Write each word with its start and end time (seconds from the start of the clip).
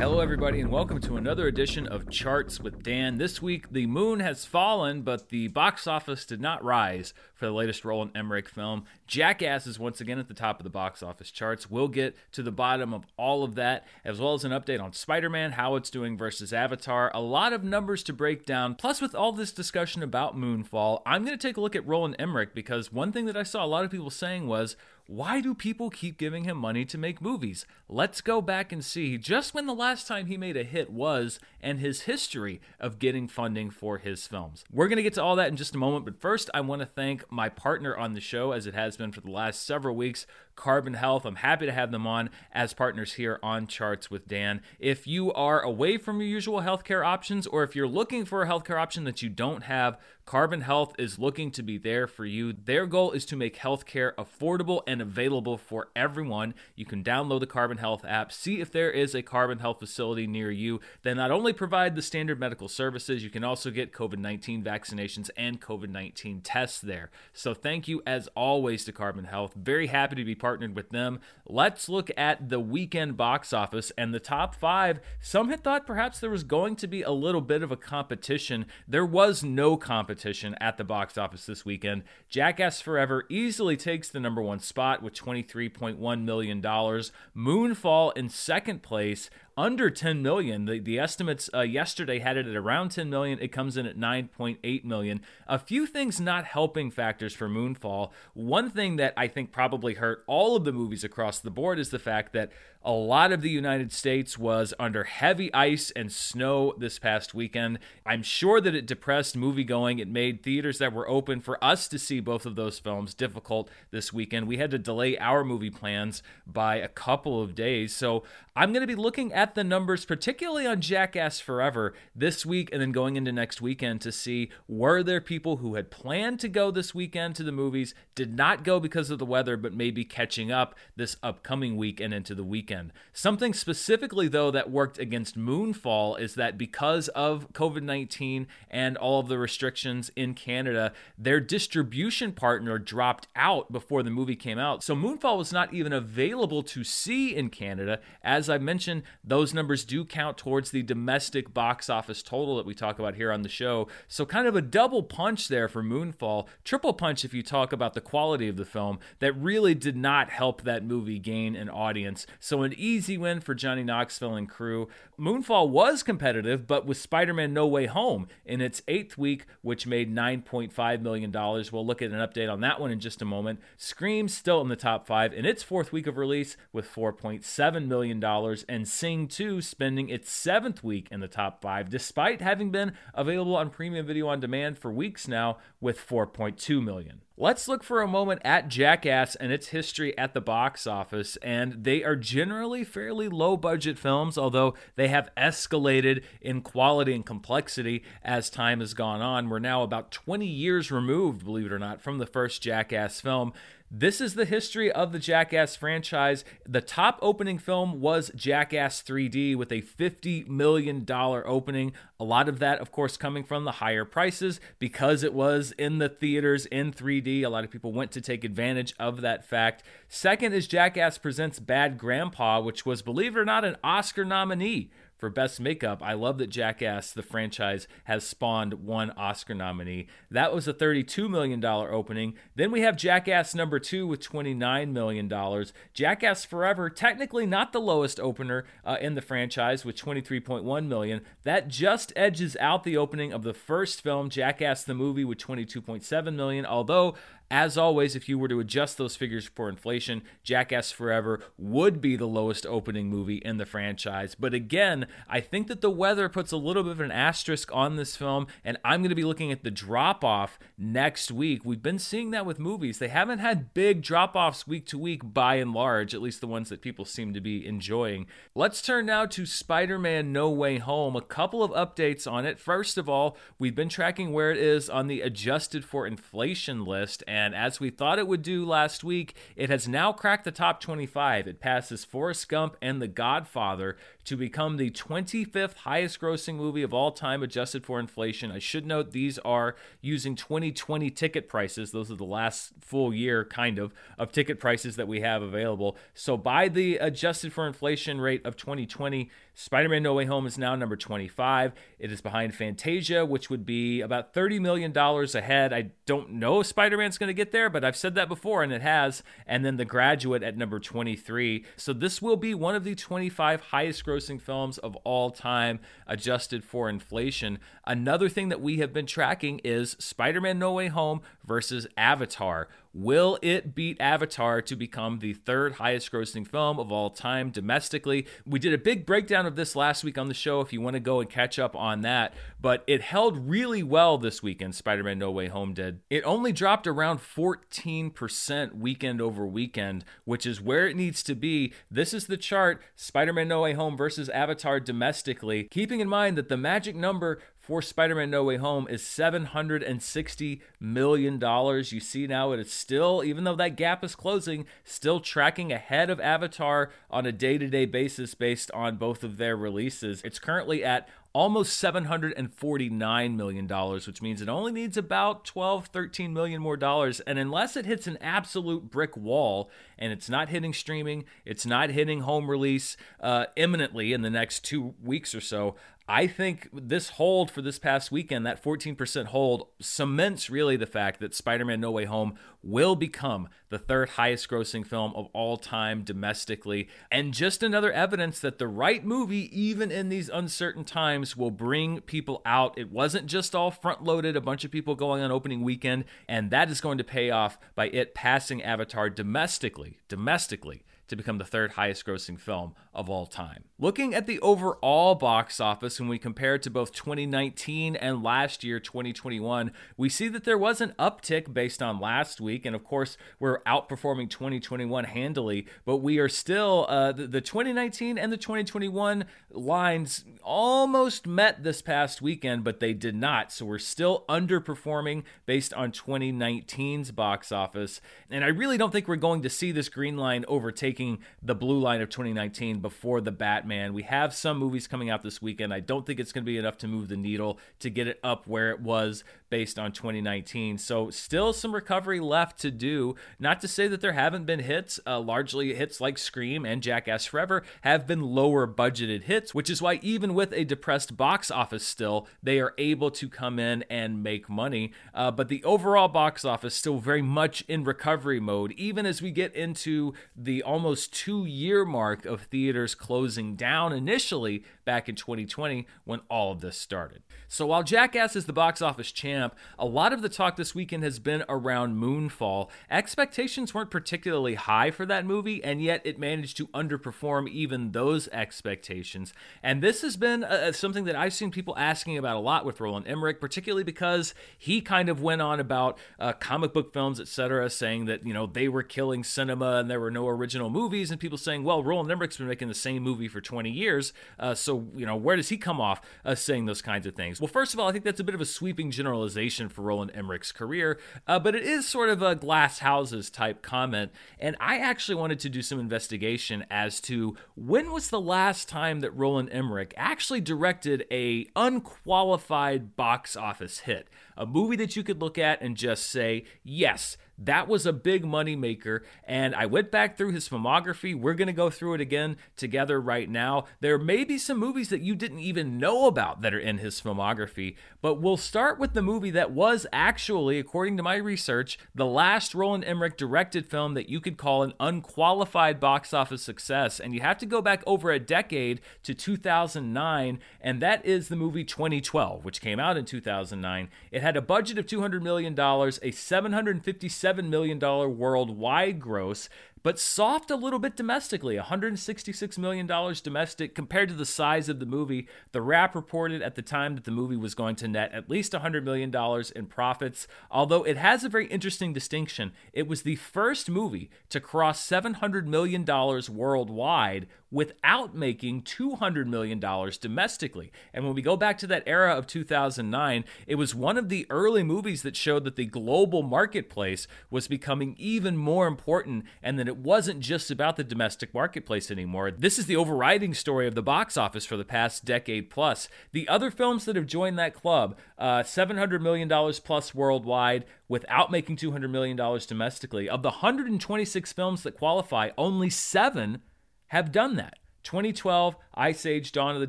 Hello, 0.00 0.20
everybody, 0.20 0.62
and 0.62 0.72
welcome 0.72 0.98
to 0.98 1.18
another 1.18 1.46
edition 1.46 1.86
of 1.86 2.08
Charts 2.08 2.58
with 2.58 2.82
Dan. 2.82 3.18
This 3.18 3.42
week, 3.42 3.70
the 3.70 3.84
moon 3.84 4.20
has 4.20 4.46
fallen, 4.46 5.02
but 5.02 5.28
the 5.28 5.48
box 5.48 5.86
office 5.86 6.24
did 6.24 6.40
not 6.40 6.64
rise 6.64 7.12
for 7.34 7.44
the 7.44 7.52
latest 7.52 7.84
Roland 7.84 8.12
Emmerich 8.14 8.48
film. 8.48 8.84
Jackass 9.06 9.66
is 9.66 9.78
once 9.78 10.00
again 10.00 10.18
at 10.18 10.26
the 10.26 10.32
top 10.32 10.58
of 10.58 10.64
the 10.64 10.70
box 10.70 11.02
office 11.02 11.30
charts. 11.30 11.70
We'll 11.70 11.88
get 11.88 12.16
to 12.32 12.42
the 12.42 12.50
bottom 12.50 12.94
of 12.94 13.04
all 13.18 13.44
of 13.44 13.56
that, 13.56 13.86
as 14.02 14.18
well 14.18 14.32
as 14.32 14.42
an 14.42 14.52
update 14.52 14.82
on 14.82 14.94
Spider 14.94 15.28
Man, 15.28 15.52
how 15.52 15.76
it's 15.76 15.90
doing 15.90 16.16
versus 16.16 16.54
Avatar. 16.54 17.10
A 17.12 17.20
lot 17.20 17.52
of 17.52 17.62
numbers 17.62 18.02
to 18.04 18.14
break 18.14 18.46
down. 18.46 18.76
Plus, 18.76 19.02
with 19.02 19.14
all 19.14 19.32
this 19.32 19.52
discussion 19.52 20.02
about 20.02 20.34
Moonfall, 20.34 21.02
I'm 21.04 21.26
going 21.26 21.36
to 21.36 21.46
take 21.46 21.58
a 21.58 21.60
look 21.60 21.76
at 21.76 21.86
Roland 21.86 22.16
Emmerich 22.18 22.54
because 22.54 22.90
one 22.90 23.12
thing 23.12 23.26
that 23.26 23.36
I 23.36 23.42
saw 23.42 23.62
a 23.62 23.66
lot 23.66 23.84
of 23.84 23.90
people 23.90 24.08
saying 24.08 24.46
was, 24.46 24.76
why 25.10 25.40
do 25.40 25.56
people 25.56 25.90
keep 25.90 26.16
giving 26.18 26.44
him 26.44 26.56
money 26.56 26.84
to 26.84 26.96
make 26.96 27.20
movies? 27.20 27.66
Let's 27.88 28.20
go 28.20 28.40
back 28.40 28.70
and 28.70 28.84
see 28.84 29.18
just 29.18 29.52
when 29.52 29.66
the 29.66 29.74
last 29.74 30.06
time 30.06 30.26
he 30.26 30.36
made 30.36 30.56
a 30.56 30.62
hit 30.62 30.88
was 30.88 31.40
and 31.60 31.80
his 31.80 32.02
history 32.02 32.60
of 32.78 33.00
getting 33.00 33.26
funding 33.26 33.70
for 33.70 33.98
his 33.98 34.28
films. 34.28 34.62
We're 34.70 34.86
going 34.86 34.98
to 34.98 35.02
get 35.02 35.14
to 35.14 35.22
all 35.22 35.34
that 35.34 35.48
in 35.48 35.56
just 35.56 35.74
a 35.74 35.78
moment, 35.78 36.04
but 36.04 36.20
first, 36.20 36.48
I 36.54 36.60
want 36.60 36.80
to 36.82 36.86
thank 36.86 37.24
my 37.28 37.48
partner 37.48 37.96
on 37.96 38.12
the 38.12 38.20
show, 38.20 38.52
as 38.52 38.68
it 38.68 38.74
has 38.74 38.96
been 38.96 39.10
for 39.10 39.20
the 39.20 39.32
last 39.32 39.66
several 39.66 39.96
weeks, 39.96 40.28
Carbon 40.60 40.92
Health. 40.92 41.24
I'm 41.24 41.36
happy 41.36 41.64
to 41.64 41.72
have 41.72 41.90
them 41.90 42.06
on 42.06 42.28
as 42.52 42.74
partners 42.74 43.14
here 43.14 43.40
on 43.42 43.66
Charts 43.66 44.10
with 44.10 44.28
Dan. 44.28 44.60
If 44.78 45.06
you 45.06 45.32
are 45.32 45.62
away 45.62 45.96
from 45.96 46.20
your 46.20 46.28
usual 46.28 46.60
healthcare 46.60 47.02
options, 47.04 47.46
or 47.46 47.62
if 47.62 47.74
you're 47.74 47.88
looking 47.88 48.26
for 48.26 48.42
a 48.42 48.46
healthcare 48.46 48.78
option 48.78 49.04
that 49.04 49.22
you 49.22 49.30
don't 49.30 49.62
have, 49.62 49.98
Carbon 50.30 50.60
Health 50.60 50.94
is 50.96 51.18
looking 51.18 51.50
to 51.50 51.62
be 51.62 51.76
there 51.76 52.06
for 52.06 52.24
you. 52.24 52.52
Their 52.52 52.86
goal 52.86 53.10
is 53.10 53.24
to 53.26 53.36
make 53.36 53.56
healthcare 53.58 54.14
affordable 54.14 54.82
and 54.86 55.02
available 55.02 55.58
for 55.58 55.88
everyone. 55.96 56.54
You 56.76 56.84
can 56.84 57.02
download 57.02 57.40
the 57.40 57.48
Carbon 57.48 57.78
Health 57.78 58.04
app, 58.04 58.30
see 58.30 58.60
if 58.60 58.70
there 58.70 58.92
is 58.92 59.12
a 59.12 59.22
Carbon 59.22 59.58
Health 59.58 59.80
facility 59.80 60.28
near 60.28 60.52
you. 60.52 60.78
They 61.02 61.14
not 61.14 61.32
only 61.32 61.52
provide 61.52 61.96
the 61.96 62.02
standard 62.02 62.38
medical 62.38 62.68
services, 62.68 63.24
you 63.24 63.30
can 63.30 63.42
also 63.42 63.72
get 63.72 63.92
COVID 63.92 64.18
19 64.18 64.62
vaccinations 64.62 65.30
and 65.36 65.60
COVID 65.60 65.88
19 65.88 66.42
tests 66.42 66.80
there. 66.80 67.10
So 67.32 67.52
thank 67.52 67.88
you 67.88 68.00
as 68.06 68.28
always 68.36 68.84
to 68.84 68.92
Carbon 68.92 69.24
Health. 69.24 69.54
Very 69.54 69.88
happy 69.88 70.14
to 70.14 70.24
be 70.24 70.36
partnered 70.50 70.74
with 70.74 70.90
them. 70.90 71.20
Let's 71.46 71.88
look 71.88 72.10
at 72.16 72.48
the 72.48 72.58
weekend 72.58 73.16
box 73.16 73.52
office 73.52 73.92
and 73.96 74.12
the 74.12 74.18
top 74.18 74.56
five. 74.56 74.98
Some 75.20 75.48
had 75.48 75.62
thought 75.62 75.86
perhaps 75.86 76.18
there 76.18 76.28
was 76.28 76.42
going 76.42 76.74
to 76.74 76.88
be 76.88 77.02
a 77.02 77.12
little 77.12 77.40
bit 77.40 77.62
of 77.62 77.70
a 77.70 77.76
competition. 77.76 78.66
There 78.88 79.06
was 79.06 79.44
no 79.44 79.76
competition 79.76 80.56
at 80.60 80.76
the 80.76 80.82
box 80.82 81.16
office 81.16 81.46
this 81.46 81.64
weekend. 81.64 82.02
Jackass 82.28 82.80
Forever 82.80 83.26
easily 83.28 83.76
takes 83.76 84.10
the 84.10 84.18
number 84.18 84.42
one 84.42 84.58
spot 84.58 85.04
with 85.04 85.14
$23.1 85.14 86.24
million. 86.24 86.60
Moonfall 86.60 88.16
in 88.16 88.28
second 88.28 88.82
place 88.82 89.30
under 89.56 89.90
10 89.90 90.22
million. 90.22 90.64
The, 90.64 90.78
the 90.78 90.98
estimates 90.98 91.50
uh, 91.52 91.60
yesterday 91.60 92.18
had 92.18 92.36
it 92.36 92.46
at 92.46 92.56
around 92.56 92.90
10 92.90 93.10
million. 93.10 93.38
It 93.40 93.52
comes 93.52 93.76
in 93.76 93.86
at 93.86 93.96
9.8 93.98 94.84
million. 94.84 95.20
A 95.46 95.58
few 95.58 95.86
things 95.86 96.20
not 96.20 96.44
helping 96.44 96.90
factors 96.90 97.34
for 97.34 97.48
Moonfall. 97.48 98.10
One 98.34 98.70
thing 98.70 98.96
that 98.96 99.14
I 99.16 99.28
think 99.28 99.52
probably 99.52 99.94
hurt 99.94 100.24
all 100.26 100.56
of 100.56 100.64
the 100.64 100.72
movies 100.72 101.04
across 101.04 101.40
the 101.40 101.50
board 101.50 101.78
is 101.78 101.90
the 101.90 101.98
fact 101.98 102.32
that 102.32 102.50
a 102.82 102.92
lot 102.92 103.30
of 103.30 103.42
the 103.42 103.50
United 103.50 103.92
States 103.92 104.38
was 104.38 104.72
under 104.78 105.04
heavy 105.04 105.52
ice 105.52 105.90
and 105.90 106.10
snow 106.10 106.72
this 106.78 106.98
past 106.98 107.34
weekend. 107.34 107.78
I'm 108.06 108.22
sure 108.22 108.58
that 108.58 108.74
it 108.74 108.86
depressed 108.86 109.36
movie 109.36 109.64
going. 109.64 109.98
It 109.98 110.08
made 110.08 110.42
theaters 110.42 110.78
that 110.78 110.94
were 110.94 111.08
open 111.08 111.40
for 111.42 111.62
us 111.62 111.88
to 111.88 111.98
see 111.98 112.20
both 112.20 112.46
of 112.46 112.56
those 112.56 112.78
films 112.78 113.12
difficult 113.12 113.68
this 113.90 114.14
weekend. 114.14 114.48
We 114.48 114.56
had 114.56 114.70
to 114.70 114.78
delay 114.78 115.18
our 115.18 115.44
movie 115.44 115.68
plans 115.68 116.22
by 116.46 116.76
a 116.76 116.88
couple 116.88 117.42
of 117.42 117.54
days. 117.54 117.94
So 117.94 118.22
I'm 118.56 118.72
going 118.72 118.80
to 118.80 118.86
be 118.86 118.94
looking 118.94 119.30
at 119.32 119.54
the 119.54 119.62
numbers, 119.62 120.06
particularly 120.06 120.66
on 120.66 120.80
Jackass 120.80 121.38
Forever 121.38 121.92
this 122.16 122.46
week 122.46 122.70
and 122.72 122.80
then 122.80 122.92
going 122.92 123.16
into 123.16 123.30
next 123.30 123.60
weekend 123.60 124.00
to 124.00 124.10
see 124.10 124.50
were 124.66 125.02
there 125.02 125.20
people 125.20 125.58
who 125.58 125.74
had 125.74 125.90
planned 125.90 126.40
to 126.40 126.48
go 126.48 126.70
this 126.70 126.94
weekend 126.94 127.36
to 127.36 127.42
the 127.42 127.52
movies, 127.52 127.94
did 128.14 128.34
not 128.34 128.64
go 128.64 128.80
because 128.80 129.10
of 129.10 129.18
the 129.18 129.26
weather, 129.26 129.58
but 129.58 129.74
maybe 129.74 130.02
catching 130.02 130.50
up 130.50 130.74
this 130.96 131.16
upcoming 131.22 131.76
week 131.76 132.00
and 132.00 132.14
into 132.14 132.34
the 132.34 132.42
weekend. 132.42 132.69
Something 133.12 133.54
specifically, 133.54 134.28
though, 134.28 134.50
that 134.50 134.70
worked 134.70 134.98
against 134.98 135.38
Moonfall 135.38 136.20
is 136.20 136.34
that 136.34 136.58
because 136.58 137.08
of 137.08 137.52
COVID 137.52 137.82
19 137.82 138.46
and 138.70 138.96
all 138.96 139.20
of 139.20 139.28
the 139.28 139.38
restrictions 139.38 140.10
in 140.16 140.34
Canada, 140.34 140.92
their 141.18 141.40
distribution 141.40 142.32
partner 142.32 142.78
dropped 142.78 143.28
out 143.34 143.72
before 143.72 144.02
the 144.02 144.10
movie 144.10 144.36
came 144.36 144.58
out. 144.58 144.82
So 144.82 144.94
Moonfall 144.94 145.38
was 145.38 145.52
not 145.52 145.72
even 145.72 145.92
available 145.92 146.62
to 146.62 146.84
see 146.84 147.34
in 147.34 147.50
Canada 147.50 148.00
as 148.22 148.50
I 148.50 148.58
mentioned, 148.58 149.02
those 149.24 149.54
numbers 149.54 149.84
do 149.84 150.04
count 150.04 150.36
towards 150.36 150.70
the 150.70 150.82
domestic 150.82 151.54
box 151.54 151.88
office 151.88 152.22
total 152.22 152.56
that 152.56 152.66
we 152.66 152.74
talk 152.74 152.98
about 152.98 153.14
here 153.14 153.32
on 153.32 153.42
the 153.42 153.48
show. 153.48 153.88
So, 154.08 154.26
kind 154.26 154.46
of 154.46 154.56
a 154.56 154.62
double 154.62 155.02
punch 155.02 155.48
there 155.48 155.68
for 155.68 155.82
Moonfall, 155.82 156.46
triple 156.64 156.92
punch 156.92 157.24
if 157.24 157.34
you 157.34 157.42
talk 157.42 157.72
about 157.72 157.94
the 157.94 158.00
quality 158.00 158.48
of 158.48 158.56
the 158.56 158.64
film, 158.64 158.98
that 159.20 159.32
really 159.32 159.74
did 159.74 159.96
not 159.96 160.30
help 160.30 160.62
that 160.62 160.84
movie 160.84 161.18
gain 161.18 161.56
an 161.56 161.68
audience. 161.68 162.26
So, 162.38 162.59
an 162.62 162.74
easy 162.76 163.18
win 163.18 163.40
for 163.40 163.54
Johnny 163.54 163.82
Knoxville 163.82 164.34
and 164.34 164.48
crew. 164.48 164.88
Moonfall 165.18 165.68
was 165.68 166.02
competitive, 166.02 166.66
but 166.66 166.86
with 166.86 166.96
Spider 166.96 167.34
Man 167.34 167.52
No 167.52 167.66
Way 167.66 167.86
Home 167.86 168.26
in 168.44 168.60
its 168.60 168.82
eighth 168.88 169.18
week, 169.18 169.46
which 169.62 169.86
made 169.86 170.14
$9.5 170.14 171.00
million. 171.02 171.32
We'll 171.32 171.86
look 171.86 172.02
at 172.02 172.10
an 172.10 172.18
update 172.18 172.50
on 172.50 172.60
that 172.60 172.80
one 172.80 172.90
in 172.90 173.00
just 173.00 173.22
a 173.22 173.24
moment. 173.24 173.60
Scream 173.76 174.28
still 174.28 174.60
in 174.60 174.68
the 174.68 174.76
top 174.76 175.06
five 175.06 175.32
in 175.32 175.44
its 175.44 175.62
fourth 175.62 175.92
week 175.92 176.06
of 176.06 176.16
release 176.16 176.56
with 176.72 176.92
$4.7 176.92 177.86
million 177.86 178.22
and 178.68 178.88
Sing 178.88 179.28
2 179.28 179.62
spending 179.62 180.08
its 180.08 180.30
seventh 180.30 180.82
week 180.82 181.08
in 181.10 181.20
the 181.20 181.28
top 181.28 181.60
five, 181.62 181.90
despite 181.90 182.40
having 182.40 182.70
been 182.70 182.92
available 183.14 183.56
on 183.56 183.70
premium 183.70 184.06
video 184.06 184.28
on 184.28 184.40
demand 184.40 184.78
for 184.78 184.92
weeks 184.92 185.28
now 185.28 185.58
with 185.80 185.98
4.2 185.98 186.82
million. 186.82 187.20
Let's 187.42 187.68
look 187.68 187.82
for 187.82 188.02
a 188.02 188.06
moment 188.06 188.42
at 188.44 188.68
Jackass 188.68 189.34
and 189.34 189.50
its 189.50 189.68
history 189.68 190.16
at 190.18 190.34
the 190.34 190.42
box 190.42 190.86
office. 190.86 191.36
And 191.36 191.84
they 191.84 192.04
are 192.04 192.14
generally 192.14 192.84
fairly 192.84 193.30
low 193.30 193.56
budget 193.56 193.98
films, 193.98 194.36
although 194.36 194.74
they 194.94 195.08
have 195.08 195.30
escalated 195.38 196.22
in 196.42 196.60
quality 196.60 197.14
and 197.14 197.24
complexity 197.24 198.04
as 198.22 198.50
time 198.50 198.80
has 198.80 198.92
gone 198.92 199.22
on. 199.22 199.48
We're 199.48 199.58
now 199.58 199.82
about 199.82 200.10
20 200.10 200.46
years 200.46 200.90
removed, 200.90 201.42
believe 201.42 201.64
it 201.64 201.72
or 201.72 201.78
not, 201.78 202.02
from 202.02 202.18
the 202.18 202.26
first 202.26 202.60
Jackass 202.60 203.22
film. 203.22 203.54
This 203.92 204.20
is 204.20 204.34
the 204.34 204.44
history 204.44 204.92
of 204.92 205.10
the 205.10 205.18
Jackass 205.18 205.74
franchise. 205.74 206.44
The 206.64 206.80
top 206.80 207.18
opening 207.20 207.58
film 207.58 208.00
was 208.00 208.30
Jackass 208.36 209.02
3D 209.02 209.56
with 209.56 209.72
a 209.72 209.82
$50 209.82 210.46
million 210.46 211.04
opening. 211.10 211.92
A 212.20 212.22
lot 212.22 212.48
of 212.48 212.60
that, 212.60 212.78
of 212.78 212.92
course, 212.92 213.16
coming 213.16 213.42
from 213.42 213.64
the 213.64 213.72
higher 213.72 214.04
prices 214.04 214.60
because 214.78 215.24
it 215.24 215.34
was 215.34 215.72
in 215.72 215.98
the 215.98 216.08
theaters 216.08 216.66
in 216.66 216.92
3D. 216.92 217.42
A 217.42 217.48
lot 217.48 217.64
of 217.64 217.70
people 217.72 217.92
went 217.92 218.12
to 218.12 218.20
take 218.20 218.44
advantage 218.44 218.94
of 219.00 219.22
that 219.22 219.44
fact. 219.44 219.82
Second 220.08 220.52
is 220.52 220.68
Jackass 220.68 221.18
Presents 221.18 221.58
Bad 221.58 221.98
Grandpa, 221.98 222.60
which 222.60 222.86
was, 222.86 223.02
believe 223.02 223.36
it 223.36 223.40
or 223.40 223.44
not, 223.44 223.64
an 223.64 223.76
Oscar 223.82 224.24
nominee 224.24 224.92
for 225.20 225.30
Best 225.30 225.60
Makeup. 225.60 226.02
I 226.02 226.14
love 226.14 226.38
that 226.38 226.48
Jackass, 226.48 227.12
the 227.12 227.22
franchise, 227.22 227.86
has 228.04 228.26
spawned 228.26 228.74
one 228.74 229.10
Oscar 229.12 229.54
nominee. 229.54 230.08
That 230.30 230.54
was 230.54 230.66
a 230.66 230.74
$32 230.74 231.28
million 231.28 231.64
opening. 231.64 232.34
Then 232.56 232.70
we 232.72 232.80
have 232.80 232.96
Jackass 232.96 233.54
number 233.54 233.78
two 233.78 234.06
with 234.06 234.20
$29 234.20 234.92
million. 234.92 235.66
Jackass 235.92 236.44
Forever, 236.44 236.90
technically 236.90 237.46
not 237.46 237.72
the 237.72 237.80
lowest 237.80 238.18
opener 238.18 238.64
uh, 238.84 238.96
in 239.00 239.14
the 239.14 239.22
franchise 239.22 239.84
with 239.84 239.96
23.1 239.96 240.86
million. 240.86 241.20
That 241.44 241.68
just 241.68 242.12
edges 242.16 242.56
out 242.58 242.84
the 242.84 242.96
opening 242.96 243.32
of 243.32 243.42
the 243.42 243.54
first 243.54 244.00
film, 244.00 244.30
Jackass 244.30 244.82
the 244.84 244.94
movie, 244.94 245.24
with 245.24 245.38
22.7 245.38 246.34
million. 246.34 246.64
Although 246.64 247.14
as 247.50 247.76
always, 247.76 248.14
if 248.14 248.28
you 248.28 248.38
were 248.38 248.46
to 248.46 248.60
adjust 248.60 248.96
those 248.96 249.16
figures 249.16 249.50
for 249.52 249.68
inflation, 249.68 250.22
Jackass 250.44 250.92
Forever 250.92 251.40
would 251.58 252.00
be 252.00 252.14
the 252.14 252.26
lowest 252.26 252.64
opening 252.64 253.08
movie 253.08 253.38
in 253.38 253.56
the 253.56 253.66
franchise. 253.66 254.36
But 254.36 254.54
again, 254.54 255.06
I 255.28 255.40
think 255.40 255.66
that 255.66 255.80
the 255.80 255.90
weather 255.90 256.28
puts 256.28 256.52
a 256.52 256.56
little 256.56 256.84
bit 256.84 256.92
of 256.92 257.00
an 257.00 257.10
asterisk 257.10 257.68
on 257.72 257.96
this 257.96 258.16
film, 258.16 258.46
and 258.64 258.78
I'm 258.84 259.00
going 259.00 259.08
to 259.08 259.16
be 259.16 259.24
looking 259.24 259.50
at 259.50 259.64
the 259.64 259.70
drop 259.70 260.22
off 260.22 260.60
next 260.78 261.32
week. 261.32 261.64
We've 261.64 261.82
been 261.82 261.98
seeing 261.98 262.30
that 262.30 262.46
with 262.46 262.60
movies. 262.60 262.98
They 262.98 263.08
haven't 263.08 263.40
had 263.40 263.74
big 263.74 264.02
drop 264.02 264.36
offs 264.36 264.68
week 264.68 264.86
to 264.86 264.98
week 264.98 265.22
by 265.24 265.56
and 265.56 265.72
large, 265.72 266.14
at 266.14 266.22
least 266.22 266.40
the 266.40 266.46
ones 266.46 266.68
that 266.68 266.82
people 266.82 267.04
seem 267.04 267.34
to 267.34 267.40
be 267.40 267.66
enjoying. 267.66 268.26
Let's 268.54 268.80
turn 268.80 269.06
now 269.06 269.26
to 269.26 269.44
Spider 269.44 269.98
Man 269.98 270.32
No 270.32 270.50
Way 270.50 270.78
Home. 270.78 271.16
A 271.16 271.20
couple 271.20 271.64
of 271.64 271.72
updates 271.72 272.30
on 272.30 272.46
it. 272.46 272.60
First 272.60 272.96
of 272.96 273.08
all, 273.08 273.36
we've 273.58 273.74
been 273.74 273.88
tracking 273.88 274.32
where 274.32 274.52
it 274.52 274.58
is 274.58 274.88
on 274.88 275.08
the 275.08 275.20
adjusted 275.20 275.84
for 275.84 276.06
inflation 276.06 276.84
list. 276.84 277.24
And 277.26 277.39
and 277.40 277.54
as 277.54 277.80
we 277.80 277.88
thought 277.88 278.18
it 278.18 278.28
would 278.28 278.42
do 278.42 278.66
last 278.66 279.02
week, 279.02 279.34
it 279.56 279.70
has 279.70 279.88
now 279.88 280.12
cracked 280.12 280.44
the 280.44 280.50
top 280.50 280.78
25. 280.78 281.48
It 281.48 281.58
passes 281.58 282.04
Forrest 282.04 282.50
Gump 282.50 282.76
and 282.82 283.00
The 283.00 283.08
Godfather 283.08 283.96
to 284.24 284.36
become 284.36 284.76
the 284.76 284.90
25th 284.90 285.74
highest 285.78 286.20
grossing 286.20 286.56
movie 286.56 286.82
of 286.82 286.92
all 286.92 287.12
time 287.12 287.42
adjusted 287.42 287.86
for 287.86 287.98
inflation. 287.98 288.52
I 288.52 288.58
should 288.58 288.84
note 288.84 289.12
these 289.12 289.38
are 289.38 289.74
using 290.02 290.36
2020 290.36 291.08
ticket 291.10 291.48
prices. 291.48 291.92
Those 291.92 292.10
are 292.10 292.16
the 292.16 292.24
last 292.24 292.72
full 292.82 293.14
year, 293.14 293.46
kind 293.46 293.78
of, 293.78 293.94
of 294.18 294.32
ticket 294.32 294.60
prices 294.60 294.96
that 294.96 295.08
we 295.08 295.22
have 295.22 295.40
available. 295.40 295.96
So 296.12 296.36
by 296.36 296.68
the 296.68 296.98
adjusted 296.98 297.54
for 297.54 297.66
inflation 297.66 298.20
rate 298.20 298.44
of 298.44 298.56
2020, 298.56 299.30
Spider 299.62 299.90
Man 299.90 300.02
No 300.02 300.14
Way 300.14 300.24
Home 300.24 300.46
is 300.46 300.56
now 300.56 300.74
number 300.74 300.96
25. 300.96 301.74
It 301.98 302.10
is 302.10 302.22
behind 302.22 302.54
Fantasia, 302.54 303.26
which 303.26 303.50
would 303.50 303.66
be 303.66 304.00
about 304.00 304.32
$30 304.32 304.58
million 304.58 304.96
ahead. 304.96 305.74
I 305.74 305.90
don't 306.06 306.30
know 306.30 306.60
if 306.60 306.66
Spider 306.66 306.96
Man's 306.96 307.18
going 307.18 307.28
to 307.28 307.34
get 307.34 307.52
there, 307.52 307.68
but 307.68 307.84
I've 307.84 307.94
said 307.94 308.14
that 308.14 308.26
before, 308.26 308.62
and 308.62 308.72
it 308.72 308.80
has. 308.80 309.22
And 309.46 309.62
then 309.62 309.76
The 309.76 309.84
Graduate 309.84 310.42
at 310.42 310.56
number 310.56 310.80
23. 310.80 311.66
So 311.76 311.92
this 311.92 312.22
will 312.22 312.38
be 312.38 312.54
one 312.54 312.74
of 312.74 312.84
the 312.84 312.94
25 312.94 313.60
highest 313.60 314.06
grossing 314.06 314.40
films 314.40 314.78
of 314.78 314.96
all 315.04 315.30
time, 315.30 315.80
adjusted 316.06 316.64
for 316.64 316.88
inflation. 316.88 317.58
Another 317.86 318.30
thing 318.30 318.48
that 318.48 318.62
we 318.62 318.78
have 318.78 318.94
been 318.94 319.04
tracking 319.04 319.60
is 319.62 319.94
Spider 319.98 320.40
Man 320.40 320.58
No 320.58 320.72
Way 320.72 320.88
Home 320.88 321.20
versus 321.44 321.86
Avatar. 321.98 322.68
Will 322.92 323.38
it 323.40 323.72
beat 323.72 324.00
Avatar 324.00 324.60
to 324.62 324.74
become 324.74 325.20
the 325.20 325.32
third 325.32 325.74
highest 325.74 326.10
grossing 326.10 326.44
film 326.46 326.80
of 326.80 326.90
all 326.90 327.08
time 327.08 327.50
domestically? 327.50 328.26
We 328.44 328.58
did 328.58 328.72
a 328.72 328.78
big 328.78 329.06
breakdown 329.06 329.46
of 329.46 329.54
this 329.54 329.76
last 329.76 330.02
week 330.02 330.18
on 330.18 330.26
the 330.26 330.34
show 330.34 330.60
if 330.60 330.72
you 330.72 330.80
want 330.80 330.94
to 330.94 331.00
go 331.00 331.20
and 331.20 331.30
catch 331.30 331.60
up 331.60 331.76
on 331.76 332.00
that, 332.00 332.34
but 332.60 332.82
it 332.88 333.00
held 333.00 333.48
really 333.48 333.84
well 333.84 334.18
this 334.18 334.42
weekend, 334.42 334.74
Spider 334.74 335.04
Man 335.04 335.20
No 335.20 335.30
Way 335.30 335.46
Home 335.46 335.72
did. 335.72 336.00
It 336.10 336.24
only 336.24 336.50
dropped 336.50 336.88
around 336.88 337.18
14% 337.20 338.74
weekend 338.74 339.20
over 339.20 339.46
weekend, 339.46 340.04
which 340.24 340.44
is 340.44 340.60
where 340.60 340.88
it 340.88 340.96
needs 340.96 341.22
to 341.22 341.36
be. 341.36 341.72
This 341.92 342.12
is 342.12 342.26
the 342.26 342.36
chart 342.36 342.82
Spider 342.96 343.32
Man 343.32 343.46
No 343.46 343.60
Way 343.60 343.74
Home 343.74 343.96
versus 343.96 344.28
Avatar 344.30 344.80
domestically, 344.80 345.68
keeping 345.70 346.00
in 346.00 346.08
mind 346.08 346.36
that 346.36 346.48
the 346.48 346.56
magic 346.56 346.96
number 346.96 347.40
for 347.70 347.80
Spider 347.80 348.16
Man 348.16 348.30
No 348.30 348.42
Way 348.42 348.56
Home 348.56 348.88
is 348.88 349.00
$760 349.00 350.60
million. 350.80 351.40
You 351.40 352.00
see 352.00 352.26
now 352.26 352.50
it 352.50 352.58
is 352.58 352.72
still, 352.72 353.22
even 353.24 353.44
though 353.44 353.54
that 353.54 353.76
gap 353.76 354.02
is 354.02 354.16
closing, 354.16 354.66
still 354.82 355.20
tracking 355.20 355.70
ahead 355.70 356.10
of 356.10 356.18
Avatar 356.18 356.90
on 357.12 357.26
a 357.26 357.30
day 357.30 357.58
to 357.58 357.68
day 357.68 357.86
basis 357.86 358.34
based 358.34 358.72
on 358.72 358.96
both 358.96 359.22
of 359.22 359.36
their 359.36 359.56
releases. 359.56 360.20
It's 360.22 360.40
currently 360.40 360.82
at 360.82 361.08
almost 361.32 361.80
$749 361.80 363.36
million, 363.36 363.68
which 363.68 364.22
means 364.22 364.42
it 364.42 364.48
only 364.48 364.72
needs 364.72 364.96
about 364.96 365.44
12, 365.44 365.86
13 365.86 366.32
million 366.32 366.60
more 366.60 366.76
dollars. 366.76 367.20
And 367.20 367.38
unless 367.38 367.76
it 367.76 367.86
hits 367.86 368.06
an 368.06 368.18
absolute 368.20 368.90
brick 368.90 369.16
wall 369.16 369.70
and 369.98 370.12
it's 370.12 370.28
not 370.28 370.48
hitting 370.48 370.72
streaming, 370.72 371.24
it's 371.44 371.64
not 371.64 371.90
hitting 371.90 372.22
home 372.22 372.50
release 372.50 372.96
uh, 373.20 373.46
imminently 373.54 374.12
in 374.12 374.22
the 374.22 374.30
next 374.30 374.64
two 374.64 374.94
weeks 375.02 375.34
or 375.34 375.40
so, 375.40 375.76
I 376.12 376.26
think 376.26 376.68
this 376.72 377.10
hold 377.10 377.52
for 377.52 377.62
this 377.62 377.78
past 377.78 378.10
weekend, 378.10 378.44
that 378.44 378.60
14% 378.60 379.26
hold, 379.26 379.68
cements 379.80 380.50
really 380.50 380.76
the 380.76 380.84
fact 380.84 381.20
that 381.20 381.36
Spider 381.36 381.64
Man 381.64 381.80
No 381.80 381.92
Way 381.92 382.06
Home 382.06 382.34
will 382.64 382.96
become 382.96 383.48
the 383.68 383.78
third 383.78 384.08
highest 384.08 384.48
grossing 384.48 384.84
film 384.84 385.12
of 385.14 385.28
all 385.32 385.56
time 385.56 386.02
domestically. 386.02 386.88
And 387.12 387.32
just 387.32 387.62
another 387.62 387.92
evidence 387.92 388.40
that 388.40 388.58
the 388.58 388.66
right 388.66 389.04
movie, 389.04 389.56
even 389.56 389.92
in 389.92 390.08
these 390.08 390.28
uncertain 390.28 390.82
times, 390.82 391.36
will 391.36 391.52
bring 391.52 392.00
people 392.00 392.42
out. 392.44 392.76
It 392.76 392.90
wasn't 392.90 393.26
just 393.26 393.54
all 393.54 393.70
front 393.70 394.02
loaded, 394.02 394.34
a 394.34 394.40
bunch 394.40 394.64
of 394.64 394.72
people 394.72 394.96
going 394.96 395.22
on 395.22 395.30
opening 395.30 395.62
weekend, 395.62 396.06
and 396.26 396.50
that 396.50 396.70
is 396.70 396.80
going 396.80 396.98
to 396.98 397.04
pay 397.04 397.30
off 397.30 397.56
by 397.76 397.86
it 397.86 398.16
passing 398.16 398.64
Avatar 398.64 399.10
domestically. 399.10 400.00
Domestically 400.08 400.82
to 401.10 401.16
become 401.16 401.38
the 401.38 401.44
third 401.44 401.72
highest 401.72 402.06
grossing 402.06 402.38
film 402.38 402.74
of 402.94 403.10
all 403.10 403.26
time. 403.26 403.64
Looking 403.78 404.14
at 404.14 404.26
the 404.26 404.40
overall 404.40 405.14
box 405.14 405.60
office, 405.60 406.00
when 406.00 406.08
we 406.08 406.18
compare 406.18 406.54
it 406.54 406.62
to 406.62 406.70
both 406.70 406.92
2019 406.92 407.96
and 407.96 408.22
last 408.22 408.64
year, 408.64 408.80
2021, 408.80 409.72
we 409.96 410.08
see 410.08 410.28
that 410.28 410.44
there 410.44 410.58
was 410.58 410.80
an 410.80 410.94
uptick 410.98 411.52
based 411.52 411.82
on 411.82 412.00
last 412.00 412.40
week. 412.40 412.64
And 412.64 412.74
of 412.74 412.84
course, 412.84 413.16
we're 413.38 413.62
outperforming 413.64 414.30
2021 414.30 415.04
handily, 415.04 415.66
but 415.84 415.98
we 415.98 416.18
are 416.18 416.28
still, 416.28 416.86
uh, 416.88 417.12
the, 417.12 417.26
the 417.26 417.40
2019 417.40 418.16
and 418.16 418.32
the 418.32 418.36
2021 418.36 419.24
lines 419.52 420.24
almost 420.42 421.26
met 421.26 421.62
this 421.62 421.82
past 421.82 422.22
weekend, 422.22 422.64
but 422.64 422.80
they 422.80 422.92
did 422.92 423.14
not. 423.14 423.52
So 423.52 423.64
we're 423.66 423.78
still 423.78 424.24
underperforming 424.28 425.24
based 425.46 425.74
on 425.74 425.92
2019's 425.92 427.10
box 427.10 427.52
office. 427.52 428.00
And 428.30 428.44
I 428.44 428.48
really 428.48 428.78
don't 428.78 428.90
think 428.90 429.08
we're 429.08 429.16
going 429.16 429.42
to 429.42 429.50
see 429.50 429.72
this 429.72 429.88
green 429.88 430.16
line 430.16 430.44
overtaking 430.48 431.18
the 431.42 431.54
blue 431.54 431.78
line 431.78 432.00
of 432.00 432.08
2019 432.08 432.80
before 432.80 433.20
the 433.20 433.32
Batman. 433.32 433.92
We 433.92 434.02
have 434.04 434.34
some 434.34 434.58
movies 434.58 434.86
coming 434.86 435.10
out 435.10 435.22
this 435.22 435.42
weekend. 435.42 435.74
I 435.74 435.80
don't 435.80 436.06
think 436.06 436.20
it's 436.20 436.32
going 436.32 436.44
to 436.44 436.50
be 436.50 436.58
enough 436.58 436.78
to 436.78 436.88
move 436.88 437.08
the 437.08 437.16
needle 437.16 437.58
to 437.80 437.90
get 437.90 438.06
it 438.06 438.20
up 438.22 438.46
where 438.46 438.70
it 438.70 438.80
was 438.80 439.24
based 439.50 439.78
on 439.78 439.92
2019. 439.92 440.78
So, 440.78 441.10
still 441.10 441.52
some 441.52 441.74
recovery 441.74 442.20
left 442.20 442.58
to 442.60 442.70
do. 442.70 443.16
Not 443.38 443.60
to 443.60 443.68
say 443.68 443.88
that 443.88 444.00
there 444.00 444.12
haven't 444.12 444.46
been 444.46 444.60
hits. 444.60 444.98
Uh, 445.06 445.20
largely, 445.20 445.74
hits 445.74 446.00
like 446.00 446.16
Scream 446.16 446.64
and 446.64 446.82
Jackass 446.82 447.26
Forever 447.26 447.62
have 447.82 448.06
been 448.06 448.22
lower 448.22 448.66
budgeted 448.66 449.24
hits, 449.24 449.54
which 449.54 449.68
is 449.68 449.82
why, 449.82 449.98
even 450.02 450.34
with 450.34 450.52
a 450.52 450.64
depressed 450.64 451.16
box 451.16 451.50
office 451.50 451.86
still, 451.86 452.26
they 452.42 452.60
are 452.60 452.74
able 452.78 453.10
to 453.10 453.28
come 453.28 453.58
in 453.58 453.84
and 453.90 454.22
make 454.22 454.48
money. 454.48 454.92
Uh, 455.12 455.30
but 455.30 455.48
the 455.48 455.62
overall 455.64 456.08
box 456.08 456.44
office 456.44 456.74
still 456.74 456.98
very 456.98 457.22
much 457.22 457.62
in 457.68 457.84
recovery 457.84 458.40
mode, 458.40 458.72
even 458.72 459.04
as 459.04 459.20
we 459.20 459.30
get 459.30 459.54
into 459.54 460.14
the 460.36 460.62
almost 460.62 461.12
two 461.12 461.44
year 461.44 461.84
mark 461.84 462.24
of 462.24 462.42
theaters 462.42 462.94
closing 462.94 463.56
down 463.56 463.92
initially 463.92 464.64
back 464.84 465.08
in 465.08 465.14
2020 465.14 465.86
when 466.04 466.20
all 466.30 466.52
of 466.52 466.60
this 466.60 466.76
started. 466.76 467.22
So 467.48 467.66
while 467.66 467.82
Jackass 467.82 468.36
is 468.36 468.46
the 468.46 468.52
box 468.52 468.80
office 468.80 469.10
champ, 469.10 469.39
a 469.78 469.86
lot 469.86 470.12
of 470.12 470.22
the 470.22 470.28
talk 470.28 470.56
this 470.56 470.74
weekend 470.74 471.02
has 471.02 471.18
been 471.18 471.44
around 471.48 471.96
Moonfall. 471.96 472.68
Expectations 472.90 473.72
weren't 473.74 473.90
particularly 473.90 474.54
high 474.54 474.90
for 474.90 475.06
that 475.06 475.24
movie, 475.24 475.62
and 475.62 475.82
yet 475.82 476.00
it 476.04 476.18
managed 476.18 476.56
to 476.58 476.66
underperform 476.68 477.48
even 477.48 477.92
those 477.92 478.28
expectations. 478.28 479.32
And 479.62 479.82
this 479.82 480.02
has 480.02 480.16
been 480.16 480.44
uh, 480.44 480.72
something 480.72 481.04
that 481.04 481.16
I've 481.16 481.32
seen 481.32 481.50
people 481.50 481.76
asking 481.78 482.18
about 482.18 482.36
a 482.36 482.40
lot 482.40 482.64
with 482.64 482.80
Roland 482.80 483.06
Emmerich, 483.08 483.40
particularly 483.40 483.84
because 483.84 484.34
he 484.58 484.80
kind 484.80 485.08
of 485.08 485.22
went 485.22 485.42
on 485.42 485.60
about 485.60 485.98
uh, 486.18 486.32
comic 486.32 486.72
book 486.72 486.92
films, 486.92 487.20
etc., 487.20 487.70
saying 487.70 488.06
that 488.06 488.26
you 488.26 488.34
know 488.34 488.46
they 488.46 488.68
were 488.68 488.82
killing 488.82 489.24
cinema 489.24 489.76
and 489.76 489.90
there 489.90 490.00
were 490.00 490.10
no 490.10 490.28
original 490.28 490.70
movies, 490.70 491.10
and 491.10 491.20
people 491.20 491.38
saying, 491.38 491.64
well, 491.64 491.82
Roland 491.82 492.10
Emmerich's 492.10 492.36
been 492.36 492.48
making 492.48 492.68
the 492.68 492.74
same 492.74 493.02
movie 493.02 493.28
for 493.28 493.40
20 493.40 493.70
years, 493.70 494.12
uh, 494.38 494.54
so 494.54 494.86
you 494.94 495.06
know, 495.06 495.16
where 495.16 495.36
does 495.36 495.48
he 495.48 495.56
come 495.56 495.80
off 495.80 496.00
uh, 496.24 496.34
saying 496.34 496.66
those 496.66 496.82
kinds 496.82 497.06
of 497.06 497.14
things? 497.14 497.40
Well, 497.40 497.48
first 497.48 497.74
of 497.74 497.80
all, 497.80 497.88
I 497.88 497.92
think 497.92 498.04
that's 498.04 498.20
a 498.20 498.24
bit 498.24 498.34
of 498.34 498.40
a 498.40 498.46
sweeping 498.46 498.90
generalization 498.90 499.29
for 499.68 499.82
Roland 499.82 500.12
Emmerich's 500.14 500.52
career, 500.52 500.98
uh, 501.26 501.38
but 501.38 501.54
it 501.54 501.62
is 501.62 501.86
sort 501.86 502.08
of 502.08 502.22
a 502.22 502.34
glass 502.34 502.80
houses 502.80 503.30
type 503.30 503.62
comment. 503.62 504.12
And 504.38 504.56
I 504.60 504.78
actually 504.78 505.14
wanted 505.16 505.40
to 505.40 505.48
do 505.48 505.62
some 505.62 505.80
investigation 505.80 506.64
as 506.70 507.00
to 507.02 507.36
when 507.54 507.92
was 507.92 508.10
the 508.10 508.20
last 508.20 508.68
time 508.68 509.00
that 509.00 509.10
Roland 509.12 509.50
Emmerich 509.52 509.94
actually 509.96 510.40
directed 510.40 511.04
a 511.10 511.46
unqualified 511.56 512.96
box 512.96 513.36
office 513.36 513.80
hit, 513.80 514.08
a 514.36 514.46
movie 514.46 514.76
that 514.76 514.96
you 514.96 515.02
could 515.02 515.20
look 515.20 515.38
at 515.38 515.60
and 515.60 515.76
just 515.76 516.06
say, 516.06 516.44
yes, 516.62 517.16
that 517.40 517.68
was 517.68 517.86
a 517.86 517.92
big 517.92 518.24
money 518.24 518.54
maker. 518.54 519.02
And 519.24 519.54
I 519.54 519.66
went 519.66 519.90
back 519.90 520.16
through 520.16 520.32
his 520.32 520.48
filmography. 520.48 521.18
We're 521.18 521.34
going 521.34 521.46
to 521.46 521.52
go 521.52 521.70
through 521.70 521.94
it 521.94 522.00
again 522.00 522.36
together 522.56 523.00
right 523.00 523.28
now. 523.28 523.64
There 523.80 523.98
may 523.98 524.24
be 524.24 524.36
some 524.36 524.58
movies 524.58 524.90
that 524.90 525.00
you 525.00 525.14
didn't 525.14 525.40
even 525.40 525.78
know 525.78 526.06
about 526.06 526.42
that 526.42 526.52
are 526.52 526.58
in 526.58 526.78
his 526.78 527.00
filmography, 527.00 527.76
but 528.02 528.20
we'll 528.20 528.36
start 528.36 528.78
with 528.78 528.92
the 528.92 529.02
movie 529.02 529.30
that 529.30 529.52
was 529.52 529.86
actually, 529.92 530.58
according 530.58 530.98
to 530.98 531.02
my 531.02 531.16
research, 531.16 531.78
the 531.94 532.06
last 532.06 532.54
Roland 532.54 532.84
Emmerich 532.84 533.16
directed 533.16 533.66
film 533.66 533.94
that 533.94 534.08
you 534.08 534.20
could 534.20 534.36
call 534.36 534.62
an 534.62 534.74
unqualified 534.78 535.80
box 535.80 536.12
office 536.12 536.42
success. 536.42 537.00
And 537.00 537.14
you 537.14 537.20
have 537.20 537.38
to 537.38 537.46
go 537.46 537.62
back 537.62 537.82
over 537.86 538.10
a 538.10 538.18
decade 538.18 538.80
to 539.04 539.14
2009, 539.14 540.38
and 540.60 540.82
that 540.82 541.04
is 541.06 541.28
the 541.28 541.36
movie 541.36 541.64
2012, 541.64 542.44
which 542.44 542.60
came 542.60 542.78
out 542.78 542.98
in 542.98 543.06
2009. 543.06 543.88
It 544.10 544.22
had 544.22 544.36
a 544.36 544.42
budget 544.42 544.78
of 544.78 544.86
$200 544.86 545.22
million, 545.22 545.58
a 545.58 546.10
757 546.10 547.29
$7 547.30 547.48
million 547.48 547.78
worldwide 547.78 549.00
gross 549.00 549.48
but 549.82 549.98
soft 549.98 550.50
a 550.50 550.56
little 550.56 550.78
bit 550.78 550.96
domestically 550.96 551.56
$166 551.56 552.58
million 552.58 552.86
domestic 553.22 553.74
compared 553.74 554.08
to 554.08 554.14
the 554.14 554.26
size 554.26 554.68
of 554.68 554.78
the 554.78 554.86
movie. 554.86 555.28
The 555.52 555.62
Wrap 555.62 555.94
reported 555.94 556.42
at 556.42 556.54
the 556.54 556.62
time 556.62 556.94
that 556.94 557.04
the 557.04 557.10
movie 557.10 557.36
was 557.36 557.54
going 557.54 557.76
to 557.76 557.88
net 557.88 558.12
at 558.12 558.28
least 558.30 558.52
$100 558.52 558.82
million 558.82 559.14
in 559.56 559.66
profits, 559.66 560.28
although 560.50 560.82
it 560.82 560.96
has 560.96 561.24
a 561.24 561.28
very 561.28 561.46
interesting 561.46 561.92
distinction. 561.92 562.52
It 562.72 562.86
was 562.86 563.02
the 563.02 563.16
first 563.16 563.70
movie 563.70 564.10
to 564.28 564.40
cross 564.40 564.86
$700 564.86 565.46
million 565.46 565.84
worldwide 565.84 567.26
without 567.50 568.14
making 568.14 568.62
$200 568.62 569.26
million 569.26 569.58
domestically. 570.00 570.70
And 570.94 571.04
when 571.04 571.14
we 571.14 571.22
go 571.22 571.36
back 571.36 571.58
to 571.58 571.66
that 571.66 571.82
era 571.86 572.14
of 572.14 572.26
2009, 572.26 573.24
it 573.46 573.56
was 573.56 573.74
one 573.74 573.98
of 573.98 574.08
the 574.08 574.26
early 574.30 574.62
movies 574.62 575.02
that 575.02 575.16
showed 575.16 575.44
that 575.44 575.56
the 575.56 575.66
global 575.66 576.22
marketplace 576.22 577.08
was 577.28 577.48
becoming 577.48 577.96
even 577.98 578.36
more 578.36 578.66
important 578.66 579.24
and 579.42 579.58
that 579.58 579.69
it 579.70 579.76
wasn't 579.76 580.18
just 580.18 580.50
about 580.50 580.76
the 580.76 580.82
domestic 580.82 581.32
marketplace 581.32 581.92
anymore. 581.92 582.32
This 582.32 582.58
is 582.58 582.66
the 582.66 582.74
overriding 582.74 583.34
story 583.34 583.68
of 583.68 583.76
the 583.76 583.84
box 583.84 584.16
office 584.16 584.44
for 584.44 584.56
the 584.56 584.64
past 584.64 585.04
decade 585.04 585.48
plus. 585.48 585.88
The 586.10 586.28
other 586.28 586.50
films 586.50 586.86
that 586.86 586.96
have 586.96 587.06
joined 587.06 587.38
that 587.38 587.54
club, 587.54 587.96
uh, 588.18 588.40
$700 588.40 589.00
million 589.00 589.28
plus 589.62 589.94
worldwide, 589.94 590.64
without 590.88 591.30
making 591.30 591.56
$200 591.56 591.88
million 591.88 592.16
domestically. 592.16 593.08
Of 593.08 593.22
the 593.22 593.28
126 593.28 594.32
films 594.32 594.64
that 594.64 594.76
qualify, 594.76 595.30
only 595.38 595.70
seven 595.70 596.42
have 596.88 597.12
done 597.12 597.36
that. 597.36 597.54
2012, 597.84 598.56
Ice 598.74 599.06
Age 599.06 599.30
Dawn 599.30 599.54
of 599.54 599.60
the 599.60 599.68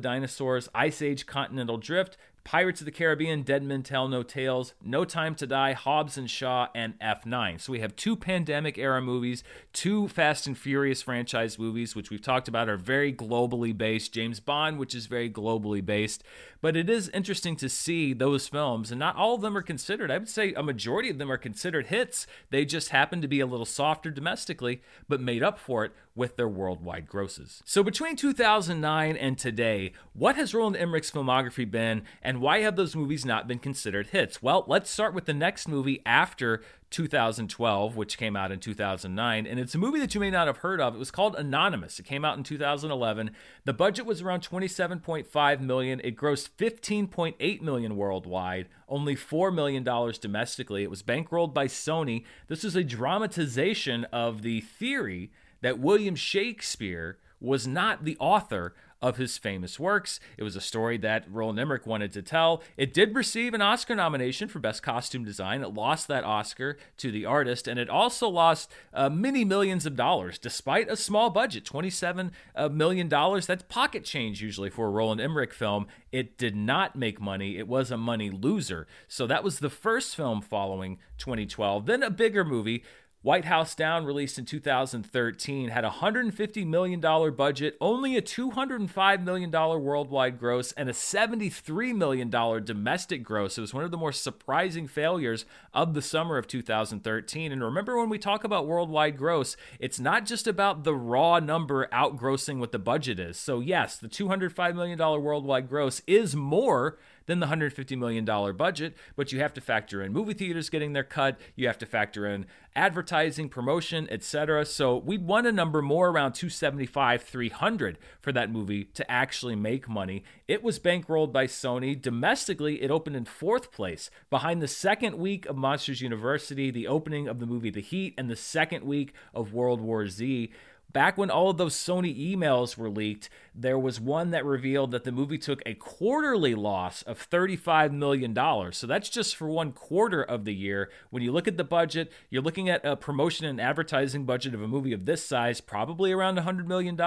Dinosaurs, 0.00 0.68
Ice 0.74 1.00
Age 1.00 1.26
Continental 1.26 1.78
Drift, 1.78 2.16
Pirates 2.44 2.80
of 2.80 2.84
the 2.86 2.90
Caribbean, 2.90 3.42
Dead 3.42 3.62
Men 3.62 3.82
Tell 3.82 4.08
No 4.08 4.22
Tales, 4.22 4.74
No 4.82 5.04
Time 5.04 5.34
to 5.36 5.46
Die, 5.46 5.72
Hobbs 5.72 6.18
and 6.18 6.30
Shaw, 6.30 6.68
and 6.74 6.98
F9. 6.98 7.60
So 7.60 7.72
we 7.72 7.80
have 7.80 7.94
two 7.94 8.16
pandemic 8.16 8.78
era 8.78 9.00
movies, 9.00 9.44
two 9.72 10.08
Fast 10.08 10.46
and 10.46 10.58
Furious 10.58 11.02
franchise 11.02 11.58
movies, 11.58 11.94
which 11.94 12.10
we've 12.10 12.20
talked 12.20 12.48
about 12.48 12.68
are 12.68 12.76
very 12.76 13.12
globally 13.12 13.76
based. 13.76 14.12
James 14.12 14.40
Bond, 14.40 14.78
which 14.78 14.94
is 14.94 15.06
very 15.06 15.30
globally 15.30 15.84
based. 15.84 16.24
But 16.62 16.76
it 16.76 16.88
is 16.88 17.10
interesting 17.10 17.56
to 17.56 17.68
see 17.68 18.14
those 18.14 18.48
films, 18.48 18.90
and 18.90 18.98
not 18.98 19.16
all 19.16 19.34
of 19.34 19.42
them 19.42 19.56
are 19.56 19.62
considered. 19.62 20.10
I 20.10 20.16
would 20.16 20.28
say 20.28 20.54
a 20.54 20.62
majority 20.62 21.10
of 21.10 21.18
them 21.18 21.30
are 21.30 21.36
considered 21.36 21.88
hits. 21.88 22.26
They 22.50 22.64
just 22.64 22.90
happen 22.90 23.20
to 23.20 23.28
be 23.28 23.40
a 23.40 23.46
little 23.46 23.66
softer 23.66 24.10
domestically, 24.10 24.80
but 25.08 25.20
made 25.20 25.42
up 25.42 25.58
for 25.58 25.84
it 25.84 25.92
with 26.14 26.36
their 26.36 26.48
worldwide 26.48 27.08
grosses. 27.08 27.62
So 27.66 27.82
between 27.82 28.16
2009 28.16 29.16
and 29.16 29.36
today, 29.36 29.92
what 30.12 30.36
has 30.36 30.54
Roland 30.54 30.76
Emmerich's 30.76 31.10
filmography 31.10 31.68
been, 31.68 32.04
and 32.22 32.40
why 32.40 32.60
have 32.60 32.76
those 32.76 32.94
movies 32.94 33.26
not 33.26 33.48
been 33.48 33.58
considered 33.58 34.08
hits? 34.08 34.40
Well, 34.40 34.64
let's 34.68 34.88
start 34.88 35.14
with 35.14 35.24
the 35.24 35.34
next 35.34 35.66
movie 35.66 36.00
after 36.06 36.62
2012, 36.92 37.96
which 37.96 38.16
came 38.16 38.36
out 38.36 38.52
in 38.52 38.60
2009. 38.60 39.46
And 39.46 39.58
it's 39.58 39.74
a 39.74 39.78
movie 39.78 39.98
that 39.98 40.14
you 40.14 40.20
may 40.20 40.30
not 40.30 40.46
have 40.46 40.58
heard 40.58 40.80
of. 40.80 40.94
It 40.94 40.98
was 40.98 41.10
called 41.10 41.34
Anonymous. 41.34 41.98
It 41.98 42.04
came 42.04 42.24
out 42.24 42.38
in 42.38 42.44
2011. 42.44 43.32
The 43.64 43.72
budget 43.72 44.06
was 44.06 44.22
around 44.22 44.48
27.5 44.48 45.60
million. 45.60 46.00
It 46.04 46.16
grossed 46.16 46.50
15.8 46.58 47.60
million 47.62 47.96
worldwide, 47.96 48.68
only 48.88 49.16
$4 49.16 49.52
million 49.52 49.82
domestically. 49.82 50.82
It 50.84 50.90
was 50.90 51.02
bankrolled 51.02 51.52
by 51.52 51.66
Sony. 51.66 52.24
This 52.46 52.62
is 52.62 52.76
a 52.76 52.84
dramatization 52.84 54.04
of 54.12 54.42
the 54.42 54.60
theory 54.60 55.32
that 55.62 55.78
William 55.78 56.14
Shakespeare 56.14 57.18
was 57.40 57.66
not 57.66 58.04
the 58.04 58.16
author 58.20 58.74
of 59.02 59.16
his 59.16 59.36
famous 59.36 59.78
works. 59.80 60.20
It 60.38 60.44
was 60.44 60.54
a 60.54 60.60
story 60.60 60.96
that 60.98 61.24
Roland 61.30 61.58
Emmerich 61.58 61.86
wanted 61.86 62.12
to 62.12 62.22
tell. 62.22 62.62
It 62.76 62.94
did 62.94 63.14
receive 63.14 63.52
an 63.52 63.60
Oscar 63.60 63.96
nomination 63.96 64.48
for 64.48 64.60
Best 64.60 64.82
Costume 64.82 65.24
Design. 65.24 65.62
It 65.62 65.74
lost 65.74 66.06
that 66.08 66.24
Oscar 66.24 66.78
to 66.98 67.10
the 67.10 67.26
artist, 67.26 67.66
and 67.66 67.78
it 67.78 67.90
also 67.90 68.28
lost 68.28 68.70
uh, 68.94 69.10
many 69.10 69.44
millions 69.44 69.84
of 69.84 69.96
dollars 69.96 70.38
despite 70.38 70.88
a 70.88 70.96
small 70.96 71.28
budget 71.30 71.64
$27 71.64 72.30
uh. 72.56 73.40
That's 73.46 73.64
pocket 73.64 74.04
change 74.04 74.40
usually 74.40 74.70
for 74.70 74.86
a 74.86 74.90
Roland 74.90 75.20
Emmerich 75.20 75.52
film. 75.52 75.88
It 76.12 76.38
did 76.38 76.54
not 76.54 76.94
make 76.94 77.20
money, 77.20 77.58
it 77.58 77.66
was 77.66 77.90
a 77.90 77.96
money 77.96 78.30
loser. 78.30 78.86
So 79.08 79.26
that 79.26 79.42
was 79.42 79.58
the 79.58 79.70
first 79.70 80.14
film 80.14 80.40
following 80.40 80.98
2012. 81.18 81.86
Then 81.86 82.02
a 82.02 82.10
bigger 82.10 82.44
movie 82.44 82.84
White 83.22 83.44
House 83.44 83.76
Down, 83.76 84.04
released 84.04 84.36
in 84.36 84.44
2013, 84.44 85.68
had 85.68 85.84
a 85.84 85.90
$150 85.90 86.66
million 86.66 87.00
budget, 87.00 87.76
only 87.80 88.16
a 88.16 88.22
$205 88.22 89.22
million 89.22 89.50
worldwide 89.52 90.40
gross, 90.40 90.72
and 90.72 90.88
a 90.88 90.92
$73 90.92 91.94
million 91.94 92.30
domestic 92.30 93.22
gross. 93.22 93.56
It 93.56 93.60
was 93.60 93.72
one 93.72 93.84
of 93.84 93.92
the 93.92 93.96
more 93.96 94.10
surprising 94.10 94.88
failures 94.88 95.44
of 95.72 95.94
the 95.94 96.02
summer 96.02 96.36
of 96.36 96.48
2013. 96.48 97.52
And 97.52 97.62
remember, 97.62 97.96
when 97.96 98.08
we 98.08 98.18
talk 98.18 98.42
about 98.42 98.66
worldwide 98.66 99.16
gross, 99.16 99.56
it's 99.78 100.00
not 100.00 100.26
just 100.26 100.48
about 100.48 100.82
the 100.82 100.94
raw 100.96 101.38
number 101.38 101.86
outgrossing 101.92 102.58
what 102.58 102.72
the 102.72 102.80
budget 102.80 103.20
is. 103.20 103.36
So, 103.36 103.60
yes, 103.60 103.98
the 103.98 104.08
$205 104.08 104.74
million 104.74 104.98
worldwide 104.98 105.68
gross 105.68 106.02
is 106.08 106.34
more 106.34 106.98
than 107.26 107.40
the 107.40 107.46
$150 107.46 107.98
million 107.98 108.24
budget, 108.56 108.96
but 109.16 109.32
you 109.32 109.40
have 109.40 109.54
to 109.54 109.60
factor 109.60 110.02
in 110.02 110.12
movie 110.12 110.34
theaters 110.34 110.70
getting 110.70 110.92
their 110.92 111.04
cut, 111.04 111.38
you 111.54 111.66
have 111.66 111.78
to 111.78 111.86
factor 111.86 112.26
in 112.26 112.46
advertising, 112.74 113.48
promotion, 113.48 114.08
etc. 114.10 114.64
So 114.64 114.96
we'd 114.96 115.26
want 115.26 115.46
a 115.46 115.52
number 115.52 115.82
more 115.82 116.08
around 116.08 116.32
275, 116.32 117.22
300 117.22 117.98
for 118.20 118.32
that 118.32 118.50
movie 118.50 118.84
to 118.84 119.10
actually 119.10 119.56
make 119.56 119.88
money. 119.88 120.24
It 120.48 120.62
was 120.62 120.78
bankrolled 120.78 121.32
by 121.32 121.46
Sony. 121.46 122.00
Domestically, 122.00 122.82
it 122.82 122.90
opened 122.90 123.16
in 123.16 123.24
fourth 123.24 123.72
place 123.72 124.10
behind 124.30 124.62
the 124.62 124.68
second 124.68 125.18
week 125.18 125.46
of 125.46 125.56
Monsters 125.56 126.00
University, 126.00 126.70
the 126.70 126.86
opening 126.86 127.28
of 127.28 127.40
the 127.40 127.46
movie 127.46 127.70
The 127.70 127.80
Heat, 127.80 128.14
and 128.16 128.30
the 128.30 128.36
second 128.36 128.84
week 128.84 129.12
of 129.34 129.52
World 129.52 129.80
War 129.80 130.08
Z. 130.08 130.50
Back 130.92 131.16
when 131.16 131.30
all 131.30 131.48
of 131.48 131.56
those 131.56 131.74
Sony 131.74 132.14
emails 132.34 132.76
were 132.76 132.90
leaked, 132.90 133.30
there 133.54 133.78
was 133.78 134.00
one 134.00 134.30
that 134.30 134.44
revealed 134.44 134.92
that 134.92 135.04
the 135.04 135.12
movie 135.12 135.38
took 135.38 135.60
a 135.66 135.74
quarterly 135.74 136.54
loss 136.54 137.02
of 137.02 137.28
$35 137.28 137.92
million. 137.92 138.34
So 138.72 138.86
that's 138.86 139.10
just 139.10 139.36
for 139.36 139.48
one 139.48 139.72
quarter 139.72 140.22
of 140.22 140.44
the 140.44 140.54
year. 140.54 140.90
When 141.10 141.22
you 141.22 141.32
look 141.32 141.46
at 141.46 141.58
the 141.58 141.64
budget, 141.64 142.10
you're 142.30 142.42
looking 142.42 142.70
at 142.70 142.84
a 142.84 142.96
promotion 142.96 143.44
and 143.44 143.60
advertising 143.60 144.24
budget 144.24 144.54
of 144.54 144.62
a 144.62 144.68
movie 144.68 144.92
of 144.92 145.04
this 145.04 145.24
size, 145.24 145.60
probably 145.60 146.12
around 146.12 146.38
$100 146.38 146.66
million. 146.66 146.98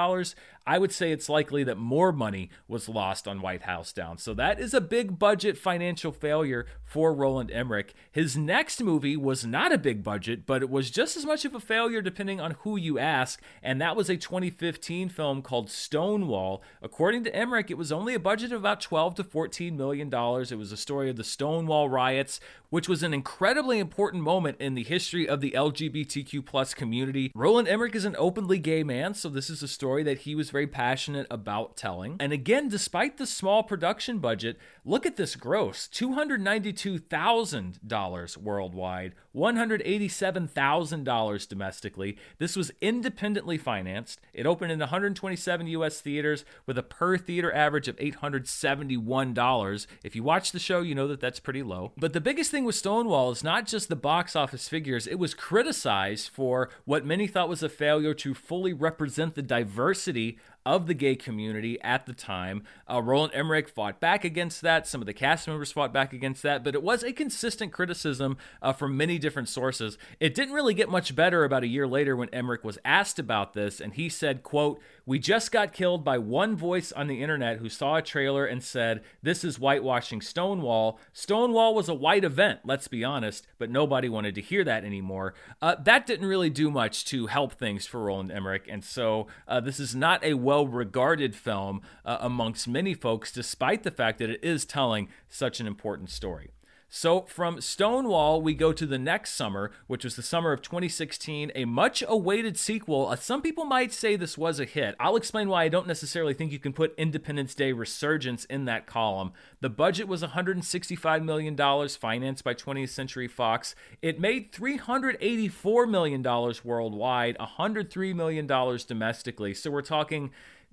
I 0.67 0.77
would 0.77 0.91
say 0.91 1.11
it's 1.11 1.29
likely 1.29 1.63
that 1.63 1.77
more 1.77 2.11
money 2.11 2.49
was 2.67 2.89
lost 2.89 3.27
on 3.27 3.41
White 3.41 3.63
House 3.63 3.91
Down. 3.91 4.17
So 4.17 4.33
that 4.35 4.59
is 4.59 4.73
a 4.73 4.81
big 4.81 5.17
budget 5.17 5.57
financial 5.57 6.11
failure 6.11 6.65
for 6.83 7.13
Roland 7.13 7.51
Emmerich. 7.51 7.93
His 8.11 8.37
next 8.37 8.81
movie 8.81 9.17
was 9.17 9.45
not 9.45 9.71
a 9.71 9.77
big 9.77 10.03
budget, 10.03 10.45
but 10.45 10.61
it 10.61 10.69
was 10.69 10.91
just 10.91 11.17
as 11.17 11.25
much 11.25 11.45
of 11.45 11.55
a 11.55 11.59
failure 11.59 12.01
depending 12.01 12.39
on 12.39 12.51
who 12.61 12.77
you 12.77 12.97
ask, 12.99 13.41
and 13.61 13.81
that 13.81 13.95
was 13.95 14.09
a 14.09 14.17
2015 14.17 15.09
film 15.09 15.41
called 15.41 15.69
Stonewall. 15.69 16.34
According 16.81 17.23
to 17.25 17.35
Emmerich, 17.35 17.71
it 17.71 17.77
was 17.77 17.91
only 17.91 18.13
a 18.13 18.19
budget 18.19 18.51
of 18.51 18.59
about 18.59 18.81
12 18.81 19.15
to 19.15 19.23
14 19.23 19.77
million 19.77 20.09
dollars. 20.09 20.51
It 20.51 20.57
was 20.57 20.71
a 20.71 20.77
story 20.77 21.09
of 21.09 21.15
the 21.15 21.23
Stonewall 21.23 21.89
riots, 21.89 22.39
which 22.69 22.89
was 22.89 23.03
an 23.03 23.13
incredibly 23.13 23.79
important 23.79 24.23
moment 24.23 24.57
in 24.59 24.75
the 24.75 24.83
history 24.83 25.27
of 25.27 25.41
the 25.41 25.51
LGBTQ 25.51 26.45
plus 26.45 26.73
community. 26.73 27.31
Roland 27.33 27.67
Emmerich 27.67 27.95
is 27.95 28.05
an 28.05 28.15
openly 28.17 28.59
gay 28.59 28.83
man, 28.83 29.13
so 29.13 29.29
this 29.29 29.49
is 29.49 29.63
a 29.63 29.67
story 29.67 30.03
that 30.03 30.19
he 30.19 30.35
was 30.35 30.49
very 30.49 30.67
passionate 30.67 31.27
about 31.29 31.75
telling. 31.77 32.17
And 32.19 32.33
again, 32.33 32.67
despite 32.67 33.17
the 33.17 33.25
small 33.25 33.63
production 33.63 34.19
budget, 34.19 34.57
look 34.83 35.05
at 35.05 35.15
this 35.15 35.35
gross 35.35 35.87
$292,000 35.87 38.37
worldwide, 38.37 39.15
$187,000 39.35 41.47
domestically. 41.47 42.17
This 42.37 42.55
was 42.55 42.71
independently 42.81 43.57
financed. 43.57 44.21
It 44.33 44.45
opened 44.45 44.71
in 44.71 44.79
127 44.79 45.67
US 45.67 46.01
theaters 46.01 46.45
with 46.65 46.77
a 46.77 46.83
per 46.83 47.17
theater 47.17 47.53
average 47.53 47.87
of 47.87 47.95
$871. 47.97 49.87
If 50.03 50.15
you 50.15 50.23
watch 50.23 50.51
the 50.51 50.59
show, 50.59 50.81
you 50.81 50.95
know 50.95 51.07
that 51.07 51.19
that's 51.19 51.39
pretty 51.39 51.63
low. 51.63 51.91
But 51.97 52.13
the 52.13 52.21
biggest 52.21 52.51
thing 52.51 52.65
with 52.65 52.75
Stonewall 52.75 53.31
is 53.31 53.43
not 53.43 53.67
just 53.67 53.89
the 53.89 53.95
box 53.95 54.35
office 54.35 54.69
figures, 54.69 55.07
it 55.07 55.19
was 55.19 55.33
criticized 55.33 56.29
for 56.29 56.69
what 56.85 57.05
many 57.05 57.27
thought 57.27 57.49
was 57.49 57.63
a 57.63 57.69
failure 57.69 58.13
to 58.13 58.33
fully 58.33 58.73
represent 58.73 59.35
the 59.35 59.41
diversity 59.41 60.37
of 60.65 60.87
the 60.87 60.93
gay 60.93 61.15
community 61.15 61.79
at 61.81 62.05
the 62.05 62.13
time. 62.13 62.63
Uh, 62.89 63.01
Roland 63.01 63.33
Emmerich 63.35 63.69
fought 63.69 63.99
back 63.99 64.23
against 64.23 64.61
that. 64.61 64.87
Some 64.87 65.01
of 65.01 65.05
the 65.05 65.13
cast 65.13 65.47
members 65.47 65.71
fought 65.71 65.93
back 65.93 66.13
against 66.13 66.41
that, 66.43 66.63
but 66.63 66.75
it 66.75 66.81
was 66.81 67.03
a 67.03 67.13
consistent 67.13 67.71
criticism 67.71 68.37
uh, 68.61 68.73
from 68.73 68.97
many 68.97 69.17
different 69.17 69.49
sources. 69.49 69.97
It 70.19 70.33
didn't 70.33 70.53
really 70.53 70.73
get 70.73 70.89
much 70.89 71.15
better 71.15 71.43
about 71.43 71.63
a 71.63 71.67
year 71.67 71.87
later 71.87 72.15
when 72.15 72.29
Emmerich 72.29 72.63
was 72.63 72.79
asked 72.83 73.19
about 73.19 73.53
this, 73.53 73.79
and 73.79 73.93
he 73.93 74.09
said, 74.09 74.43
"quote 74.43 74.81
We 75.07 75.19
just 75.19 75.51
got 75.51 75.71
killed 75.71 76.03
by 76.03 76.17
one 76.17 76.55
voice 76.55 76.91
on 76.91 77.05
the 77.05 77.21
internet 77.21 77.59
who 77.59 77.69
saw 77.69 77.97
a 77.97 78.01
trailer 78.01 78.43
and 78.43 78.63
said 78.63 79.03
this 79.21 79.43
is 79.43 79.57
whitewashing 79.57 80.21
Stonewall. 80.21 80.99
Stonewall 81.13 81.75
was 81.75 81.87
a 81.87 81.93
white 81.93 82.23
event, 82.23 82.61
let's 82.63 82.87
be 82.87 83.03
honest, 83.03 83.45
but 83.59 83.69
nobody 83.69 84.09
wanted 84.09 84.33
to 84.33 84.41
hear 84.41 84.63
that 84.63 84.83
anymore. 84.83 85.35
Uh, 85.61 85.75
that 85.83 86.07
didn't 86.07 86.25
really 86.25 86.49
do 86.49 86.71
much 86.71 87.05
to 87.05 87.27
help 87.27 87.53
things 87.53 87.85
for 87.85 88.01
Roland 88.01 88.31
Emmerich, 88.31 88.65
and 88.67 88.83
so 88.83 89.27
uh, 89.47 89.59
this 89.59 89.79
is 89.79 89.93
not 89.93 90.23
a 90.23 90.33
well 90.33 90.65
regarded 90.65 91.35
film 91.35 91.81
uh, 92.03 92.17
amongst 92.19 92.67
many 92.67 92.95
folks, 92.95 93.31
despite 93.31 93.83
the 93.83 93.91
fact 93.91 94.17
that 94.17 94.31
it 94.31 94.43
is 94.43 94.65
telling 94.65 95.07
such 95.29 95.59
an 95.59 95.67
important 95.67 96.09
story. 96.09 96.54
So, 96.97 97.23
from 97.23 97.59
Stonewall, 97.59 98.41
we 98.41 98.53
go 98.53 98.71
to 98.71 98.85
the 98.85 98.97
next 98.97 99.31
summer, 99.31 99.69
which 99.85 100.05
was 100.05 100.15
the 100.15 100.21
summer 100.21 100.53
of 100.53 100.61
2016, 100.61 101.51
a 101.53 101.65
much 101.65 102.01
awaited 102.07 102.57
sequel. 102.57 103.09
Uh, 103.09 103.17
some 103.17 103.41
people 103.41 103.65
might 103.65 103.91
say 103.91 104.15
this 104.15 104.37
was 104.37 104.61
a 104.61 104.65
hit. 104.65 104.95
I'll 104.97 105.17
explain 105.17 105.49
why 105.49 105.65
I 105.65 105.67
don't 105.67 105.87
necessarily 105.87 106.33
think 106.33 106.53
you 106.53 106.57
can 106.57 106.71
put 106.71 106.95
Independence 106.97 107.53
Day 107.53 107.73
Resurgence 107.73 108.45
in 108.45 108.63
that 108.65 108.85
column. 108.85 109.33
The 109.65 109.69
budget 109.69 110.07
was 110.07 110.21
$165 110.21 111.23
million, 111.23 111.57
financed 111.89 112.43
by 112.43 112.53
20th 112.53 112.89
Century 112.89 113.27
Fox. 113.27 113.73
It 113.99 114.19
made 114.19 114.51
$384 114.51 115.89
million 115.89 116.21
worldwide, 116.63 117.35
$103 117.39 118.15
million 118.15 118.45
domestically. 118.45 119.55
So, 119.55 119.71
we're 119.71 119.81
talking 119.81 120.29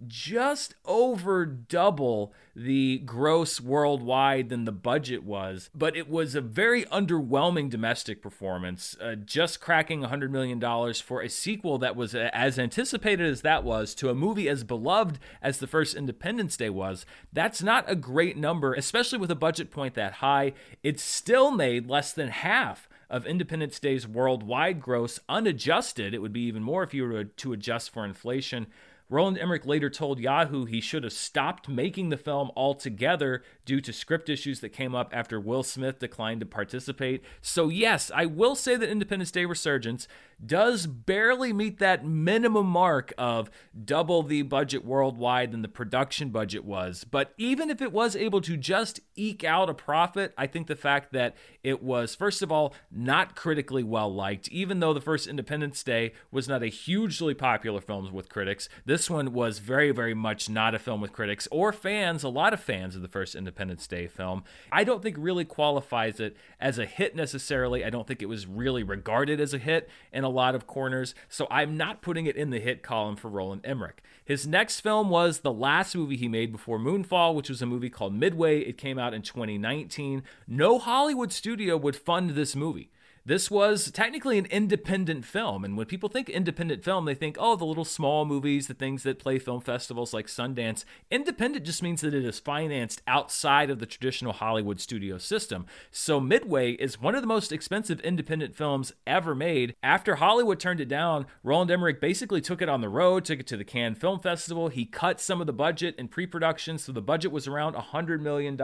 just 0.07 0.75
over 0.85 1.47
double 1.47 2.33
the 2.55 2.99
gross 2.99 3.61
worldwide 3.61 4.51
than 4.51 4.65
the 4.65 4.73
budget 4.73 5.23
was, 5.23 5.71
but 5.75 5.97
it 5.97 6.09
was 6.09 6.35
a 6.35 6.41
very 6.41 6.85
underwhelming 6.87 7.71
domestic 7.71 8.21
performance, 8.21 8.95
uh, 9.01 9.15
just 9.15 9.61
cracking 9.61 10.03
$100 10.03 10.31
million 10.31 10.61
for 10.95 11.23
a 11.23 11.29
sequel 11.29 11.79
that 11.79 11.97
was 11.97 12.15
as 12.15 12.59
anticipated 12.59 13.27
as 13.27 13.41
that 13.41 13.65
was 13.65 13.95
to 13.95 14.11
a 14.11 14.15
movie 14.15 14.49
as 14.49 14.65
beloved 14.65 15.19
as 15.41 15.59
the 15.59 15.67
first 15.67 15.95
Independence 15.95 16.57
Day 16.57 16.69
was. 16.69 17.07
That's 17.33 17.63
not 17.63 17.91
a 17.91 17.97
great 17.97 18.37
number, 18.37 18.75
especially 18.85 19.19
with 19.19 19.31
a 19.31 19.37
budget 19.37 19.71
point 19.71 19.95
that 19.95 20.15
high. 20.15 20.53
It 20.83 20.99
still 20.99 21.51
made 21.51 21.89
less 21.89 22.12
than 22.12 22.29
half 22.29 22.89
of 23.09 23.27
Independence 23.27 23.79
Day's 23.79 24.09
worldwide 24.09 24.81
gross 24.81 25.21
unadjusted. 25.29 26.15
It 26.15 26.19
would 26.19 26.33
be 26.33 26.43
even 26.43 26.62
more 26.62 26.83
if 26.83 26.93
you 26.93 27.05
were 27.05 27.25
to 27.25 27.53
adjust 27.53 27.91
for 27.91 28.05
inflation. 28.05 28.67
Roland 29.12 29.38
Emmerich 29.38 29.66
later 29.66 29.90
told 29.90 30.19
Yahoo 30.19 30.64
he 30.64 30.81
should 30.81 31.04
have 31.04 31.12
stopped 31.12 31.69
making 31.69 32.09
the 32.09 32.16
film 32.16 32.50
altogether 32.57 33.42
due 33.66 33.81
to 33.83 33.92
script 33.92 34.28
issues 34.28 34.61
that 34.61 34.71
came 34.71 34.95
up 34.95 35.11
after 35.12 35.38
Will 35.38 35.62
Smith 35.62 35.99
declined 35.99 36.40
to 36.40 36.47
participate. 36.47 37.23
So, 37.42 37.69
yes, 37.69 38.11
I 38.14 38.26
will 38.26 38.54
say 38.54 38.75
that 38.76 38.88
Independence 38.88 39.31
Day 39.31 39.45
Resurgence 39.45 40.09
does 40.45 40.87
barely 40.87 41.52
meet 41.52 41.78
that 41.78 42.04
minimum 42.04 42.66
mark 42.66 43.12
of 43.16 43.50
double 43.85 44.23
the 44.23 44.42
budget 44.42 44.85
worldwide 44.85 45.52
than 45.52 45.62
the 45.62 45.69
production 45.69 46.31
budget 46.31 46.64
was. 46.64 47.04
But 47.04 47.33
even 47.37 47.71
if 47.71 47.81
it 47.81 47.92
was 47.92 48.16
able 48.16 48.40
to 48.40 48.57
just 48.57 49.00
eke 49.14 49.45
out 49.45 49.71
a 49.71 49.75
profit, 49.75 50.33
I 50.37 50.47
think 50.47 50.66
the 50.66 50.75
fact 50.75 51.12
that 51.12 51.37
it 51.62 51.83
was, 51.83 52.14
first 52.14 52.42
of 52.42 52.50
all, 52.50 52.75
not 52.90 53.37
critically 53.37 53.85
well 53.85 54.12
liked, 54.12 54.49
even 54.49 54.81
though 54.81 54.92
the 54.92 55.00
first 55.00 55.28
Independence 55.28 55.83
Day 55.83 56.12
was 56.31 56.49
not 56.49 56.62
a 56.62 56.66
hugely 56.66 57.35
popular 57.35 57.81
film 57.81 58.12
with 58.12 58.28
critics, 58.28 58.69
this 58.85 59.02
one 59.09 59.33
was 59.33 59.59
very, 59.59 59.91
very 59.91 60.15
much 60.15 60.49
not 60.49 60.75
a 60.75 60.79
film 60.79 61.01
with 61.01 61.13
critics 61.13 61.49
or 61.51 61.73
fans, 61.73 62.23
a 62.23 62.29
lot 62.29 62.53
of 62.53 62.61
fans 62.61 62.97
of 62.97 63.03
the 63.03 63.09
first 63.09 63.35
Independence 63.35 63.87
Day 63.87 64.07
film. 64.07 64.45
I 64.71 64.85
don't 64.85 65.03
think 65.03 65.17
really 65.19 65.45
qualifies 65.45 66.21
it 66.21 66.37
as 66.61 66.79
a 66.79 66.87
hit 66.87 67.15
necessarily. 67.15 67.85
I 67.85 67.91
don't 67.91 68.07
think 68.07 68.23
it 68.23 68.27
was 68.27 68.47
really 68.47 68.83
regarded 68.83 69.41
as 69.41 69.55
a 69.55 69.59
hit 69.59 69.89
in 70.13 70.25
a 70.25 70.29
lot 70.29 70.55
of 70.55 70.67
corners, 70.67 71.15
so 71.29 71.47
I'm 71.51 71.77
not 71.77 72.03
putting 72.03 72.27
it 72.27 72.37
in 72.37 72.51
the 72.51 72.61
hit 72.61 72.83
column 72.83 73.17
for 73.17 73.29
Roland 73.29 73.63
Emmerich. 73.65 74.03
His 74.25 74.47
next 74.47 74.81
film 74.81 75.11
was 75.11 75.41
the 75.41 75.53
last 75.53 75.95
movie 75.97 76.17
he 76.17 76.29
made 76.29 76.53
before 76.53 76.79
Moonfall, 76.79 77.35
which 77.35 77.49
was 77.49 77.61
a 77.63 77.67
movie 77.67 77.91
called 77.91 78.15
Midway. 78.15 78.61
It 78.61 78.79
came 78.79 78.99
out 78.99 79.15
in 79.15 79.23
2019. 79.23 80.23
No 80.47 80.79
Hollywood 80.79 81.33
studio 81.33 81.77
would 81.77 81.97
fund 81.97 82.31
this 82.31 82.55
movie. 82.55 82.91
This 83.25 83.52
was 83.52 83.93
technically 83.93 84.37
an 84.37 84.47
independent 84.47 85.25
film. 85.25 85.64
And 85.64 85.76
when 85.76 85.87
people 85.87 86.09
think 86.09 86.29
independent 86.29 86.83
film, 86.83 87.05
they 87.05 87.14
think, 87.14 87.37
oh, 87.38 87.55
the 87.55 87.64
little 87.64 87.85
small 87.85 88.25
movies, 88.25 88.67
the 88.67 88.75
things 88.75 89.05
that 89.05 89.21
play 89.21 89.38
film 89.38 89.61
festivals 89.61 90.12
like 90.12 90.26
Sundance. 90.26 90.85
Independent 91.09 91.64
just 91.64 91.85
means 91.85 92.00
that 92.00 92.14
it 92.14 92.25
is 92.25 92.41
financed 92.41 93.00
outside 93.07 93.71
of 93.71 93.79
the 93.79 93.87
traditional 93.87 94.33
Hollywood 94.33 94.81
studio 94.81 95.19
system. 95.19 95.67
So 95.93 96.19
Midway 96.19 96.73
is 96.73 97.00
one 97.00 97.14
of 97.14 97.21
the 97.21 97.29
most 97.29 97.52
expensive 97.52 98.00
independent 98.00 98.57
films 98.57 98.93
ever 99.07 99.37
made. 99.37 99.76
After 99.85 100.17
Hollywood 100.17 100.59
turned 100.59 100.81
it 100.81 100.88
down, 100.88 101.26
Roland 101.45 101.71
Emmerich 101.71 102.00
basically 102.00 102.41
took 102.41 102.61
it 102.61 102.69
on 102.69 102.81
the 102.81 102.88
road, 102.88 103.25
took 103.25 103.38
it 103.38 103.47
to 103.47 103.57
the 103.57 103.62
Cannes 103.62 103.95
Film 103.95 104.19
Festival. 104.19 104.67
He 104.67 104.85
cut 104.85 105.21
some 105.21 105.41
of 105.41 105.47
the 105.47 105.52
budget 105.52 105.95
in 105.97 106.09
pre 106.09 106.26
production, 106.26 106.76
so 106.76 106.91
the 106.91 107.00
budget 107.00 107.31
was 107.31 107.47
around 107.47 107.76
$100 107.76 108.21
million. 108.21 108.61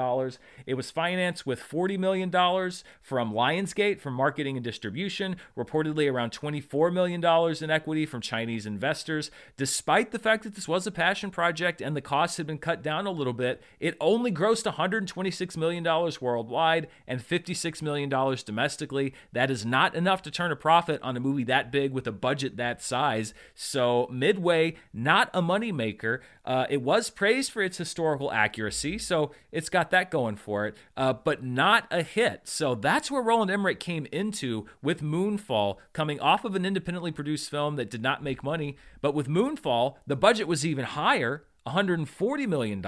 It 0.67 0.75
was 0.75 0.91
financed 0.91 1.47
with 1.47 1.61
$40 1.61 1.97
million 1.97 2.33
from 2.33 3.33
Lionsgate, 3.33 4.01
from 4.01 4.15
marketing 4.15 4.48
marketing 4.49 4.57
and 4.57 4.65
distribution, 4.65 5.37
reportedly 5.57 6.11
around 6.11 6.33
$24 6.33 6.93
million 6.93 7.23
in 7.63 7.71
equity 7.71 8.07
from 8.07 8.21
Chinese 8.21 8.67
investors. 8.67 9.31
Despite 9.57 10.11
the 10.11 10.19
fact 10.19 10.45
that 10.45 10.55
this 10.55 10.67
was 10.67 10.87
a 10.87 10.91
passion 10.91 11.31
project 11.31 11.81
and 11.83 11.95
the 11.95 12.01
costs 12.01 12.39
had 12.39 12.47
been 12.47 12.59
cut 12.59 12.83
down 12.83 13.07
a 13.07 13.11
little 13.11 13.33
bit, 13.33 13.61
it 13.79 13.97
only 14.01 14.33
grossed 14.33 14.71
$126 14.71 15.57
million 15.57 15.85
worldwide 16.21 16.89
and 17.07 17.21
$56 17.21 17.83
million 17.83 18.09
domestically. 18.09 19.15
That 19.33 19.51
is 19.51 19.67
not 19.67 19.95
enough 19.95 20.23
to 20.23 20.31
turn 20.31 20.53
a 20.53 20.57
profit 20.57 21.01
on 21.03 21.17
a 21.17 21.21
movie 21.21 21.45
that 21.45 21.71
big 21.71 21.93
with 21.93 22.07
a 22.07 22.13
budget 22.13 22.57
that 22.57 22.83
size. 22.83 23.35
So, 23.55 24.09
Midway, 24.11 24.77
not 24.93 25.31
a 25.35 25.43
moneymaker. 25.43 26.21
Uh, 26.49 26.65
it 26.71 26.81
was 26.81 27.11
praised 27.11 27.53
for 27.53 27.61
its 27.61 27.77
historical 27.77 28.33
accuracy, 28.33 28.97
so 28.97 29.33
it's 29.53 29.69
got 29.69 29.91
that 29.91 30.11
going 30.11 30.35
for 30.35 30.65
it, 30.67 30.75
uh, 30.97 31.13
but 31.13 31.45
not 31.45 31.87
a 31.91 32.03
hit. 32.03 32.49
So 32.49 32.75
that's 32.75 33.11
where 33.11 33.21
Roland 33.21 33.51
Emmerich 33.51 33.79
came 33.79 34.07
into 34.11 34.65
with 34.83 35.03
Moonfall, 35.03 35.77
coming 35.93 36.19
off 36.21 36.47
of 36.47 36.57
an 36.57 36.65
independently 36.65 37.13
produced 37.13 37.51
film 37.51 37.77
that 37.77 37.91
did 37.91 38.01
not 38.01 38.23
make 38.23 38.43
money. 38.43 38.79
But 39.03 39.15
with 39.15 39.29
Moonfall, 39.29 39.97
the 40.07 40.17
budget 40.17 40.49
was 40.49 40.65
even 40.65 40.87
higher 40.87 41.45
$140 41.69 42.49
million. 42.49 42.83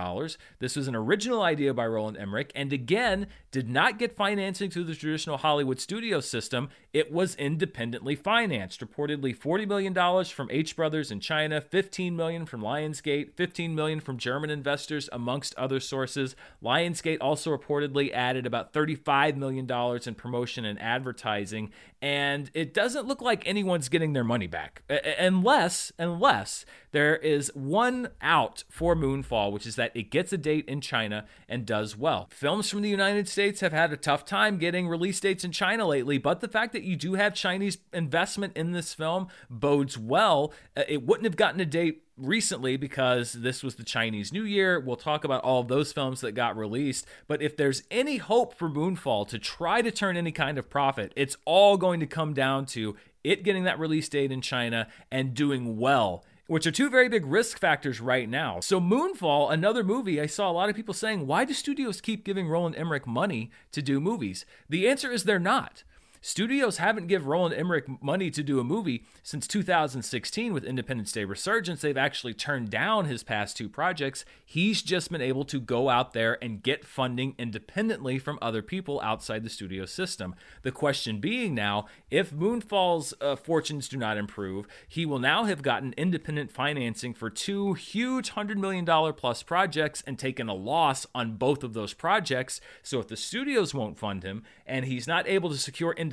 This 0.59 0.77
was 0.77 0.89
an 0.89 0.97
original 0.97 1.43
idea 1.43 1.75
by 1.75 1.87
Roland 1.87 2.17
Emmerich, 2.17 2.51
and 2.55 2.73
again, 2.73 3.27
did 3.51 3.69
not 3.69 3.99
get 3.99 4.15
financing 4.17 4.71
through 4.71 4.85
the 4.85 4.95
traditional 4.95 5.39
Hollywood 5.39 5.81
studio 5.81 6.21
system. 6.21 6.69
It 6.93 7.13
was 7.13 7.37
independently 7.37 8.17
financed. 8.17 8.81
Reportedly 8.81 9.37
$40 9.37 9.69
million 9.69 10.25
from 10.25 10.49
H 10.51 10.75
Brothers 10.75 11.11
in 11.11 11.21
China, 11.21 11.61
15 11.61 12.17
million 12.17 12.47
from 12.47 12.63
Lionsgate, 12.63 13.35
15 13.35 13.75
million 13.75 14.01
from 14.01 14.19
German 14.19 14.51
investors, 14.51 15.09
amongst 15.13 15.55
other 15.55 15.79
sources. 15.79 16.35
Lionsgate 16.63 17.19
also 17.21 17.57
reportedly 17.57 18.13
added 18.13 18.45
about 18.45 18.73
$35 18.73 19.37
million 19.37 19.71
in 20.07 20.15
promotion 20.15 20.65
and 20.65 20.81
advertising, 20.83 21.71
and 22.03 22.51
it 22.55 22.75
doesn't 22.75 23.07
look 23.07 23.23
like 23.23 23.47
anyone's 23.47 23.89
getting 23.89 24.13
their 24.13 24.25
money 24.25 24.47
back. 24.47 24.83
Unless, 25.19 25.93
unless 25.99 26.65
there 26.93 27.17
is 27.17 27.53
one 27.55 28.09
out 28.21 28.65
for 28.69 28.97
Moonfall, 28.97 29.53
which 29.53 29.67
is 29.67 29.77
that 29.77 29.93
it 29.95 30.11
gets 30.11 30.33
a 30.33 30.39
date 30.39 30.69
in 30.69 30.81
China 30.81 31.27
and 31.49 31.65
does 31.65 31.97
well. 31.97 32.29
Films 32.31 32.69
from 32.69 32.83
the 32.83 32.89
United 32.89 33.29
States 33.29 33.61
have 33.61 33.73
had 33.73 33.93
a 33.93 33.97
tough 33.97 34.25
time 34.25 34.59
getting 34.59 34.89
release 34.89 35.21
dates 35.21 35.45
in 35.45 35.53
China 35.53 35.87
lately, 35.87 36.19
but 36.19 36.41
the 36.41 36.49
fact 36.49 36.73
that 36.73 36.80
you 36.83 36.97
do 36.97 37.15
have 37.15 37.35
Chinese 37.35 37.79
investment 37.93 38.57
in 38.57 38.73
this 38.73 38.95
film 38.95 39.29
bodes 39.49 39.99
well. 39.99 40.53
Uh, 40.77 40.83
it 40.89 41.05
wouldn't 41.07 41.25
have 41.25 41.37
gotten 41.37 41.61
a 41.61 41.67
date 41.67 42.03
recently 42.17 42.77
because 42.77 43.33
this 43.33 43.63
was 43.63 43.77
the 43.77 43.85
Chinese 43.85 44.33
New 44.33 44.43
Year. 44.43 44.79
We'll 44.79 44.97
talk 44.97 45.25
about 45.25 45.43
all 45.43 45.63
those 45.63 45.93
films 45.93 46.21
that 46.21 46.33
got 46.33 46.57
released. 46.57 47.07
But 47.27 47.43
if 47.43 47.57
there's 47.57 47.83
any 47.91 48.19
hope 48.19 48.55
for 48.55 48.69
Moonfall 48.69 49.29
to 49.29 49.39
try 49.39 49.83
to 49.83 49.91
turn 49.91 50.17
any 50.17 50.33
kind 50.33 50.59
of 50.59 50.69
profit, 50.69 51.13
it's 51.17 51.37
all 51.45 51.77
going 51.77 52.01
to 52.01 52.07
come 52.07 52.35
down 52.35 52.67
to 52.67 52.97
it 53.25 53.43
getting 53.43 53.65
that 53.65 53.79
release 53.79 54.09
date 54.09 54.33
in 54.33 54.41
China 54.41 54.89
and 55.11 55.35
doing 55.35 55.79
well 55.79 56.25
which 56.51 56.67
are 56.67 56.73
two 56.73 56.91
very 56.91 57.09
big 57.09 57.25
risk 57.27 57.61
factors 57.61 58.01
right 58.01 58.29
now. 58.29 58.59
So, 58.59 58.81
Moonfall, 58.81 59.53
another 59.53 59.85
movie, 59.85 60.21
I 60.21 60.27
saw 60.27 60.51
a 60.51 60.53
lot 60.53 60.69
of 60.69 60.75
people 60.75 60.93
saying, 60.93 61.29
why 61.29 61.45
do 61.45 61.55
studios 61.55 62.01
keep 62.01 62.25
giving 62.25 62.49
Roland 62.49 62.75
Emmerich 62.75 63.07
money 63.07 63.53
to 63.71 63.81
do 63.81 64.01
movies? 64.01 64.45
The 64.69 64.89
answer 64.89 65.13
is 65.13 65.23
they're 65.23 65.39
not. 65.39 65.85
Studios 66.23 66.77
haven't 66.77 67.07
given 67.07 67.27
Roland 67.27 67.55
Emmerich 67.55 67.87
money 68.03 68.31
to 68.31 68.43
do 68.43 68.61
a 68.61 68.65
movie 68.65 69.07
since 69.23 69.47
2016 69.47 70.53
with 70.53 70.65
Independence 70.65 71.13
Day 71.13 71.25
Resurgence. 71.25 71.81
They've 71.81 71.97
actually 71.97 72.35
turned 72.35 72.69
down 72.69 73.07
his 73.07 73.23
past 73.23 73.57
two 73.57 73.71
projects. 73.71 74.27
He's 74.45 74.83
just 74.83 75.11
been 75.11 75.23
able 75.23 75.47
to 75.47 75.59
go 75.59 75.89
out 75.89 76.13
there 76.13 76.37
and 76.45 76.63
get 76.63 76.85
funding 76.85 77.35
independently 77.39 78.19
from 78.19 78.39
other 78.43 78.61
people 78.61 79.01
outside 79.01 79.45
the 79.45 79.49
studio 79.49 79.87
system. 79.87 80.35
The 80.61 80.71
question 80.71 81.21
being 81.21 81.55
now, 81.55 81.87
if 82.11 82.35
Moonfall's 82.35 83.15
uh, 83.23 83.37
fortunes 83.37 83.89
do 83.89 83.97
not 83.97 84.19
improve, 84.19 84.67
he 84.87 85.07
will 85.07 85.21
now 85.21 85.45
have 85.45 85.63
gotten 85.63 85.95
independent 85.97 86.53
financing 86.53 87.15
for 87.15 87.31
two 87.31 87.73
huge 87.73 88.33
$100 88.33 88.59
million 88.59 88.85
plus 89.15 89.43
projects 89.43 90.03
and 90.07 90.19
taken 90.19 90.51
a 90.51 90.55
loss 90.55 91.07
on 91.15 91.37
both 91.37 91.65
of 91.65 91.73
those 91.73 91.95
projects. 91.95 92.61
So 92.83 93.01
if 93.01 93.09
the 93.09 93.17
studios 93.17 93.73
won't 93.73 93.99
fund 93.99 94.23
him 94.23 94.43
and 94.67 94.85
he's 94.85 95.09
not 95.09 95.27
able 95.27 95.49
to 95.49 95.57
secure 95.57 95.93
independent 95.93 96.10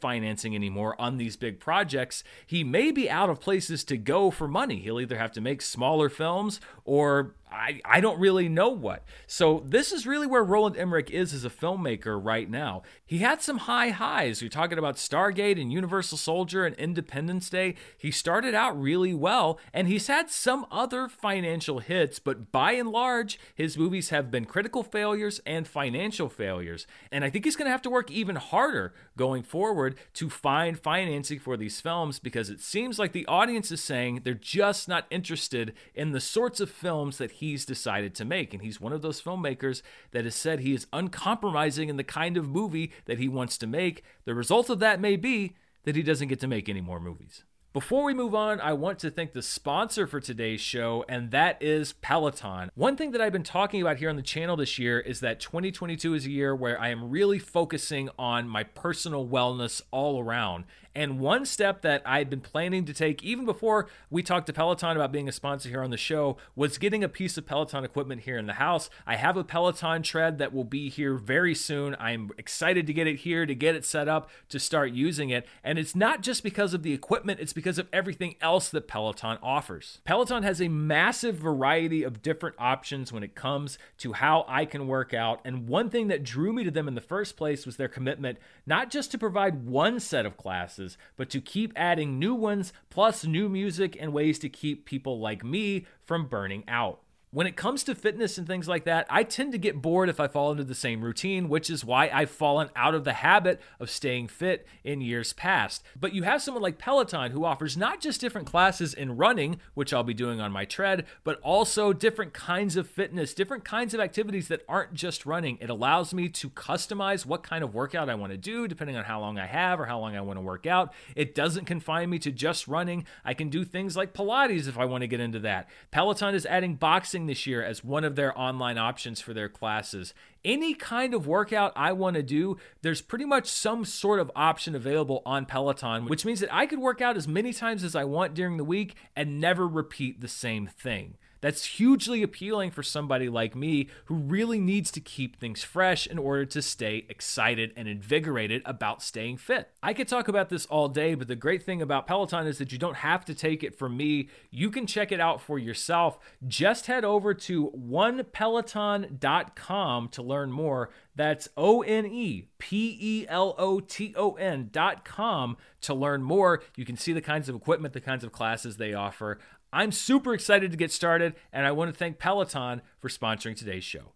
financing 0.00 0.54
anymore 0.54 1.00
on 1.00 1.16
these 1.16 1.36
big 1.36 1.60
projects, 1.60 2.22
he 2.46 2.64
may 2.64 2.90
be 2.90 3.08
out 3.10 3.30
of 3.30 3.40
places 3.40 3.84
to 3.84 3.96
go 3.96 4.30
for 4.30 4.48
money. 4.48 4.80
He'll 4.80 5.00
either 5.00 5.18
have 5.18 5.32
to 5.32 5.40
make 5.40 5.62
smaller 5.62 6.08
films 6.08 6.60
or 6.84 7.34
I, 7.52 7.80
I 7.84 8.00
don't 8.00 8.20
really 8.20 8.48
know 8.48 8.68
what. 8.68 9.04
So 9.26 9.62
this 9.66 9.92
is 9.92 10.06
really 10.06 10.26
where 10.26 10.44
Roland 10.44 10.76
Emmerich 10.76 11.10
is 11.10 11.34
as 11.34 11.44
a 11.44 11.50
filmmaker 11.50 12.18
right 12.22 12.48
now. 12.48 12.82
He 13.04 13.18
had 13.18 13.42
some 13.42 13.58
high 13.58 13.90
highs. 13.90 14.40
You're 14.40 14.50
talking 14.50 14.78
about 14.78 14.96
Stargate 14.96 15.60
and 15.60 15.72
Universal 15.72 16.18
Soldier 16.18 16.64
and 16.64 16.76
Independence 16.76 17.50
Day. 17.50 17.74
He 17.98 18.10
started 18.10 18.54
out 18.54 18.80
really 18.80 19.14
well, 19.14 19.58
and 19.74 19.88
he's 19.88 20.06
had 20.06 20.30
some 20.30 20.66
other 20.70 21.08
financial 21.08 21.80
hits, 21.80 22.18
but 22.18 22.52
by 22.52 22.72
and 22.72 22.90
large, 22.90 23.38
his 23.54 23.76
movies 23.76 24.10
have 24.10 24.30
been 24.30 24.44
critical 24.44 24.82
failures 24.82 25.40
and 25.44 25.66
financial 25.66 26.28
failures. 26.28 26.86
And 27.10 27.24
I 27.24 27.30
think 27.30 27.44
he's 27.44 27.56
going 27.56 27.66
to 27.66 27.72
have 27.72 27.82
to 27.82 27.90
work 27.90 28.10
even 28.10 28.36
harder 28.36 28.94
going 29.16 29.42
forward 29.42 29.96
to 30.14 30.30
find 30.30 30.78
financing 30.78 31.38
for 31.38 31.56
these 31.56 31.80
films 31.80 32.18
because 32.18 32.48
it 32.48 32.60
seems 32.60 32.98
like 32.98 33.12
the 33.12 33.26
audience 33.26 33.70
is 33.70 33.82
saying 33.82 34.20
they're 34.24 34.34
just 34.34 34.88
not 34.88 35.06
interested 35.10 35.74
in 35.94 36.12
the 36.12 36.20
sorts 36.20 36.60
of 36.60 36.70
films 36.70 37.18
that 37.18 37.32
he's 37.40 37.64
decided 37.64 38.14
to 38.14 38.24
make. 38.24 38.52
And 38.52 38.62
he's 38.62 38.80
one 38.80 38.92
of 38.92 39.00
those 39.00 39.20
filmmakers 39.20 39.80
that 40.12 40.24
has 40.24 40.34
said 40.34 40.60
he 40.60 40.74
is 40.74 40.86
uncompromising 40.92 41.88
in 41.88 41.96
the 41.96 42.04
kind 42.04 42.36
of 42.36 42.48
movie 42.48 42.92
that 43.06 43.18
he 43.18 43.28
wants 43.28 43.56
to 43.58 43.66
make. 43.66 44.04
The 44.26 44.34
result 44.34 44.68
of 44.68 44.78
that 44.80 45.00
may 45.00 45.16
be 45.16 45.56
that 45.84 45.96
he 45.96 46.02
doesn't 46.02 46.28
get 46.28 46.40
to 46.40 46.46
make 46.46 46.68
any 46.68 46.82
more 46.82 47.00
movies. 47.00 47.44
Before 47.72 48.02
we 48.02 48.14
move 48.14 48.34
on, 48.34 48.60
I 48.60 48.72
want 48.72 48.98
to 48.98 49.12
thank 49.12 49.32
the 49.32 49.42
sponsor 49.42 50.08
for 50.08 50.18
today's 50.18 50.60
show, 50.60 51.04
and 51.08 51.30
that 51.30 51.62
is 51.62 51.92
Peloton. 51.92 52.72
One 52.74 52.96
thing 52.96 53.12
that 53.12 53.20
I've 53.20 53.32
been 53.32 53.44
talking 53.44 53.80
about 53.80 53.98
here 53.98 54.10
on 54.10 54.16
the 54.16 54.22
channel 54.22 54.56
this 54.56 54.76
year 54.76 54.98
is 54.98 55.20
that 55.20 55.38
2022 55.38 56.14
is 56.14 56.26
a 56.26 56.30
year 56.30 56.52
where 56.52 56.80
I 56.80 56.88
am 56.88 57.10
really 57.10 57.38
focusing 57.38 58.10
on 58.18 58.48
my 58.48 58.64
personal 58.64 59.24
wellness 59.24 59.82
all 59.92 60.20
around. 60.20 60.64
And 60.94 61.20
one 61.20 61.46
step 61.46 61.82
that 61.82 62.02
I'd 62.04 62.28
been 62.28 62.40
planning 62.40 62.84
to 62.86 62.92
take 62.92 63.22
even 63.22 63.44
before 63.44 63.86
we 64.10 64.24
talked 64.24 64.46
to 64.48 64.52
Peloton 64.52 64.96
about 64.96 65.12
being 65.12 65.28
a 65.28 65.32
sponsor 65.32 65.68
here 65.68 65.82
on 65.82 65.90
the 65.90 65.96
show 65.96 66.36
was 66.56 66.78
getting 66.78 67.04
a 67.04 67.08
piece 67.08 67.38
of 67.38 67.46
Peloton 67.46 67.84
equipment 67.84 68.22
here 68.22 68.36
in 68.36 68.46
the 68.46 68.54
house. 68.54 68.90
I 69.06 69.14
have 69.14 69.36
a 69.36 69.44
Peloton 69.44 70.02
tread 70.02 70.38
that 70.38 70.52
will 70.52 70.64
be 70.64 70.88
here 70.88 71.14
very 71.14 71.54
soon. 71.54 71.94
I'm 72.00 72.32
excited 72.38 72.88
to 72.88 72.92
get 72.92 73.06
it 73.06 73.20
here, 73.20 73.46
to 73.46 73.54
get 73.54 73.76
it 73.76 73.84
set 73.84 74.08
up, 74.08 74.30
to 74.48 74.58
start 74.58 74.90
using 74.90 75.30
it. 75.30 75.46
And 75.62 75.78
it's 75.78 75.94
not 75.94 76.22
just 76.22 76.42
because 76.42 76.74
of 76.74 76.82
the 76.82 76.92
equipment, 76.92 77.38
it's 77.38 77.52
because 77.60 77.78
of 77.78 77.88
everything 77.92 78.36
else 78.40 78.70
that 78.70 78.88
Peloton 78.88 79.36
offers. 79.42 80.00
Peloton 80.06 80.42
has 80.42 80.62
a 80.62 80.68
massive 80.68 81.34
variety 81.34 82.02
of 82.02 82.22
different 82.22 82.56
options 82.58 83.12
when 83.12 83.22
it 83.22 83.34
comes 83.34 83.76
to 83.98 84.14
how 84.14 84.46
I 84.48 84.64
can 84.64 84.86
work 84.88 85.12
out, 85.12 85.42
and 85.44 85.68
one 85.68 85.90
thing 85.90 86.08
that 86.08 86.24
drew 86.24 86.54
me 86.54 86.64
to 86.64 86.70
them 86.70 86.88
in 86.88 86.94
the 86.94 87.02
first 87.02 87.36
place 87.36 87.66
was 87.66 87.76
their 87.76 87.86
commitment 87.86 88.38
not 88.64 88.88
just 88.90 89.10
to 89.10 89.18
provide 89.18 89.66
one 89.66 90.00
set 90.00 90.24
of 90.24 90.38
classes, 90.38 90.96
but 91.18 91.28
to 91.28 91.42
keep 91.42 91.74
adding 91.76 92.18
new 92.18 92.34
ones, 92.34 92.72
plus 92.88 93.26
new 93.26 93.46
music 93.46 93.94
and 94.00 94.14
ways 94.14 94.38
to 94.38 94.48
keep 94.48 94.86
people 94.86 95.20
like 95.20 95.44
me 95.44 95.84
from 96.06 96.28
burning 96.28 96.64
out 96.66 97.02
when 97.32 97.46
it 97.46 97.54
comes 97.54 97.84
to 97.84 97.94
fitness 97.94 98.38
and 98.38 98.46
things 98.46 98.66
like 98.66 98.84
that, 98.84 99.06
I 99.08 99.22
tend 99.22 99.52
to 99.52 99.58
get 99.58 99.80
bored 99.80 100.08
if 100.08 100.18
I 100.18 100.26
fall 100.26 100.50
into 100.50 100.64
the 100.64 100.74
same 100.74 101.00
routine, 101.00 101.48
which 101.48 101.70
is 101.70 101.84
why 101.84 102.10
I've 102.12 102.30
fallen 102.30 102.70
out 102.74 102.92
of 102.92 103.04
the 103.04 103.12
habit 103.12 103.60
of 103.78 103.88
staying 103.88 104.26
fit 104.26 104.66
in 104.82 105.00
years 105.00 105.32
past. 105.32 105.84
But 105.98 106.12
you 106.12 106.24
have 106.24 106.42
someone 106.42 106.62
like 106.62 106.78
Peloton 106.78 107.30
who 107.30 107.44
offers 107.44 107.76
not 107.76 108.00
just 108.00 108.20
different 108.20 108.48
classes 108.48 108.92
in 108.92 109.16
running, 109.16 109.60
which 109.74 109.94
I'll 109.94 110.02
be 110.02 110.12
doing 110.12 110.40
on 110.40 110.50
my 110.50 110.64
tread, 110.64 111.06
but 111.22 111.38
also 111.40 111.92
different 111.92 112.32
kinds 112.32 112.76
of 112.76 112.88
fitness, 112.88 113.32
different 113.32 113.64
kinds 113.64 113.94
of 113.94 114.00
activities 114.00 114.48
that 114.48 114.64
aren't 114.68 114.94
just 114.94 115.24
running. 115.24 115.56
It 115.60 115.70
allows 115.70 116.12
me 116.12 116.28
to 116.30 116.50
customize 116.50 117.24
what 117.24 117.44
kind 117.44 117.62
of 117.62 117.72
workout 117.72 118.10
I 118.10 118.16
want 118.16 118.32
to 118.32 118.38
do 118.38 118.66
depending 118.66 118.96
on 118.96 119.04
how 119.04 119.20
long 119.20 119.38
I 119.38 119.46
have 119.46 119.78
or 119.78 119.86
how 119.86 120.00
long 120.00 120.16
I 120.16 120.20
want 120.20 120.38
to 120.38 120.42
work 120.44 120.66
out. 120.66 120.92
It 121.14 121.36
doesn't 121.36 121.66
confine 121.66 122.10
me 122.10 122.18
to 122.20 122.32
just 122.32 122.66
running. 122.66 123.06
I 123.24 123.34
can 123.34 123.50
do 123.50 123.64
things 123.64 123.96
like 123.96 124.14
Pilates 124.14 124.66
if 124.66 124.76
I 124.76 124.84
want 124.84 125.02
to 125.02 125.06
get 125.06 125.20
into 125.20 125.38
that. 125.40 125.68
Peloton 125.92 126.34
is 126.34 126.44
adding 126.44 126.74
boxing 126.74 127.19
this 127.26 127.46
year 127.46 127.62
as 127.62 127.84
one 127.84 128.04
of 128.04 128.16
their 128.16 128.38
online 128.38 128.78
options 128.78 129.20
for 129.20 129.34
their 129.34 129.48
classes. 129.48 130.14
Any 130.44 130.74
kind 130.74 131.14
of 131.14 131.26
workout 131.26 131.72
I 131.76 131.92
want 131.92 132.16
to 132.16 132.22
do, 132.22 132.56
there's 132.82 133.02
pretty 133.02 133.24
much 133.24 133.46
some 133.46 133.84
sort 133.84 134.20
of 134.20 134.30
option 134.34 134.74
available 134.74 135.22
on 135.26 135.46
Peloton, 135.46 136.06
which 136.06 136.24
means 136.24 136.40
that 136.40 136.54
I 136.54 136.66
could 136.66 136.78
work 136.78 137.00
out 137.00 137.16
as 137.16 137.28
many 137.28 137.52
times 137.52 137.84
as 137.84 137.94
I 137.94 138.04
want 138.04 138.34
during 138.34 138.56
the 138.56 138.64
week 138.64 138.94
and 139.14 139.40
never 139.40 139.68
repeat 139.68 140.20
the 140.20 140.28
same 140.28 140.66
thing. 140.66 141.16
That's 141.40 141.64
hugely 141.64 142.22
appealing 142.22 142.70
for 142.70 142.82
somebody 142.82 143.28
like 143.28 143.56
me 143.56 143.88
who 144.06 144.16
really 144.16 144.58
needs 144.58 144.90
to 144.92 145.00
keep 145.00 145.38
things 145.38 145.62
fresh 145.62 146.06
in 146.06 146.18
order 146.18 146.46
to 146.46 146.62
stay 146.62 147.04
excited 147.08 147.72
and 147.76 147.88
invigorated 147.88 148.62
about 148.64 149.02
staying 149.02 149.36
fit. 149.38 149.70
I 149.82 149.92
could 149.94 150.06
talk 150.08 150.28
about 150.28 150.50
this 150.50 150.66
all 150.66 150.88
day, 150.88 151.14
but 151.14 151.28
the 151.28 151.36
great 151.36 151.62
thing 151.62 151.80
about 151.82 152.06
Peloton 152.06 152.46
is 152.46 152.58
that 152.58 152.72
you 152.72 152.78
don't 152.78 152.96
have 152.96 153.24
to 153.24 153.34
take 153.34 153.62
it 153.62 153.78
from 153.78 153.96
me. 153.96 154.28
You 154.50 154.70
can 154.70 154.86
check 154.86 155.12
it 155.12 155.20
out 155.20 155.40
for 155.40 155.58
yourself. 155.58 156.18
Just 156.46 156.86
head 156.86 157.04
over 157.04 157.32
to 157.34 157.70
onepeloton.com 157.70 160.08
to 160.08 160.22
learn 160.22 160.52
more. 160.52 160.90
That's 161.16 161.48
O 161.56 161.82
N 161.82 162.06
E 162.06 162.46
P 162.58 162.96
E 163.00 163.26
L 163.28 163.56
O 163.58 163.80
T 163.80 164.14
O 164.16 164.34
N 164.34 164.68
dot 164.72 165.04
com 165.04 165.56
to 165.82 165.92
learn 165.92 166.22
more. 166.22 166.62
You 166.76 166.84
can 166.84 166.96
see 166.96 167.12
the 167.12 167.20
kinds 167.20 167.48
of 167.48 167.56
equipment, 167.56 167.94
the 167.94 168.00
kinds 168.00 168.22
of 168.24 168.32
classes 168.32 168.76
they 168.76 168.94
offer. 168.94 169.38
I'm 169.72 169.92
super 169.92 170.34
excited 170.34 170.70
to 170.70 170.76
get 170.76 170.92
started, 170.92 171.34
and 171.52 171.66
I 171.66 171.72
want 171.72 171.92
to 171.92 171.96
thank 171.96 172.18
Peloton 172.18 172.82
for 172.98 173.08
sponsoring 173.08 173.56
today's 173.56 173.84
show. 173.84 174.12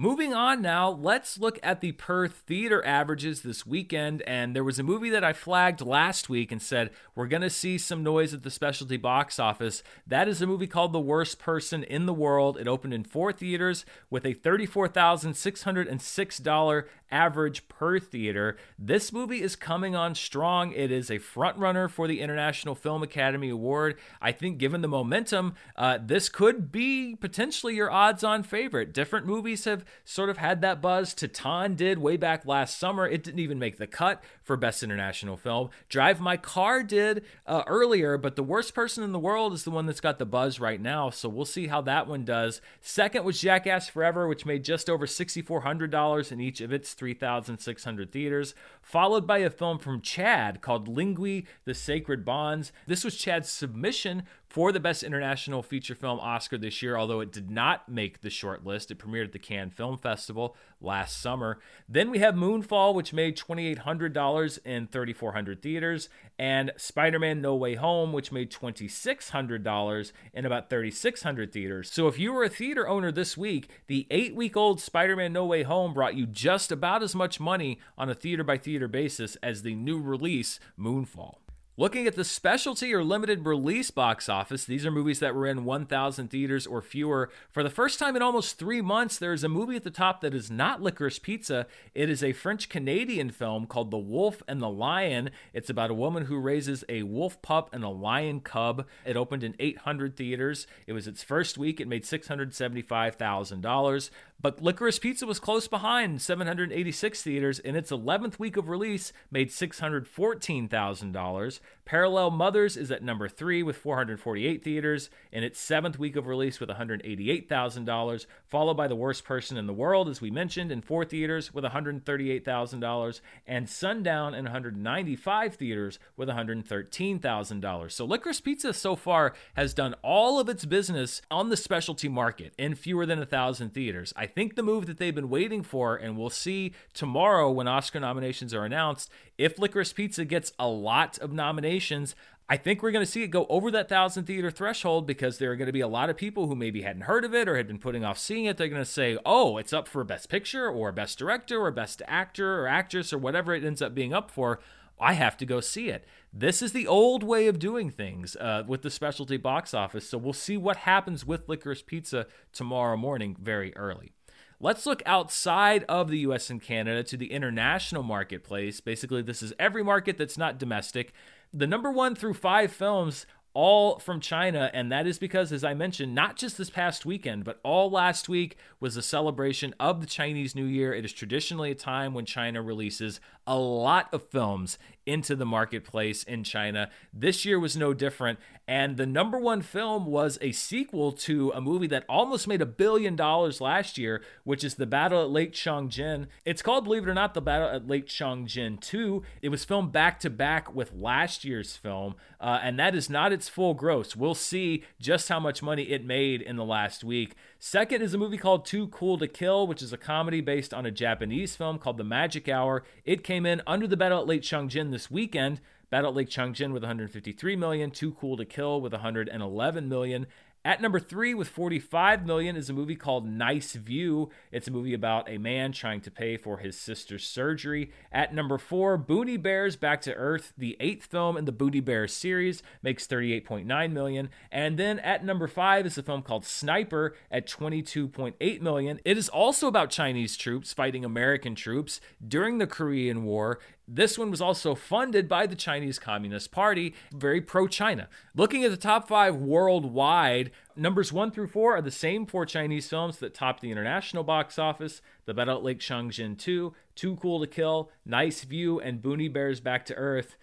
Moving 0.00 0.32
on 0.32 0.62
now, 0.62 0.90
let's 0.90 1.40
look 1.40 1.58
at 1.60 1.80
the 1.80 1.90
per 1.90 2.28
theater 2.28 2.86
averages 2.86 3.42
this 3.42 3.66
weekend. 3.66 4.22
And 4.28 4.54
there 4.54 4.62
was 4.62 4.78
a 4.78 4.84
movie 4.84 5.10
that 5.10 5.24
I 5.24 5.32
flagged 5.32 5.80
last 5.80 6.28
week 6.28 6.52
and 6.52 6.62
said, 6.62 6.90
we're 7.16 7.26
going 7.26 7.42
to 7.42 7.50
see 7.50 7.78
some 7.78 8.04
noise 8.04 8.32
at 8.32 8.44
the 8.44 8.50
specialty 8.50 8.96
box 8.96 9.40
office. 9.40 9.82
That 10.06 10.28
is 10.28 10.40
a 10.40 10.46
movie 10.46 10.68
called 10.68 10.92
The 10.92 11.00
Worst 11.00 11.40
Person 11.40 11.82
in 11.82 12.06
the 12.06 12.14
World. 12.14 12.58
It 12.58 12.68
opened 12.68 12.94
in 12.94 13.02
four 13.02 13.32
theaters 13.32 13.84
with 14.08 14.24
a 14.24 14.34
$34,606 14.34 16.84
average 17.10 17.68
per 17.68 17.98
theater. 17.98 18.56
This 18.78 19.12
movie 19.12 19.42
is 19.42 19.56
coming 19.56 19.96
on 19.96 20.14
strong. 20.14 20.72
It 20.72 20.90
is 20.90 21.10
a 21.10 21.18
frontrunner 21.18 21.90
for 21.90 22.06
the 22.06 22.20
International 22.20 22.74
Film 22.74 23.02
Academy 23.02 23.50
Award. 23.50 23.96
I 24.20 24.32
think, 24.32 24.58
given 24.58 24.80
the 24.80 24.88
momentum, 24.88 25.54
uh, 25.76 25.98
this 26.00 26.28
could 26.28 26.70
be 26.70 27.16
potentially 27.16 27.74
your 27.74 27.90
odds 27.90 28.22
on 28.22 28.42
favorite. 28.42 28.92
Different 28.92 29.26
movies 29.26 29.64
have 29.64 29.84
sort 30.04 30.30
of 30.30 30.38
had 30.38 30.60
that 30.62 30.80
buzz. 30.80 31.14
Titane 31.14 31.76
did 31.76 31.98
way 31.98 32.16
back 32.16 32.46
last 32.46 32.78
summer. 32.78 33.06
It 33.06 33.22
didn't 33.22 33.40
even 33.40 33.58
make 33.58 33.78
the 33.78 33.86
cut 33.86 34.22
for 34.48 34.56
Best 34.56 34.82
International 34.82 35.36
Film. 35.36 35.68
Drive 35.90 36.20
My 36.20 36.38
Car 36.38 36.82
did 36.82 37.22
uh, 37.46 37.62
earlier, 37.66 38.16
but 38.16 38.34
The 38.34 38.42
Worst 38.42 38.74
Person 38.74 39.04
in 39.04 39.12
the 39.12 39.18
World 39.18 39.52
is 39.52 39.62
the 39.62 39.70
one 39.70 39.84
that's 39.84 40.00
got 40.00 40.18
the 40.18 40.24
buzz 40.26 40.58
right 40.58 40.80
now. 40.80 41.10
So 41.10 41.28
we'll 41.28 41.44
see 41.44 41.66
how 41.66 41.82
that 41.82 42.08
one 42.08 42.24
does. 42.24 42.62
Second 42.80 43.24
was 43.24 43.40
Jackass 43.40 43.90
Forever, 43.90 44.26
which 44.26 44.46
made 44.46 44.64
just 44.64 44.88
over 44.88 45.06
$6,400 45.06 46.32
in 46.32 46.40
each 46.40 46.62
of 46.62 46.72
its 46.72 46.94
3,600 46.94 48.10
theaters, 48.10 48.54
followed 48.80 49.26
by 49.26 49.38
a 49.38 49.50
film 49.50 49.78
from 49.78 50.00
Chad 50.00 50.62
called 50.62 50.88
Lingui 50.88 51.46
The 51.66 51.74
Sacred 51.74 52.24
Bonds. 52.24 52.72
This 52.86 53.04
was 53.04 53.16
Chad's 53.16 53.50
submission 53.50 54.22
for 54.48 54.72
the 54.72 54.80
Best 54.80 55.02
International 55.02 55.62
Feature 55.62 55.94
Film 55.94 56.18
Oscar 56.20 56.56
this 56.56 56.82
year, 56.82 56.96
although 56.96 57.20
it 57.20 57.30
did 57.30 57.50
not 57.50 57.88
make 57.88 58.22
the 58.22 58.30
short 58.30 58.64
list. 58.64 58.90
It 58.90 58.98
premiered 58.98 59.26
at 59.26 59.32
the 59.32 59.38
Cannes 59.38 59.70
Film 59.70 59.98
Festival 59.98 60.56
last 60.80 61.20
summer. 61.20 61.58
Then 61.88 62.10
we 62.10 62.18
have 62.20 62.34
Moonfall, 62.34 62.94
which 62.94 63.12
made 63.12 63.36
$2,800 63.36 64.58
in 64.64 64.86
3,400 64.86 65.62
theaters, 65.62 66.08
and 66.38 66.72
Spider 66.76 67.18
Man 67.18 67.42
No 67.42 67.54
Way 67.54 67.74
Home, 67.74 68.12
which 68.12 68.32
made 68.32 68.50
$2,600 68.50 70.12
in 70.32 70.46
about 70.46 70.70
3,600 70.70 71.52
theaters. 71.52 71.90
So 71.92 72.08
if 72.08 72.18
you 72.18 72.32
were 72.32 72.44
a 72.44 72.48
theater 72.48 72.88
owner 72.88 73.12
this 73.12 73.36
week, 73.36 73.68
the 73.86 74.06
eight 74.10 74.34
week 74.34 74.56
old 74.56 74.80
Spider 74.80 75.16
Man 75.16 75.32
No 75.32 75.44
Way 75.44 75.64
Home 75.64 75.92
brought 75.92 76.14
you 76.14 76.26
just 76.26 76.72
about 76.72 77.02
as 77.02 77.14
much 77.14 77.38
money 77.38 77.80
on 77.98 78.08
a 78.08 78.14
theater 78.14 78.44
by 78.44 78.56
theater 78.56 78.88
basis 78.88 79.36
as 79.42 79.62
the 79.62 79.74
new 79.74 80.00
release, 80.00 80.58
Moonfall. 80.78 81.36
Looking 81.78 82.06
at 82.08 82.16
the 82.16 82.24
specialty 82.24 82.92
or 82.92 83.04
limited 83.04 83.46
release 83.46 83.92
box 83.92 84.28
office, 84.28 84.64
these 84.64 84.84
are 84.84 84.90
movies 84.90 85.20
that 85.20 85.32
were 85.32 85.46
in 85.46 85.64
1,000 85.64 86.28
theaters 86.28 86.66
or 86.66 86.82
fewer. 86.82 87.30
For 87.52 87.62
the 87.62 87.70
first 87.70 88.00
time 88.00 88.16
in 88.16 88.22
almost 88.22 88.58
three 88.58 88.80
months, 88.80 89.16
there 89.16 89.32
is 89.32 89.44
a 89.44 89.48
movie 89.48 89.76
at 89.76 89.84
the 89.84 89.92
top 89.92 90.20
that 90.22 90.34
is 90.34 90.50
not 90.50 90.82
Licorice 90.82 91.22
Pizza. 91.22 91.68
It 91.94 92.10
is 92.10 92.20
a 92.20 92.32
French 92.32 92.68
Canadian 92.68 93.30
film 93.30 93.66
called 93.66 93.92
The 93.92 93.96
Wolf 93.96 94.42
and 94.48 94.60
the 94.60 94.68
Lion. 94.68 95.30
It's 95.52 95.70
about 95.70 95.92
a 95.92 95.94
woman 95.94 96.24
who 96.24 96.40
raises 96.40 96.82
a 96.88 97.04
wolf 97.04 97.40
pup 97.42 97.70
and 97.72 97.84
a 97.84 97.88
lion 97.88 98.40
cub. 98.40 98.84
It 99.06 99.16
opened 99.16 99.44
in 99.44 99.54
800 99.60 100.16
theaters. 100.16 100.66
It 100.88 100.94
was 100.94 101.06
its 101.06 101.22
first 101.22 101.56
week. 101.56 101.80
It 101.80 101.86
made 101.86 102.02
$675,000. 102.02 104.10
But 104.40 104.62
Licorice 104.62 105.00
Pizza 105.00 105.26
was 105.26 105.40
close 105.40 105.66
behind, 105.66 106.22
786 106.22 107.24
theaters. 107.24 107.58
In 107.58 107.74
its 107.74 107.90
11th 107.90 108.38
week 108.38 108.56
of 108.56 108.68
release, 108.68 109.12
made 109.32 109.48
$614,000. 109.48 111.60
Parallel 111.84 112.30
Mothers 112.30 112.76
is 112.76 112.92
at 112.92 113.02
number 113.02 113.28
three 113.28 113.64
with 113.64 113.76
448 113.76 114.62
theaters 114.62 115.10
in 115.32 115.42
its 115.42 115.58
seventh 115.58 115.98
week 115.98 116.14
of 116.14 116.28
release 116.28 116.60
with 116.60 116.68
$188,000, 116.68 118.26
followed 118.46 118.74
by 118.74 118.86
The 118.86 118.94
Worst 118.94 119.24
Person 119.24 119.56
in 119.56 119.66
the 119.66 119.72
World, 119.72 120.08
as 120.08 120.20
we 120.20 120.30
mentioned, 120.30 120.70
in 120.70 120.82
four 120.82 121.04
theaters 121.04 121.52
with 121.52 121.64
$138,000, 121.64 123.20
and 123.44 123.68
Sundown 123.68 124.34
in 124.34 124.44
195 124.44 125.56
theaters 125.56 125.98
with 126.16 126.28
$113,000. 126.28 127.90
So 127.90 128.06
Licorice 128.06 128.40
Pizza 128.40 128.72
so 128.72 128.94
far 128.94 129.34
has 129.54 129.74
done 129.74 129.96
all 130.02 130.38
of 130.38 130.48
its 130.48 130.64
business 130.64 131.22
on 131.28 131.48
the 131.48 131.56
specialty 131.56 132.08
market 132.08 132.54
in 132.56 132.76
fewer 132.76 133.04
than 133.04 133.20
a 133.20 133.26
thousand 133.26 133.74
theaters. 133.74 134.12
I 134.14 134.27
think 134.28 134.54
the 134.54 134.62
move 134.62 134.86
that 134.86 134.98
they've 134.98 135.14
been 135.14 135.28
waiting 135.28 135.64
for, 135.64 135.96
and 135.96 136.16
we'll 136.16 136.30
see 136.30 136.72
tomorrow 136.94 137.50
when 137.50 137.66
Oscar 137.66 137.98
nominations 137.98 138.54
are 138.54 138.64
announced, 138.64 139.10
if 139.36 139.56
Licorice 139.56 139.92
Pizza 139.92 140.24
gets 140.24 140.52
a 140.60 140.68
lot 140.68 141.18
of 141.18 141.32
nominations, 141.32 142.14
I 142.50 142.56
think 142.56 142.82
we're 142.82 142.92
going 142.92 143.04
to 143.04 143.10
see 143.10 143.22
it 143.22 143.28
go 143.28 143.44
over 143.50 143.70
that 143.72 143.90
thousand 143.90 144.24
theater 144.24 144.50
threshold 144.50 145.06
because 145.06 145.36
there 145.36 145.50
are 145.50 145.56
going 145.56 145.66
to 145.66 145.72
be 145.72 145.82
a 145.82 145.88
lot 145.88 146.08
of 146.08 146.16
people 146.16 146.46
who 146.46 146.54
maybe 146.54 146.80
hadn't 146.80 147.02
heard 147.02 147.26
of 147.26 147.34
it 147.34 147.46
or 147.46 147.58
had 147.58 147.66
been 147.66 147.78
putting 147.78 148.06
off 148.06 148.16
seeing 148.16 148.46
it. 148.46 148.56
They're 148.56 148.68
going 148.68 148.80
to 148.80 148.90
say, 148.90 149.18
oh, 149.26 149.58
it's 149.58 149.74
up 149.74 149.86
for 149.86 150.02
Best 150.02 150.30
Picture 150.30 150.70
or 150.70 150.90
Best 150.90 151.18
Director 151.18 151.60
or 151.60 151.70
Best 151.70 152.00
Actor 152.08 152.62
or 152.62 152.66
Actress 152.66 153.12
or 153.12 153.18
whatever 153.18 153.54
it 153.54 153.64
ends 153.64 153.82
up 153.82 153.94
being 153.94 154.14
up 154.14 154.30
for. 154.30 154.60
I 154.98 155.12
have 155.12 155.36
to 155.38 155.46
go 155.46 155.60
see 155.60 155.90
it. 155.90 156.06
This 156.32 156.62
is 156.62 156.72
the 156.72 156.86
old 156.86 157.22
way 157.22 157.46
of 157.48 157.58
doing 157.58 157.90
things 157.90 158.34
uh, 158.36 158.64
with 158.66 158.82
the 158.82 158.90
specialty 158.90 159.36
box 159.36 159.74
office. 159.74 160.08
So 160.08 160.18
we'll 160.18 160.32
see 160.32 160.56
what 160.56 160.78
happens 160.78 161.26
with 161.26 161.48
Licorice 161.48 161.82
Pizza 161.84 162.26
tomorrow 162.52 162.96
morning, 162.96 163.36
very 163.40 163.76
early. 163.76 164.12
Let's 164.60 164.86
look 164.86 165.02
outside 165.06 165.84
of 165.84 166.08
the 166.08 166.18
US 166.20 166.50
and 166.50 166.60
Canada 166.60 167.04
to 167.04 167.16
the 167.16 167.30
international 167.30 168.02
marketplace. 168.02 168.80
Basically, 168.80 169.22
this 169.22 169.42
is 169.42 169.52
every 169.58 169.84
market 169.84 170.18
that's 170.18 170.36
not 170.36 170.58
domestic. 170.58 171.12
The 171.52 171.66
number 171.66 171.92
one 171.92 172.16
through 172.16 172.34
five 172.34 172.72
films 172.72 173.24
all 173.54 173.98
from 173.98 174.20
China. 174.20 174.70
And 174.72 174.92
that 174.92 175.06
is 175.06 175.18
because, 175.18 175.50
as 175.52 175.64
I 175.64 175.74
mentioned, 175.74 176.14
not 176.14 176.36
just 176.36 176.58
this 176.58 176.70
past 176.70 177.04
weekend, 177.04 177.44
but 177.44 177.58
all 177.64 177.90
last 177.90 178.28
week 178.28 178.56
was 178.78 178.96
a 178.96 179.02
celebration 179.02 179.74
of 179.80 180.00
the 180.00 180.06
Chinese 180.06 180.54
New 180.54 180.64
Year. 180.64 180.92
It 180.92 181.04
is 181.04 181.12
traditionally 181.12 181.72
a 181.72 181.74
time 181.74 182.14
when 182.14 182.24
China 182.24 182.62
releases 182.62 183.20
a 183.46 183.58
lot 183.58 184.12
of 184.12 184.28
films 184.28 184.78
into 185.08 185.34
the 185.34 185.46
marketplace 185.46 186.22
in 186.22 186.44
China. 186.44 186.90
This 187.12 187.44
year 187.46 187.58
was 187.58 187.76
no 187.76 187.94
different. 187.94 188.38
And 188.68 188.98
the 188.98 189.06
number 189.06 189.38
one 189.38 189.62
film 189.62 190.04
was 190.04 190.38
a 190.42 190.52
sequel 190.52 191.12
to 191.12 191.50
a 191.54 191.60
movie 191.60 191.86
that 191.86 192.04
almost 192.06 192.46
made 192.46 192.60
a 192.60 192.66
billion 192.66 193.16
dollars 193.16 193.62
last 193.62 193.96
year, 193.96 194.22
which 194.44 194.62
is 194.62 194.74
The 194.74 194.84
Battle 194.84 195.22
at 195.22 195.30
Lake 195.30 195.54
Changjin. 195.54 196.26
It's 196.44 196.60
called, 196.60 196.84
believe 196.84 197.04
it 197.04 197.08
or 197.08 197.14
not, 197.14 197.32
The 197.32 197.40
Battle 197.40 197.70
at 197.70 197.88
Lake 197.88 198.06
Changjin 198.06 198.78
2. 198.78 199.22
It 199.40 199.48
was 199.48 199.64
filmed 199.64 199.90
back 199.90 200.20
to 200.20 200.28
back 200.28 200.74
with 200.74 200.92
last 200.92 201.46
year's 201.46 201.76
film, 201.76 202.14
uh, 202.38 202.60
and 202.62 202.78
that 202.78 202.94
is 202.94 203.08
not 203.08 203.32
its 203.32 203.48
full 203.48 203.72
gross. 203.72 204.14
We'll 204.14 204.34
see 204.34 204.84
just 205.00 205.30
how 205.30 205.40
much 205.40 205.62
money 205.62 205.84
it 205.84 206.04
made 206.04 206.42
in 206.42 206.56
the 206.56 206.64
last 206.64 207.02
week. 207.02 207.34
Second 207.60 208.02
is 208.02 208.14
a 208.14 208.18
movie 208.18 208.38
called 208.38 208.64
Too 208.64 208.86
Cool 208.86 209.18
to 209.18 209.26
Kill, 209.26 209.66
which 209.66 209.82
is 209.82 209.92
a 209.92 209.96
comedy 209.96 210.40
based 210.40 210.72
on 210.72 210.86
a 210.86 210.92
Japanese 210.92 211.56
film 211.56 211.80
called 211.80 211.96
The 211.96 212.04
Magic 212.04 212.48
Hour. 212.48 212.84
It 213.04 213.24
came 213.24 213.44
in 213.44 213.62
under 213.66 213.88
The 213.88 213.96
Battle 213.96 214.20
at 214.20 214.28
Lake 214.28 214.42
Changjin 214.42 214.92
this 214.92 215.10
weekend. 215.10 215.60
Battle 215.90 216.10
at 216.10 216.16
Lake 216.16 216.30
Changjin 216.30 216.72
with 216.72 216.84
153 216.84 217.56
million, 217.56 217.90
Too 217.90 218.12
Cool 218.12 218.36
to 218.36 218.44
Kill 218.44 218.80
with 218.80 218.92
111 218.92 219.88
million. 219.88 220.28
At 220.64 220.82
number 220.82 220.98
three, 220.98 221.34
with 221.34 221.48
45 221.48 222.26
million, 222.26 222.56
is 222.56 222.68
a 222.68 222.72
movie 222.72 222.96
called 222.96 223.26
Nice 223.26 223.74
View. 223.74 224.28
It's 224.50 224.66
a 224.66 224.72
movie 224.72 224.92
about 224.92 225.28
a 225.28 225.38
man 225.38 225.72
trying 225.72 226.00
to 226.02 226.10
pay 226.10 226.36
for 226.36 226.58
his 226.58 226.76
sister's 226.76 227.26
surgery. 227.26 227.90
At 228.10 228.34
number 228.34 228.58
four, 228.58 228.98
Boonie 228.98 229.36
Bears 229.36 229.76
Back 229.76 230.00
to 230.02 230.14
Earth, 230.14 230.52
the 230.58 230.76
eighth 230.80 231.06
film 231.06 231.36
in 231.36 231.44
the 231.44 231.52
Boonie 231.52 231.80
Bears 231.80 232.12
series, 232.12 232.62
makes 232.82 233.06
38.9 233.06 233.92
million. 233.92 234.30
And 234.50 234.78
then 234.78 234.98
at 234.98 235.24
number 235.24 235.46
five 235.46 235.86
is 235.86 235.96
a 235.96 236.02
film 236.02 236.22
called 236.22 236.44
Sniper 236.44 237.14
at 237.30 237.46
22.8 237.46 238.60
million. 238.60 239.00
It 239.04 239.16
is 239.16 239.28
also 239.28 239.68
about 239.68 239.90
Chinese 239.90 240.36
troops 240.36 240.72
fighting 240.72 241.04
American 241.04 241.54
troops 241.54 242.00
during 242.26 242.58
the 242.58 242.66
Korean 242.66 243.24
War. 243.24 243.60
This 243.90 244.18
one 244.18 244.30
was 244.30 244.42
also 244.42 244.74
funded 244.74 245.30
by 245.30 245.46
the 245.46 245.56
Chinese 245.56 245.98
Communist 245.98 246.52
Party, 246.52 246.94
very 247.10 247.40
pro 247.40 247.66
China. 247.66 248.10
Looking 248.36 248.62
at 248.62 248.70
the 248.70 248.76
top 248.76 249.08
five 249.08 249.36
worldwide, 249.36 250.50
numbers 250.76 251.10
one 251.10 251.30
through 251.30 251.46
four 251.46 251.74
are 251.74 251.80
the 251.80 251.90
same 251.90 252.26
four 252.26 252.44
Chinese 252.44 252.86
films 252.86 253.16
that 253.20 253.32
topped 253.32 253.62
the 253.62 253.70
international 253.70 254.24
box 254.24 254.58
office 254.58 255.00
The 255.24 255.32
Battle 255.32 255.56
at 255.56 255.64
Lake 255.64 255.80
Changjin 255.80 256.36
2, 256.36 256.74
Too 256.94 257.16
Cool 257.16 257.40
to 257.40 257.46
Kill, 257.46 257.90
Nice 258.04 258.44
View, 258.44 258.78
and 258.78 259.00
Boonie 259.00 259.28
Bears 259.28 259.60
Back 259.60 259.86
to 259.86 259.94
Earth. 259.94 260.36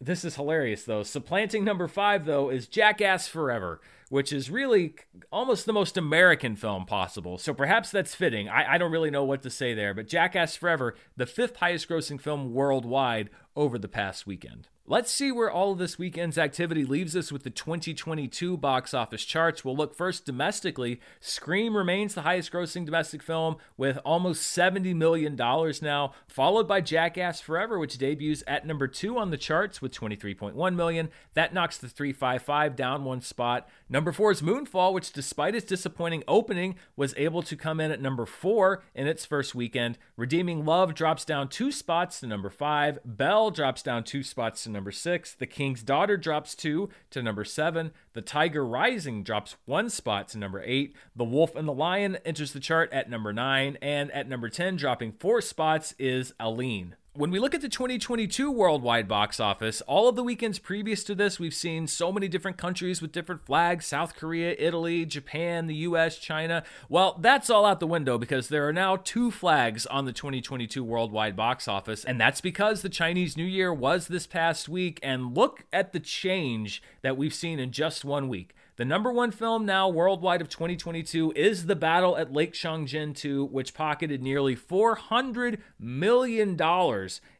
This 0.00 0.24
is 0.24 0.36
hilarious, 0.36 0.84
though. 0.84 1.02
Supplanting 1.02 1.64
number 1.64 1.88
five, 1.88 2.24
though, 2.24 2.48
is 2.48 2.68
Jackass 2.68 3.28
Forever, 3.28 3.82
which 4.08 4.32
is 4.32 4.50
really 4.50 4.94
almost 5.30 5.66
the 5.66 5.72
most 5.72 5.96
American 5.96 6.56
film 6.56 6.86
possible. 6.86 7.38
So 7.38 7.52
perhaps 7.52 7.90
that's 7.90 8.14
fitting. 8.14 8.48
I, 8.48 8.74
I, 8.74 8.78
don't 8.78 8.92
really 8.92 9.10
know 9.10 9.24
what 9.24 9.42
to 9.42 9.50
say 9.50 9.74
there, 9.74 9.94
but 9.94 10.08
Jackass 10.08 10.56
Forever, 10.56 10.94
the 11.16 11.26
fifth 11.26 11.56
highest 11.56 11.88
grossing 11.88 12.20
film 12.20 12.52
worldwide 12.52 13.30
over 13.54 13.78
the 13.78 13.88
past 13.88 14.26
weekend. 14.26 14.68
Let's 14.90 15.10
see 15.10 15.30
where 15.30 15.50
all 15.50 15.72
of 15.72 15.78
this 15.78 15.98
weekend's 15.98 16.38
activity 16.38 16.82
leaves 16.82 17.14
us 17.14 17.30
with 17.30 17.42
the 17.42 17.50
2022 17.50 18.56
box 18.56 18.94
office 18.94 19.22
charts. 19.22 19.62
We'll 19.62 19.76
look 19.76 19.94
first 19.94 20.24
domestically. 20.24 20.98
Scream 21.20 21.76
remains 21.76 22.14
the 22.14 22.22
highest 22.22 22.50
grossing 22.50 22.86
domestic 22.86 23.22
film 23.22 23.56
with 23.76 23.98
almost 24.02 24.56
$70 24.56 24.96
million 24.96 25.36
now, 25.82 26.14
followed 26.26 26.66
by 26.66 26.80
Jackass 26.80 27.38
Forever, 27.38 27.78
which 27.78 27.98
debuts 27.98 28.42
at 28.46 28.66
number 28.66 28.88
two 28.88 29.18
on 29.18 29.30
the 29.30 29.36
charts 29.36 29.82
with 29.82 29.92
23.1 29.92 30.74
million. 30.74 31.10
That 31.34 31.52
knocks 31.52 31.76
the 31.76 31.90
355 31.90 32.74
down 32.74 33.04
one 33.04 33.20
spot. 33.20 33.68
Number 33.90 34.12
four 34.12 34.30
is 34.30 34.42
Moonfall, 34.42 34.92
which 34.92 35.12
despite 35.12 35.54
its 35.54 35.64
disappointing 35.64 36.22
opening, 36.28 36.74
was 36.94 37.14
able 37.16 37.42
to 37.42 37.56
come 37.56 37.80
in 37.80 37.90
at 37.90 38.02
number 38.02 38.26
four 38.26 38.82
in 38.94 39.06
its 39.06 39.24
first 39.24 39.54
weekend. 39.54 39.96
Redeeming 40.14 40.66
Love 40.66 40.94
drops 40.94 41.24
down 41.24 41.48
two 41.48 41.72
spots 41.72 42.20
to 42.20 42.26
number 42.26 42.50
five. 42.50 42.98
Belle 43.02 43.50
drops 43.50 43.82
down 43.82 44.04
two 44.04 44.22
spots 44.22 44.64
to 44.64 44.70
number 44.70 44.92
six. 44.92 45.32
The 45.32 45.46
King's 45.46 45.82
Daughter 45.82 46.18
drops 46.18 46.54
two 46.54 46.90
to 47.10 47.22
number 47.22 47.44
seven. 47.44 47.92
The 48.12 48.20
Tiger 48.20 48.66
Rising 48.66 49.22
drops 49.22 49.56
one 49.64 49.88
spot 49.88 50.28
to 50.28 50.38
number 50.38 50.62
eight. 50.62 50.94
The 51.16 51.24
Wolf 51.24 51.56
and 51.56 51.66
the 51.66 51.72
Lion 51.72 52.18
enters 52.26 52.52
the 52.52 52.60
chart 52.60 52.92
at 52.92 53.08
number 53.08 53.32
nine. 53.32 53.78
And 53.80 54.10
at 54.12 54.28
number 54.28 54.50
10, 54.50 54.76
dropping 54.76 55.12
four 55.12 55.40
spots, 55.40 55.94
is 55.98 56.34
Aline. 56.38 56.96
When 57.18 57.32
we 57.32 57.40
look 57.40 57.52
at 57.52 57.62
the 57.62 57.68
2022 57.68 58.48
worldwide 58.48 59.08
box 59.08 59.40
office, 59.40 59.80
all 59.88 60.08
of 60.08 60.14
the 60.14 60.22
weekends 60.22 60.60
previous 60.60 61.02
to 61.02 61.16
this, 61.16 61.40
we've 61.40 61.52
seen 61.52 61.88
so 61.88 62.12
many 62.12 62.28
different 62.28 62.58
countries 62.58 63.02
with 63.02 63.10
different 63.10 63.44
flags 63.44 63.86
South 63.86 64.14
Korea, 64.14 64.54
Italy, 64.56 65.04
Japan, 65.04 65.66
the 65.66 65.74
US, 65.74 66.16
China. 66.20 66.62
Well, 66.88 67.18
that's 67.20 67.50
all 67.50 67.66
out 67.66 67.80
the 67.80 67.88
window 67.88 68.18
because 68.18 68.50
there 68.50 68.68
are 68.68 68.72
now 68.72 68.94
two 68.94 69.32
flags 69.32 69.84
on 69.84 70.04
the 70.04 70.12
2022 70.12 70.84
worldwide 70.84 71.34
box 71.34 71.66
office, 71.66 72.04
and 72.04 72.20
that's 72.20 72.40
because 72.40 72.82
the 72.82 72.88
Chinese 72.88 73.36
New 73.36 73.42
Year 73.42 73.74
was 73.74 74.06
this 74.06 74.28
past 74.28 74.68
week. 74.68 75.00
And 75.02 75.36
look 75.36 75.64
at 75.72 75.92
the 75.92 75.98
change 75.98 76.80
that 77.02 77.16
we've 77.16 77.34
seen 77.34 77.58
in 77.58 77.72
just 77.72 78.04
one 78.04 78.28
week. 78.28 78.54
The 78.78 78.84
number 78.84 79.10
one 79.10 79.32
film 79.32 79.66
now 79.66 79.88
worldwide 79.88 80.40
of 80.40 80.48
2022 80.48 81.32
is 81.34 81.66
The 81.66 81.74
Battle 81.74 82.16
at 82.16 82.32
Lake 82.32 82.52
Changjin 82.52 83.12
2, 83.12 83.46
which 83.46 83.74
pocketed 83.74 84.22
nearly 84.22 84.54
$400 84.54 85.58
million 85.80 86.56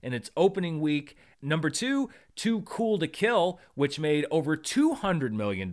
in 0.02 0.12
its 0.12 0.32
opening 0.36 0.80
week. 0.80 1.16
Number 1.40 1.70
two, 1.70 2.10
Too 2.34 2.62
Cool 2.62 2.98
to 2.98 3.06
Kill, 3.06 3.60
which 3.76 4.00
made 4.00 4.26
over 4.32 4.56
$200 4.56 5.30
million 5.30 5.72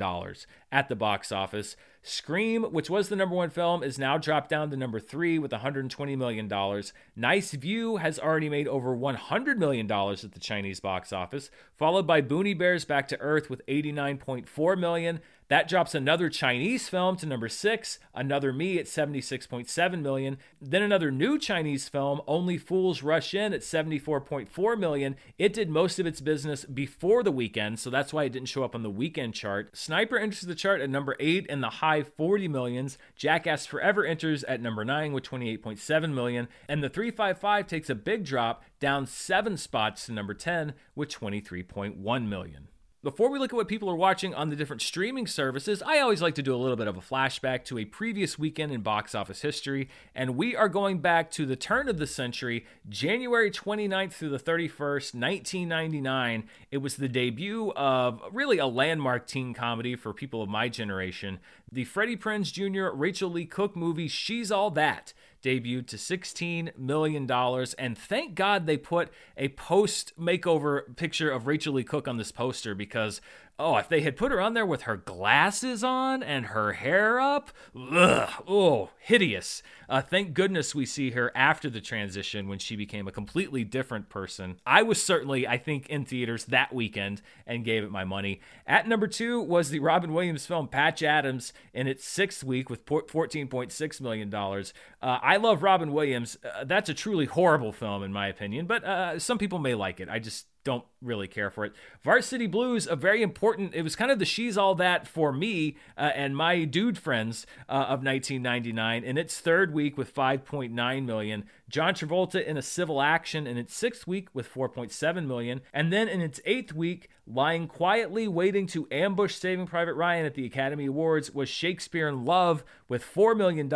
at 0.72 0.88
the 0.88 0.96
box 0.96 1.32
office. 1.32 1.76
Scream, 2.04 2.66
which 2.66 2.88
was 2.88 3.10
the 3.10 3.16
number 3.16 3.36
one 3.36 3.50
film, 3.50 3.82
is 3.82 3.98
now 3.98 4.20
dropped 4.20 4.50
down 4.50 4.70
to 4.70 4.78
number 4.78 5.00
three 5.00 5.40
with 5.40 5.50
$120 5.50 6.16
million. 6.16 6.84
Nice 7.16 7.52
View 7.54 7.98
has 7.98 8.20
already 8.20 8.48
made 8.48 8.68
over 8.68 8.96
$100 8.96 9.58
million 9.58 9.92
at 9.92 10.32
the 10.32 10.40
Chinese 10.40 10.80
box 10.80 11.12
office, 11.12 11.50
followed 11.76 12.06
by 12.06 12.22
Boonie 12.22 12.54
Bears 12.54 12.86
Back 12.86 13.08
to 13.08 13.20
Earth 13.20 13.50
with 13.50 13.66
$89.4 13.66 14.78
million. 14.78 15.20
That 15.48 15.68
drops 15.68 15.94
another 15.94 16.30
Chinese 16.30 16.90
film 16.90 17.18
to 17.18 17.28
number 17.28 17.50
six, 17.50 18.00
Another 18.16 18.52
Me 18.52 18.80
at 18.80 18.86
76.7 18.86 20.02
million. 20.02 20.38
Then 20.60 20.82
another 20.82 21.12
new 21.12 21.38
Chinese 21.38 21.88
film, 21.88 22.22
Only 22.26 22.58
Fools 22.58 23.04
Rush 23.04 23.36
In 23.36 23.54
at 23.54 23.62
74.4 23.62 24.80
million. 24.80 25.16
It 25.38 25.54
did 25.54 25.70
most 25.70 26.00
of 26.00 26.08
its 26.08 26.20
business 26.20 26.66
before 26.66 27.22
the 27.22 27.32
weekend, 27.32 27.80
so 27.80 27.92
that's 27.92 28.12
why 28.12 28.24
it 28.24 28.32
didn't 28.32 28.50
show 28.50 28.64
up 28.64 28.74
on 28.74 28.82
the 28.82 28.90
weekend 28.90 29.36
chart. 29.36 29.78
Sniper 29.78 30.18
enters 30.18 30.42
the 30.42 30.56
chart 30.56 30.82
at 30.82 30.90
number 30.90 31.16
eight 31.20 31.46
in 31.46 31.62
the 31.62 31.70
high 31.70 32.02
40 32.02 32.48
millions. 32.48 32.98
Jackass 33.16 33.68
Forever 33.68 34.04
enters 34.04 34.44
at 34.46 34.62
number 34.62 34.84
nine 34.84 35.14
with 35.14 35.24
28.7 35.24 36.14
million. 36.14 36.48
And 36.68 36.84
the 36.84 36.90
355 36.90 37.68
takes 37.68 37.90
a 37.92 37.96
big 37.96 38.26
drop, 38.26 38.64
down 38.80 39.06
seven 39.06 39.58
spots 39.58 40.08
to 40.08 40.12
number 40.12 40.34
10 40.34 40.74
with 40.96 41.10
23.1 41.10 42.28
million. 42.28 42.68
Before 43.06 43.30
we 43.30 43.38
look 43.38 43.54
at 43.54 43.56
what 43.56 43.68
people 43.68 43.88
are 43.92 43.96
watching 43.96 44.34
on 44.34 44.50
the 44.50 44.56
different 44.56 44.82
streaming 44.82 45.28
services, 45.28 45.84
I 45.84 46.00
always 46.00 46.24
like 46.24 46.34
to 46.34 46.42
do 46.42 46.56
a 46.56 46.58
little 46.58 46.76
bit 46.76 46.88
of 46.88 46.98
a 46.98 47.02
flashback 47.02 47.64
to 47.66 47.78
a 47.78 47.86
previous 47.86 48.40
weekend 48.40 48.72
in 48.72 48.82
box 48.82 49.14
office 49.14 49.44
history, 49.44 49.90
and 50.16 50.36
we 50.36 50.56
are 50.56 50.68
going 50.68 50.98
back 51.02 51.30
to 51.34 51.46
the 51.46 51.56
turn 51.56 51.88
of 51.88 52.00
the 52.00 52.08
century, 52.08 52.66
January 52.90 53.52
29th 53.52 54.14
through 54.14 54.30
the 54.30 54.40
31st, 54.40 55.14
1999. 55.14 56.50
It 56.72 56.80
was 56.80 56.96
the 56.96 57.08
debut 57.08 57.72
of 57.74 58.24
really 58.32 58.58
a 58.58 58.66
landmark 58.66 59.28
teen 59.28 59.54
comedy 59.54 59.96
for 59.96 60.12
people 60.12 60.42
of 60.42 60.50
my 60.50 60.68
generation, 60.68 61.38
the 61.72 61.84
Freddie 61.84 62.18
Prinze 62.18 62.52
Jr., 62.52 62.88
Rachel 62.88 63.30
Leigh 63.30 63.46
Cook 63.46 63.76
movie 63.76 64.08
She's 64.08 64.52
All 64.52 64.72
That 64.72 65.14
debuted 65.46 65.86
to 65.88 65.96
$16 65.96 66.76
million. 66.78 67.30
And 67.78 67.98
thank 67.98 68.34
God 68.34 68.66
they 68.66 68.78
put 68.78 69.10
a 69.38 69.50
post 69.50 70.14
makeover 70.20 70.96
picture 70.96 71.30
of 71.30 71.46
Rachel 71.46 71.76
Leigh 71.76 71.84
Cook 71.84 72.08
on 72.08 72.18
this 72.18 72.32
poster 72.32 72.74
because 72.74 73.22
Oh, 73.58 73.78
if 73.78 73.88
they 73.88 74.02
had 74.02 74.18
put 74.18 74.34
her 74.34 74.42
on 74.42 74.54
there 74.54 74.66
with 74.66 74.82
her 74.82 74.98
glasses 74.98 75.82
on 75.82 76.22
and 76.22 76.48
her 76.48 76.74
hair 76.74 77.22
up, 77.22 77.52
ugh, 77.74 78.30
oh, 78.46 78.90
hideous. 79.00 79.64
Uh, 79.88 80.02
thank 80.02 80.34
goodness 80.34 80.76
we 80.76 80.86
see 80.86 81.12
her 81.12 81.32
after 81.36 81.70
the 81.70 81.80
transition 81.80 82.50
when 82.50 82.60
she 82.60 82.76
became 82.76 83.08
a 83.08 83.14
completely 83.14 83.64
different 83.64 84.10
person. 84.10 84.58
I 84.66 84.84
was 84.84 85.02
certainly, 85.02 85.48
I 85.48 85.58
think, 85.58 85.88
in 85.88 86.04
theaters 86.04 86.46
that 86.46 86.74
weekend 86.74 87.22
and 87.48 87.64
gave 87.64 87.86
it 87.86 87.92
my 87.92 88.04
money. 88.04 88.42
At 88.68 88.90
number 88.90 89.08
two 89.08 89.40
was 89.40 89.70
the 89.70 89.80
Robin 89.80 90.12
Williams 90.12 90.46
film 90.46 90.68
Patch 90.68 91.02
Adams 91.02 91.54
in 91.74 91.88
its 91.88 92.06
sixth 92.06 92.44
week 92.44 92.70
with 92.70 92.86
$14.6 92.86 94.02
million. 94.02 94.34
Uh, 94.34 94.66
I 95.02 95.38
love 95.38 95.64
Robin 95.64 95.94
Williams. 95.94 96.38
Uh, 96.44 96.66
that's 96.66 96.90
a 96.90 96.94
truly 96.94 97.26
horrible 97.26 97.72
film, 97.72 98.04
in 98.04 98.12
my 98.12 98.28
opinion, 98.28 98.66
but 98.66 98.84
uh, 98.84 99.18
some 99.18 99.38
people 99.38 99.60
may 99.60 99.76
like 99.76 100.02
it. 100.02 100.10
I 100.10 100.20
just 100.20 100.48
don't 100.66 100.84
really 101.06 101.28
care 101.28 101.50
for 101.50 101.66
it. 101.66 101.74
Varsity 102.04 102.48
Blues, 102.48 102.88
a 102.88 102.96
very 102.96 103.22
important, 103.22 103.74
it 103.74 103.82
was 103.82 103.96
kind 103.96 104.12
of 104.12 104.20
the 104.20 104.26
She's 104.26 104.58
All 104.58 104.76
That 104.76 105.08
for 105.08 105.32
me 105.32 105.78
uh, 105.98 106.12
and 106.16 106.36
my 106.36 106.64
dude 106.64 106.98
friends 106.98 107.46
uh, 107.70 107.74
of 107.74 108.04
1999 108.04 109.04
in 109.04 109.18
its 109.18 109.40
third 109.40 109.74
week 109.74 109.98
with 109.98 110.14
5.9 110.14 111.06
million. 111.06 111.46
John 111.70 111.94
Travolta 111.94 112.46
in 112.46 112.58
a 112.58 112.62
civil 112.62 113.02
action 113.02 113.48
in 113.48 113.58
its 113.58 113.76
sixth 113.76 114.06
week 114.06 114.30
with 114.34 114.52
4.7 114.54 115.26
million, 115.26 115.62
and 115.74 115.92
then 115.92 116.08
in 116.08 116.22
its 116.22 116.40
eighth 116.46 116.74
week, 116.74 117.10
lying 117.28 117.68
quietly 117.68 118.28
waiting 118.28 118.68
to 118.68 118.88
ambush 118.92 119.36
Saving 119.36 119.66
Private 119.66 119.96
Ryan 119.96 120.26
at 120.26 120.36
the 120.36 120.46
Academy 120.46 120.86
Awards 120.86 121.34
was 121.34 121.50
Shakespeare 121.50 122.08
in 122.08 122.24
Love 122.24 122.64
with 122.88 123.04
$4 123.04 123.36
million 123.36 123.68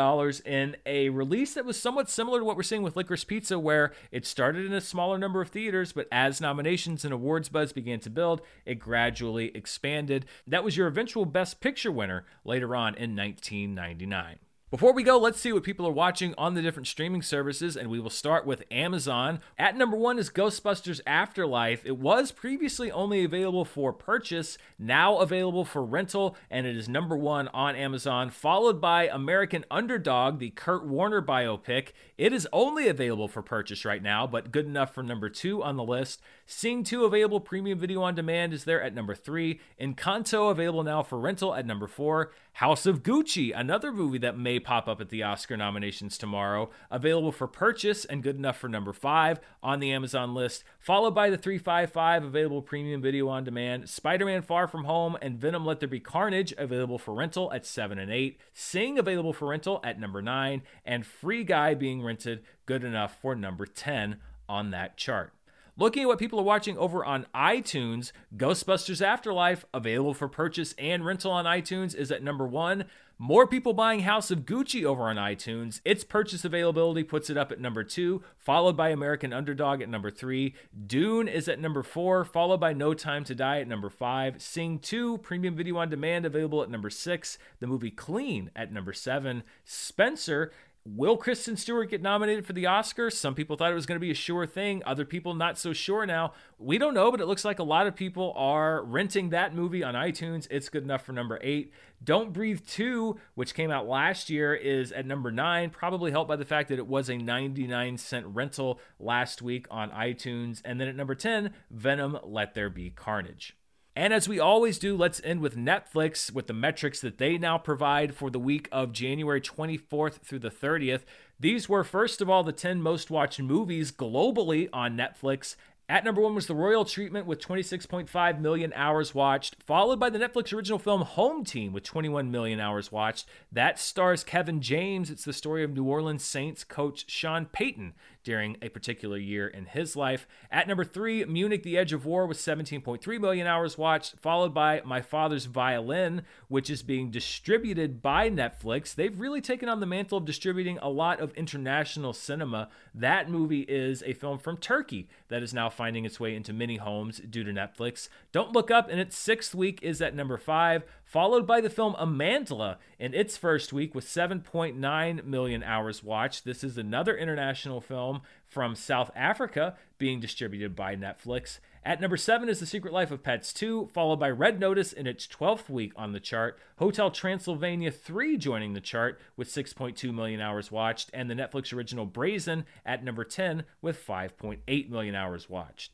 in 0.45 0.75
a 0.85 1.09
release 1.09 1.55
that 1.55 1.65
was 1.65 1.81
somewhat 1.81 2.09
similar 2.09 2.39
to 2.39 2.45
what 2.45 2.55
we're 2.55 2.63
seeing 2.63 2.83
with 2.83 2.95
Licorice 2.95 3.25
Pizza, 3.25 3.57
where 3.57 3.91
it 4.11 4.25
started 4.25 4.67
in 4.67 4.73
a 4.73 4.81
smaller 4.81 5.17
number 5.17 5.41
of 5.41 5.49
theaters, 5.49 5.91
but 5.91 6.07
as 6.11 6.39
nominations 6.39 7.03
and 7.03 7.13
awards 7.19 7.49
buzz 7.49 7.73
began 7.73 7.99
to 7.99 8.09
build, 8.09 8.41
it 8.65 8.79
gradually 8.79 9.51
expanded. 9.55 10.25
That 10.47 10.63
was 10.63 10.77
your 10.77 10.87
eventual 10.87 11.25
Best 11.25 11.59
Picture 11.59 11.91
winner 11.91 12.25
later 12.45 12.75
on 12.75 12.95
in 12.95 13.15
1999. 13.15 14.37
Before 14.71 14.93
we 14.93 15.01
go, 15.01 15.17
let's 15.17 15.41
see 15.41 15.51
what 15.51 15.63
people 15.63 15.87
are 15.87 15.91
watching 15.91 16.35
on 16.37 16.53
the 16.53 16.61
different 16.61 16.85
streaming 16.85 17.23
services, 17.23 17.75
and 17.75 17.89
we 17.89 17.99
will 17.99 18.11
start 18.11 18.45
with 18.45 18.63
Amazon. 18.69 19.39
At 19.57 19.75
number 19.75 19.97
one 19.97 20.19
is 20.19 20.29
Ghostbusters 20.29 21.01
Afterlife. 21.07 21.83
It 21.85 21.97
was 21.97 22.31
previously 22.31 22.91
only 22.91 23.23
available 23.23 23.65
for 23.65 23.91
purchase, 23.91 24.59
now 24.77 25.17
available 25.17 25.65
for 25.65 25.83
rental, 25.83 26.37
and 26.51 26.67
it 26.67 26.77
is 26.77 26.87
number 26.87 27.17
one 27.17 27.47
on 27.47 27.75
Amazon, 27.75 28.29
followed 28.29 28.79
by 28.79 29.07
American 29.07 29.65
Underdog, 29.71 30.37
the 30.37 30.51
Kurt 30.51 30.85
Warner 30.85 31.23
biopic. 31.23 31.87
It 32.19 32.31
is 32.31 32.47
only 32.53 32.87
available 32.87 33.27
for 33.27 33.41
purchase 33.41 33.85
right 33.85 34.03
now, 34.03 34.27
but 34.27 34.51
good 34.51 34.67
enough 34.67 34.93
for 34.93 35.01
number 35.01 35.29
two 35.29 35.63
on 35.63 35.77
the 35.77 35.83
list. 35.83 36.21
Sing 36.45 36.83
2 36.83 37.05
available 37.05 37.39
premium 37.39 37.77
video 37.77 38.01
on 38.01 38.15
demand 38.15 38.53
is 38.53 38.63
there 38.63 38.81
at 38.81 38.95
number 38.95 39.13
3. 39.13 39.59
Encanto 39.79 40.49
available 40.49 40.83
now 40.83 41.03
for 41.03 41.19
rental 41.19 41.53
at 41.53 41.65
number 41.65 41.87
4. 41.87 42.31
House 42.53 42.85
of 42.85 43.03
Gucci, 43.03 43.51
another 43.55 43.91
movie 43.91 44.17
that 44.17 44.37
may 44.37 44.58
pop 44.59 44.87
up 44.87 45.01
at 45.01 45.09
the 45.09 45.23
Oscar 45.23 45.57
nominations 45.57 46.17
tomorrow, 46.17 46.69
available 46.91 47.31
for 47.31 47.47
purchase 47.47 48.05
and 48.05 48.23
good 48.23 48.35
enough 48.35 48.57
for 48.57 48.69
number 48.69 48.93
5 48.93 49.39
on 49.63 49.79
the 49.79 49.91
Amazon 49.91 50.33
list, 50.33 50.63
followed 50.79 51.15
by 51.15 51.29
the 51.29 51.37
355 51.37 52.23
available 52.23 52.61
premium 52.61 53.01
video 53.01 53.27
on 53.27 53.43
demand. 53.43 53.89
Spider-Man 53.89 54.41
Far 54.41 54.67
From 54.67 54.85
Home 54.85 55.17
and 55.21 55.39
Venom 55.39 55.65
Let 55.65 55.79
There 55.79 55.89
Be 55.89 55.99
Carnage 55.99 56.53
available 56.57 56.97
for 56.97 57.13
rental 57.13 57.51
at 57.53 57.65
7 57.65 57.97
and 57.97 58.11
8. 58.11 58.39
Sing 58.53 58.99
available 58.99 59.33
for 59.33 59.47
rental 59.47 59.79
at 59.83 59.99
number 59.99 60.21
9 60.21 60.61
and 60.85 61.05
Free 61.05 61.43
Guy 61.43 61.73
being 61.73 62.03
rented 62.03 62.43
good 62.65 62.83
enough 62.83 63.17
for 63.21 63.35
number 63.35 63.65
10 63.65 64.17
on 64.47 64.71
that 64.71 64.97
chart. 64.97 65.33
Looking 65.79 66.03
at 66.03 66.07
what 66.09 66.19
people 66.19 66.41
are 66.41 66.43
watching 66.43 66.77
over 66.77 67.05
on 67.05 67.25
iTunes, 67.33 68.11
Ghostbusters 68.35 69.01
Afterlife, 69.01 69.63
available 69.73 70.13
for 70.13 70.27
purchase 70.27 70.75
and 70.77 71.05
rental 71.05 71.31
on 71.31 71.45
iTunes, 71.45 71.95
is 71.95 72.11
at 72.11 72.21
number 72.21 72.45
one. 72.45 72.83
More 73.17 73.47
people 73.47 73.71
buying 73.71 74.01
House 74.01 74.29
of 74.29 74.39
Gucci 74.39 74.83
over 74.83 75.03
on 75.03 75.15
iTunes. 75.15 75.79
Its 75.85 76.03
purchase 76.03 76.43
availability 76.43 77.03
puts 77.03 77.29
it 77.29 77.37
up 77.37 77.49
at 77.51 77.61
number 77.61 77.85
two, 77.85 78.21
followed 78.37 78.75
by 78.75 78.89
American 78.89 79.31
Underdog 79.31 79.81
at 79.81 79.87
number 79.87 80.11
three. 80.11 80.53
Dune 80.85 81.29
is 81.29 81.47
at 81.47 81.61
number 81.61 81.83
four, 81.83 82.25
followed 82.25 82.59
by 82.59 82.73
No 82.73 82.93
Time 82.93 83.23
to 83.23 83.33
Die 83.33 83.59
at 83.61 83.67
number 83.67 83.89
five. 83.89 84.41
Sing 84.41 84.79
2, 84.79 85.19
premium 85.19 85.55
video 85.55 85.77
on 85.77 85.89
demand, 85.89 86.25
available 86.25 86.61
at 86.61 86.69
number 86.69 86.89
six. 86.89 87.37
The 87.61 87.67
movie 87.67 87.91
Clean 87.91 88.51
at 88.53 88.71
number 88.71 88.91
seven. 88.91 89.43
Spencer 89.63 90.51
Will 90.85 91.17
Kristen 91.17 91.57
Stewart 91.57 91.89
get 91.89 92.01
nominated 92.01 92.45
for 92.45 92.53
the 92.53 92.65
Oscar? 92.65 93.09
Some 93.09 93.35
people 93.35 93.57
thought 93.57 93.71
it 93.71 93.75
was 93.75 93.85
going 93.85 93.97
to 93.97 94.05
be 94.05 94.11
a 94.11 94.15
sure 94.15 94.45
thing. 94.45 94.81
Other 94.85 95.03
people 95.03 95.33
not 95.33 95.57
so 95.57 95.73
sure 95.73 96.05
now. 96.05 96.33
We 96.57 96.77
don't 96.77 96.93
know, 96.93 97.11
but 97.11 97.19
it 97.19 97.25
looks 97.25 97.43
like 97.43 97.59
a 97.59 97.63
lot 97.63 97.85
of 97.85 97.95
people 97.95 98.33
are 98.37 98.83
renting 98.83 99.29
that 99.29 99.53
movie 99.53 99.83
on 99.83 99.93
iTunes. 99.93 100.47
It's 100.49 100.69
good 100.69 100.83
enough 100.83 101.05
for 101.05 101.11
number 101.11 101.37
eight. 101.43 101.73
Don't 102.01 102.31
Breathe 102.31 102.61
2, 102.65 103.19
which 103.35 103.53
came 103.53 103.71
out 103.71 103.87
last 103.87 104.29
year, 104.29 104.55
is 104.55 104.93
at 104.93 105.05
number 105.05 105.31
nine, 105.31 105.69
probably 105.69 106.11
helped 106.11 106.29
by 106.29 106.37
the 106.37 106.45
fact 106.45 106.69
that 106.69 106.79
it 106.79 106.87
was 106.87 107.09
a 107.09 107.17
99 107.17 107.97
cent 107.97 108.25
rental 108.27 108.79
last 108.99 109.41
week 109.41 109.67
on 109.69 109.91
iTunes. 109.91 110.61
And 110.63 110.79
then 110.79 110.87
at 110.87 110.95
number 110.95 111.15
10, 111.15 111.53
Venom 111.69 112.17
Let 112.23 112.53
There 112.53 112.69
Be 112.69 112.89
Carnage. 112.89 113.58
And 113.99 114.13
as 114.13 114.29
we 114.29 114.39
always 114.39 114.79
do, 114.79 114.95
let's 114.95 115.19
end 115.25 115.41
with 115.41 115.57
Netflix 115.57 116.31
with 116.31 116.47
the 116.47 116.53
metrics 116.53 117.01
that 117.01 117.17
they 117.17 117.37
now 117.37 117.57
provide 117.57 118.15
for 118.15 118.29
the 118.29 118.39
week 118.39 118.69
of 118.71 118.93
January 118.93 119.41
24th 119.41 120.21
through 120.21 120.39
the 120.39 120.49
30th. 120.49 121.01
These 121.37 121.67
were, 121.67 121.83
first 121.83 122.21
of 122.21 122.29
all, 122.29 122.41
the 122.41 122.53
10 122.53 122.81
most 122.81 123.11
watched 123.11 123.41
movies 123.41 123.91
globally 123.91 124.69
on 124.71 124.95
Netflix 124.95 125.57
at 125.89 126.03
number 126.03 126.21
one 126.21 126.35
was 126.35 126.45
The 126.45 126.53
Royal 126.53 126.85
Treatment 126.85 127.25
with 127.25 127.41
26.5 127.41 128.39
million 128.39 128.71
hours 128.75 129.15
watched, 129.15 129.55
followed 129.63 129.99
by 129.99 130.11
the 130.11 130.19
Netflix 130.19 130.53
original 130.53 130.77
film 130.77 131.01
Home 131.01 131.43
Team 131.43 131.73
with 131.73 131.83
21 131.83 132.29
million 132.29 132.59
hours 132.59 132.91
watched. 132.91 133.27
That 133.51 133.79
stars 133.79 134.23
Kevin 134.23 134.61
James. 134.61 135.09
It's 135.09 135.25
the 135.25 135.33
story 135.33 135.63
of 135.63 135.73
New 135.73 135.85
Orleans 135.85 136.23
Saints 136.23 136.63
coach 136.63 137.09
Sean 137.09 137.47
Payton 137.47 137.95
during 138.29 138.55
a 138.61 138.69
particular 138.69 139.17
year 139.17 139.47
in 139.47 139.65
his 139.65 139.95
life. 139.95 140.27
At 140.51 140.67
number 140.67 140.83
three, 140.83 141.25
Munich 141.25 141.63
The 141.63 141.79
Edge 141.79 141.93
of 141.93 142.05
War 142.05 142.27
with 142.27 142.37
17.3 142.37 143.19
million 143.19 143.47
hours 143.47 143.75
watched, 143.75 144.19
followed 144.19 144.53
by 144.53 144.83
My 144.85 145.01
Father's 145.01 145.45
Violin, 145.45 146.21
which 146.47 146.69
is 146.69 146.83
being 146.83 147.09
distributed 147.09 148.03
by 148.03 148.29
Netflix. 148.29 148.93
They've 148.93 149.19
really 149.19 149.41
taken 149.41 149.67
on 149.67 149.79
the 149.79 149.87
mantle 149.87 150.19
of 150.19 150.25
distributing 150.25 150.77
a 150.79 150.89
lot 150.89 151.19
of 151.19 151.33
international 151.33 152.13
cinema. 152.13 152.69
That 152.93 153.31
movie 153.31 153.61
is 153.61 154.03
a 154.03 154.13
film 154.13 154.37
from 154.37 154.57
Turkey 154.57 155.09
that 155.29 155.41
is 155.41 155.51
now 155.51 155.67
finding 155.71 156.05
its 156.05 156.19
way 156.19 156.35
into 156.35 156.53
many 156.53 156.77
homes 156.77 157.19
due 157.27 157.43
to 157.43 157.51
Netflix. 157.51 158.09
Don't 158.31 158.53
Look 158.53 158.69
Up 158.69 158.91
in 158.91 158.99
its 158.99 159.17
sixth 159.17 159.55
week 159.55 159.79
is 159.81 160.03
at 160.03 160.13
number 160.13 160.37
five, 160.37 160.83
followed 161.09 161.47
by 161.47 161.59
the 161.59 161.71
film 161.71 161.95
Amandla 161.95 162.77
in 162.99 163.15
its 163.15 163.35
first 163.35 163.73
week 163.73 163.95
with 163.95 164.05
7.9 164.05 165.25
million 165.25 165.63
hours 165.63 166.03
watched. 166.03 166.45
This 166.45 166.63
is 166.63 166.77
another 166.77 167.17
international 167.17 167.81
film 167.81 168.21
from 168.47 168.75
South 168.75 169.09
Africa 169.15 169.75
being 169.97 170.19
distributed 170.19 170.75
by 170.75 170.95
Netflix. 170.95 171.57
At 171.83 171.99
number 171.99 172.15
seven 172.15 172.47
is 172.47 172.59
The 172.59 172.67
Secret 172.67 172.93
Life 172.93 173.09
of 173.09 173.23
Pets 173.23 173.53
2, 173.53 173.89
followed 173.91 174.19
by 174.19 174.29
Red 174.29 174.59
Notice 174.59 174.93
in 174.93 175.07
its 175.07 175.25
12th 175.25 175.67
week 175.67 175.93
on 175.95 176.11
the 176.11 176.19
chart, 176.19 176.59
Hotel 176.77 177.09
Transylvania 177.09 177.89
3 177.89 178.37
joining 178.37 178.73
the 178.73 178.79
chart 178.79 179.19
with 179.35 179.49
6.2 179.49 180.13
million 180.13 180.39
hours 180.39 180.71
watched, 180.71 181.09
and 181.11 181.27
the 181.27 181.33
Netflix 181.33 181.73
original 181.73 182.05
Brazen 182.05 182.65
at 182.85 183.03
number 183.03 183.23
10 183.23 183.63
with 183.81 184.05
5.8 184.05 184.89
million 184.91 185.15
hours 185.15 185.49
watched. 185.49 185.91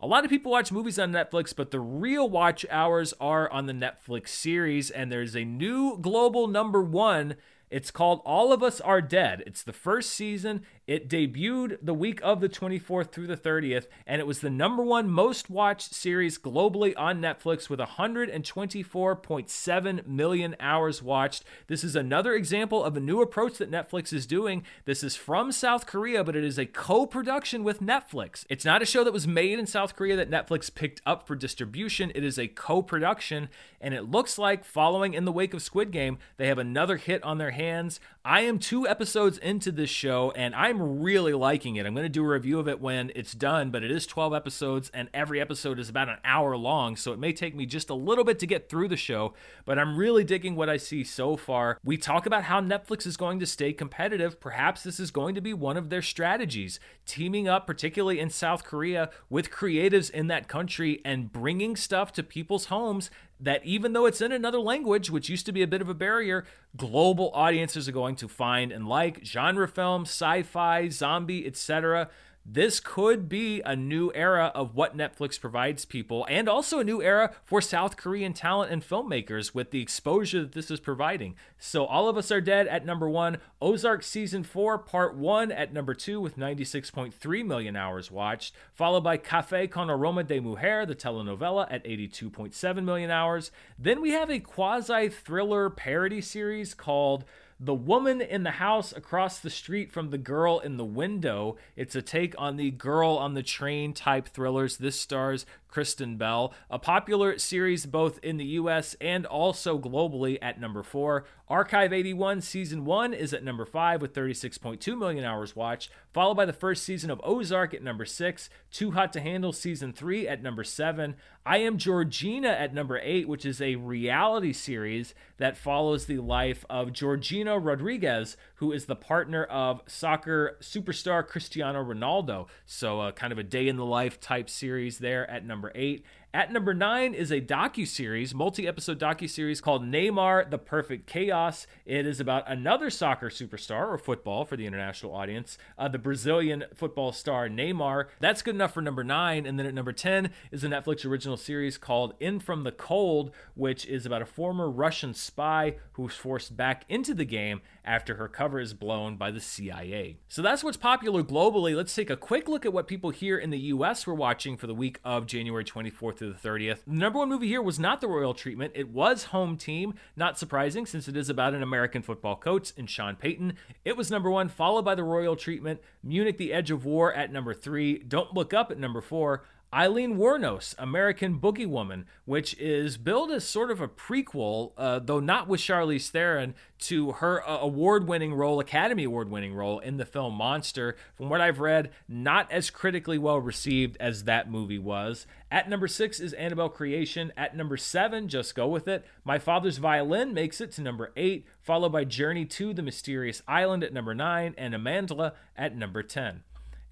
A 0.00 0.06
lot 0.06 0.22
of 0.22 0.30
people 0.30 0.52
watch 0.52 0.70
movies 0.70 0.96
on 0.96 1.10
Netflix, 1.10 1.54
but 1.54 1.72
the 1.72 1.80
real 1.80 2.30
watch 2.30 2.64
hours 2.70 3.12
are 3.20 3.50
on 3.50 3.66
the 3.66 3.72
Netflix 3.72 4.28
series, 4.28 4.90
and 4.90 5.10
there's 5.10 5.34
a 5.34 5.44
new 5.44 5.98
global 5.98 6.46
number 6.46 6.80
one. 6.80 7.34
It's 7.70 7.90
called 7.90 8.22
All 8.24 8.50
of 8.52 8.62
Us 8.62 8.80
Are 8.80 9.02
Dead. 9.02 9.42
It's 9.46 9.62
the 9.62 9.72
first 9.72 10.10
season. 10.10 10.62
It 10.86 11.08
debuted 11.08 11.78
the 11.82 11.92
week 11.92 12.20
of 12.22 12.40
the 12.40 12.48
24th 12.48 13.10
through 13.12 13.26
the 13.26 13.36
30th, 13.36 13.88
and 14.06 14.20
it 14.20 14.26
was 14.26 14.40
the 14.40 14.48
number 14.48 14.82
one 14.82 15.10
most 15.10 15.50
watched 15.50 15.92
series 15.92 16.38
globally 16.38 16.94
on 16.96 17.20
Netflix 17.20 17.68
with 17.68 17.78
124.7 17.78 20.06
million 20.06 20.56
hours 20.58 21.02
watched. 21.02 21.44
This 21.66 21.84
is 21.84 21.94
another 21.94 22.32
example 22.34 22.82
of 22.82 22.96
a 22.96 23.00
new 23.00 23.20
approach 23.20 23.58
that 23.58 23.70
Netflix 23.70 24.14
is 24.14 24.26
doing. 24.26 24.64
This 24.86 25.04
is 25.04 25.14
from 25.14 25.52
South 25.52 25.84
Korea, 25.84 26.24
but 26.24 26.36
it 26.36 26.44
is 26.44 26.58
a 26.58 26.64
co 26.64 27.04
production 27.04 27.64
with 27.64 27.80
Netflix. 27.80 28.46
It's 28.48 28.64
not 28.64 28.80
a 28.80 28.86
show 28.86 29.04
that 29.04 29.12
was 29.12 29.28
made 29.28 29.58
in 29.58 29.66
South 29.66 29.94
Korea 29.94 30.16
that 30.16 30.30
Netflix 30.30 30.74
picked 30.74 31.02
up 31.04 31.26
for 31.26 31.36
distribution, 31.36 32.12
it 32.14 32.24
is 32.24 32.38
a 32.38 32.48
co 32.48 32.80
production, 32.80 33.50
and 33.78 33.92
it 33.92 34.10
looks 34.10 34.38
like 34.38 34.64
following 34.64 35.12
in 35.12 35.26
the 35.26 35.32
wake 35.32 35.52
of 35.52 35.60
Squid 35.60 35.90
Game, 35.90 36.16
they 36.38 36.46
have 36.46 36.58
another 36.58 36.96
hit 36.96 37.22
on 37.22 37.36
their 37.36 37.57
hands. 37.58 37.98
I 38.24 38.42
am 38.42 38.58
two 38.58 38.86
episodes 38.86 39.36
into 39.38 39.72
this 39.72 39.90
show, 39.90 40.30
and 40.36 40.54
I'm 40.54 41.00
really 41.00 41.32
liking 41.34 41.76
it. 41.76 41.86
I'm 41.86 41.94
going 41.94 42.04
to 42.04 42.08
do 42.08 42.24
a 42.24 42.28
review 42.28 42.58
of 42.58 42.68
it 42.68 42.80
when 42.80 43.10
it's 43.16 43.32
done, 43.32 43.70
but 43.70 43.82
it 43.82 43.90
is 43.90 44.06
12 44.06 44.32
episodes, 44.32 44.90
and 44.94 45.08
every 45.12 45.40
episode 45.40 45.78
is 45.78 45.88
about 45.88 46.08
an 46.08 46.18
hour 46.24 46.56
long, 46.56 46.94
so 46.94 47.12
it 47.12 47.18
may 47.18 47.32
take 47.32 47.54
me 47.54 47.66
just 47.66 47.90
a 47.90 47.94
little 47.94 48.24
bit 48.24 48.38
to 48.38 48.46
get 48.46 48.68
through 48.68 48.88
the 48.88 48.96
show, 48.96 49.34
but 49.64 49.78
I'm 49.78 49.96
really 49.96 50.24
digging 50.24 50.56
what 50.56 50.68
I 50.68 50.76
see 50.76 51.02
so 51.04 51.36
far. 51.36 51.78
We 51.84 51.96
talk 51.96 52.26
about 52.26 52.44
how 52.44 52.60
Netflix 52.60 53.06
is 53.06 53.16
going 53.16 53.40
to 53.40 53.46
stay 53.46 53.72
competitive. 53.72 54.40
Perhaps 54.40 54.84
this 54.84 55.00
is 55.00 55.10
going 55.10 55.34
to 55.34 55.40
be 55.40 55.52
one 55.52 55.76
of 55.76 55.90
their 55.90 56.02
strategies, 56.02 56.78
teaming 57.06 57.48
up, 57.48 57.66
particularly 57.66 58.20
in 58.20 58.30
South 58.30 58.62
Korea, 58.62 59.10
with 59.28 59.50
creatives 59.50 60.10
in 60.10 60.28
that 60.28 60.48
country 60.48 61.00
and 61.04 61.32
bringing 61.32 61.74
stuff 61.76 62.12
to 62.12 62.22
people's 62.22 62.66
homes 62.66 63.10
that 63.40 63.64
even 63.64 63.92
though 63.92 64.06
it's 64.06 64.20
in 64.20 64.32
another 64.32 64.58
language, 64.58 65.10
which 65.10 65.28
used 65.28 65.46
to 65.46 65.52
be 65.52 65.62
a 65.62 65.66
bit 65.66 65.80
of 65.80 65.88
a 65.88 65.94
barrier, 65.94 66.44
global 66.76 67.30
audiences 67.34 67.88
are 67.88 67.92
going 67.92 68.16
to 68.16 68.28
find 68.28 68.72
and 68.72 68.88
like 68.88 69.24
genre 69.24 69.68
films, 69.68 70.08
sci 70.08 70.42
fi, 70.42 70.88
zombie, 70.88 71.46
etc. 71.46 72.08
this 72.50 72.80
could 72.80 73.28
be 73.28 73.60
a 73.60 73.76
new 73.76 74.10
era 74.14 74.50
of 74.54 74.74
what 74.74 74.96
Netflix 74.96 75.38
provides 75.38 75.84
people, 75.84 76.26
and 76.30 76.48
also 76.48 76.78
a 76.78 76.84
new 76.84 77.02
era 77.02 77.34
for 77.44 77.60
South 77.60 77.98
Korean 77.98 78.32
talent 78.32 78.72
and 78.72 78.82
filmmakers 78.82 79.54
with 79.54 79.70
the 79.70 79.82
exposure 79.82 80.40
that 80.40 80.52
this 80.52 80.70
is 80.70 80.80
providing. 80.80 81.34
So, 81.58 81.84
All 81.84 82.08
of 82.08 82.16
Us 82.16 82.32
Are 82.32 82.40
Dead 82.40 82.66
at 82.66 82.86
number 82.86 83.08
one, 83.08 83.36
Ozark 83.60 84.02
Season 84.02 84.42
4, 84.42 84.78
Part 84.78 85.14
1 85.14 85.52
at 85.52 85.74
number 85.74 85.92
two 85.92 86.22
with 86.22 86.38
96.3 86.38 87.44
million 87.44 87.76
hours 87.76 88.10
watched, 88.10 88.54
followed 88.72 89.04
by 89.04 89.18
Café 89.18 89.70
con 89.70 89.90
Aroma 89.90 90.24
de 90.24 90.40
Mujer, 90.40 90.86
the 90.86 90.94
telenovela, 90.94 91.66
at 91.70 91.84
82.7 91.84 92.82
million 92.82 93.10
hours. 93.10 93.50
Then 93.78 94.00
we 94.00 94.12
have 94.12 94.30
a 94.30 94.40
quasi 94.40 95.10
thriller 95.10 95.68
parody 95.68 96.22
series 96.22 96.72
called 96.72 97.26
the 97.60 97.74
Woman 97.74 98.20
in 98.20 98.44
the 98.44 98.52
House 98.52 98.92
Across 98.92 99.40
the 99.40 99.50
Street 99.50 99.90
from 99.90 100.10
the 100.10 100.18
Girl 100.18 100.60
in 100.60 100.76
the 100.76 100.84
Window. 100.84 101.56
It's 101.74 101.96
a 101.96 102.02
take 102.02 102.34
on 102.38 102.56
the 102.56 102.70
Girl 102.70 103.16
on 103.16 103.34
the 103.34 103.42
Train 103.42 103.92
type 103.92 104.28
thrillers. 104.28 104.76
This 104.76 105.00
stars 105.00 105.44
Kristen 105.66 106.16
Bell, 106.16 106.54
a 106.70 106.78
popular 106.78 107.36
series 107.38 107.84
both 107.84 108.20
in 108.22 108.36
the 108.36 108.44
US 108.44 108.94
and 109.00 109.26
also 109.26 109.78
globally 109.78 110.38
at 110.40 110.60
number 110.60 110.84
4. 110.84 111.24
Archive 111.50 111.94
81 111.94 112.42
season 112.42 112.84
1 112.84 113.14
is 113.14 113.32
at 113.32 113.42
number 113.42 113.64
5 113.64 114.02
with 114.02 114.12
36.2 114.12 114.98
million 114.98 115.24
hours 115.24 115.56
watched, 115.56 115.90
followed 116.12 116.34
by 116.34 116.44
the 116.44 116.52
first 116.52 116.84
season 116.84 117.10
of 117.10 117.22
Ozark 117.24 117.72
at 117.72 117.82
number 117.82 118.04
6, 118.04 118.50
Too 118.70 118.90
Hot 118.90 119.14
to 119.14 119.20
Handle 119.20 119.54
season 119.54 119.94
3 119.94 120.28
at 120.28 120.42
number 120.42 120.62
7, 120.62 121.16
I 121.46 121.58
Am 121.58 121.78
Georgina 121.78 122.48
at 122.48 122.74
number 122.74 123.00
8, 123.02 123.26
which 123.26 123.46
is 123.46 123.62
a 123.62 123.76
reality 123.76 124.52
series 124.52 125.14
that 125.38 125.56
follows 125.56 126.04
the 126.04 126.18
life 126.18 126.66
of 126.68 126.92
Georgina 126.92 127.58
Rodriguez, 127.58 128.36
who 128.56 128.70
is 128.70 128.84
the 128.84 128.94
partner 128.94 129.44
of 129.44 129.80
soccer 129.86 130.58
superstar 130.60 131.26
Cristiano 131.26 131.82
Ronaldo. 131.82 132.48
So, 132.66 133.00
uh, 133.00 133.12
kind 133.12 133.32
of 133.32 133.38
a 133.38 133.42
day 133.42 133.68
in 133.68 133.76
the 133.76 133.86
life 133.86 134.20
type 134.20 134.50
series 134.50 134.98
there 134.98 135.28
at 135.30 135.46
number 135.46 135.72
eight. 135.74 136.04
At 136.34 136.52
number 136.52 136.74
nine 136.74 137.14
is 137.14 137.30
a 137.30 137.40
docu-series, 137.40 138.34
multi-episode 138.34 139.00
docu-series 139.00 139.62
called 139.62 139.82
Neymar: 139.82 140.50
The 140.50 140.58
Perfect 140.58 141.06
Chaos. 141.06 141.66
It 141.86 142.06
is 142.06 142.20
about 142.20 142.44
another 142.46 142.90
soccer 142.90 143.30
superstar 143.30 143.88
or 143.88 143.96
football 143.96 144.44
for 144.44 144.54
the 144.54 144.66
international 144.66 145.14
audience, 145.14 145.56
uh, 145.78 145.88
the 145.88 145.98
Brazilian 145.98 146.64
football 146.74 147.12
star 147.12 147.48
Neymar. 147.48 148.08
That's 148.20 148.42
good 148.42 148.54
enough 148.54 148.74
for 148.74 148.82
number 148.82 149.02
nine. 149.02 149.46
And 149.46 149.58
then 149.58 149.64
at 149.64 149.72
number 149.72 149.92
ten 149.92 150.30
is 150.52 150.62
a 150.62 150.68
Netflix 150.68 151.06
original 151.06 151.38
series 151.38 151.78
called 151.78 152.12
In 152.20 152.40
from 152.40 152.62
the 152.62 152.72
Cold, 152.72 153.30
which 153.54 153.86
is 153.86 154.04
about 154.04 154.20
a 154.20 154.26
former 154.26 154.68
Russian 154.68 155.14
spy 155.14 155.76
who's 155.92 156.14
forced 156.14 156.54
back 156.54 156.84
into 156.90 157.14
the 157.14 157.24
game 157.24 157.62
after 157.88 158.16
her 158.16 158.28
cover 158.28 158.60
is 158.60 158.74
blown 158.74 159.16
by 159.16 159.30
the 159.30 159.40
CIA. 159.40 160.18
So 160.28 160.42
that's 160.42 160.62
what's 160.62 160.76
popular 160.76 161.22
globally. 161.22 161.74
Let's 161.74 161.94
take 161.94 162.10
a 162.10 162.16
quick 162.16 162.46
look 162.46 162.66
at 162.66 162.72
what 162.72 162.86
people 162.86 163.10
here 163.10 163.38
in 163.38 163.48
the 163.48 163.58
U.S. 163.58 164.06
were 164.06 164.14
watching 164.14 164.58
for 164.58 164.66
the 164.66 164.74
week 164.74 165.00
of 165.04 165.26
January 165.26 165.64
24th 165.64 166.18
through 166.18 166.34
the 166.34 166.48
30th. 166.48 166.80
The 166.86 166.92
number 166.92 167.18
one 167.18 167.30
movie 167.30 167.48
here 167.48 167.62
was 167.62 167.78
not 167.78 168.02
the 168.02 168.06
royal 168.06 168.34
treatment, 168.34 168.72
it 168.76 168.90
was 168.90 169.24
Home 169.24 169.56
Team. 169.56 169.94
Not 170.16 170.38
surprising 170.38 170.84
since 170.84 171.08
it 171.08 171.16
is 171.16 171.30
about 171.30 171.54
an 171.54 171.62
American 171.62 172.02
football 172.02 172.36
coach 172.36 172.72
and 172.76 172.90
Sean 172.90 173.16
Payton. 173.16 173.54
It 173.86 173.96
was 173.96 174.10
number 174.10 174.30
one, 174.30 174.48
followed 174.48 174.84
by 174.84 174.94
the 174.94 175.02
royal 175.02 175.34
treatment, 175.34 175.80
Munich 176.02 176.36
the 176.36 176.52
Edge 176.52 176.70
of 176.70 176.84
War 176.84 177.12
at 177.14 177.32
number 177.32 177.54
three, 177.54 177.98
Don't 177.98 178.34
Look 178.34 178.52
Up 178.52 178.70
at 178.70 178.78
number 178.78 179.00
four. 179.00 179.44
Aileen 179.72 180.16
Wuornos, 180.16 180.74
American 180.78 181.38
Boogie 181.38 181.66
Woman, 181.66 182.06
which 182.24 182.58
is 182.58 182.96
billed 182.96 183.30
as 183.30 183.44
sort 183.44 183.70
of 183.70 183.82
a 183.82 183.88
prequel, 183.88 184.72
uh, 184.78 184.98
though 184.98 185.20
not 185.20 185.46
with 185.46 185.60
Charlize 185.60 186.08
Theron, 186.08 186.54
to 186.78 187.12
her 187.12 187.46
uh, 187.46 187.58
award-winning 187.58 188.32
role, 188.32 188.60
Academy 188.60 189.04
Award-winning 189.04 189.52
role 189.52 189.78
in 189.80 189.98
the 189.98 190.06
film 190.06 190.34
Monster. 190.34 190.96
From 191.14 191.28
what 191.28 191.42
I've 191.42 191.60
read, 191.60 191.90
not 192.08 192.50
as 192.50 192.70
critically 192.70 193.18
well 193.18 193.38
received 193.40 193.98
as 194.00 194.24
that 194.24 194.50
movie 194.50 194.78
was. 194.78 195.26
At 195.50 195.68
number 195.68 195.88
six 195.88 196.18
is 196.18 196.32
Annabelle 196.32 196.70
Creation. 196.70 197.32
At 197.36 197.54
number 197.54 197.76
seven, 197.76 198.28
just 198.28 198.54
go 198.54 198.68
with 198.68 198.88
it. 198.88 199.04
My 199.22 199.38
Father's 199.38 199.78
Violin 199.78 200.32
makes 200.32 200.62
it 200.62 200.72
to 200.72 200.82
number 200.82 201.12
eight, 201.14 201.46
followed 201.60 201.92
by 201.92 202.04
Journey 202.04 202.46
to 202.46 202.72
the 202.72 202.82
Mysterious 202.82 203.42
Island 203.46 203.84
at 203.84 203.92
number 203.92 204.14
nine, 204.14 204.54
and 204.56 204.72
Amandla 204.72 205.32
at 205.56 205.76
number 205.76 206.02
ten. 206.02 206.42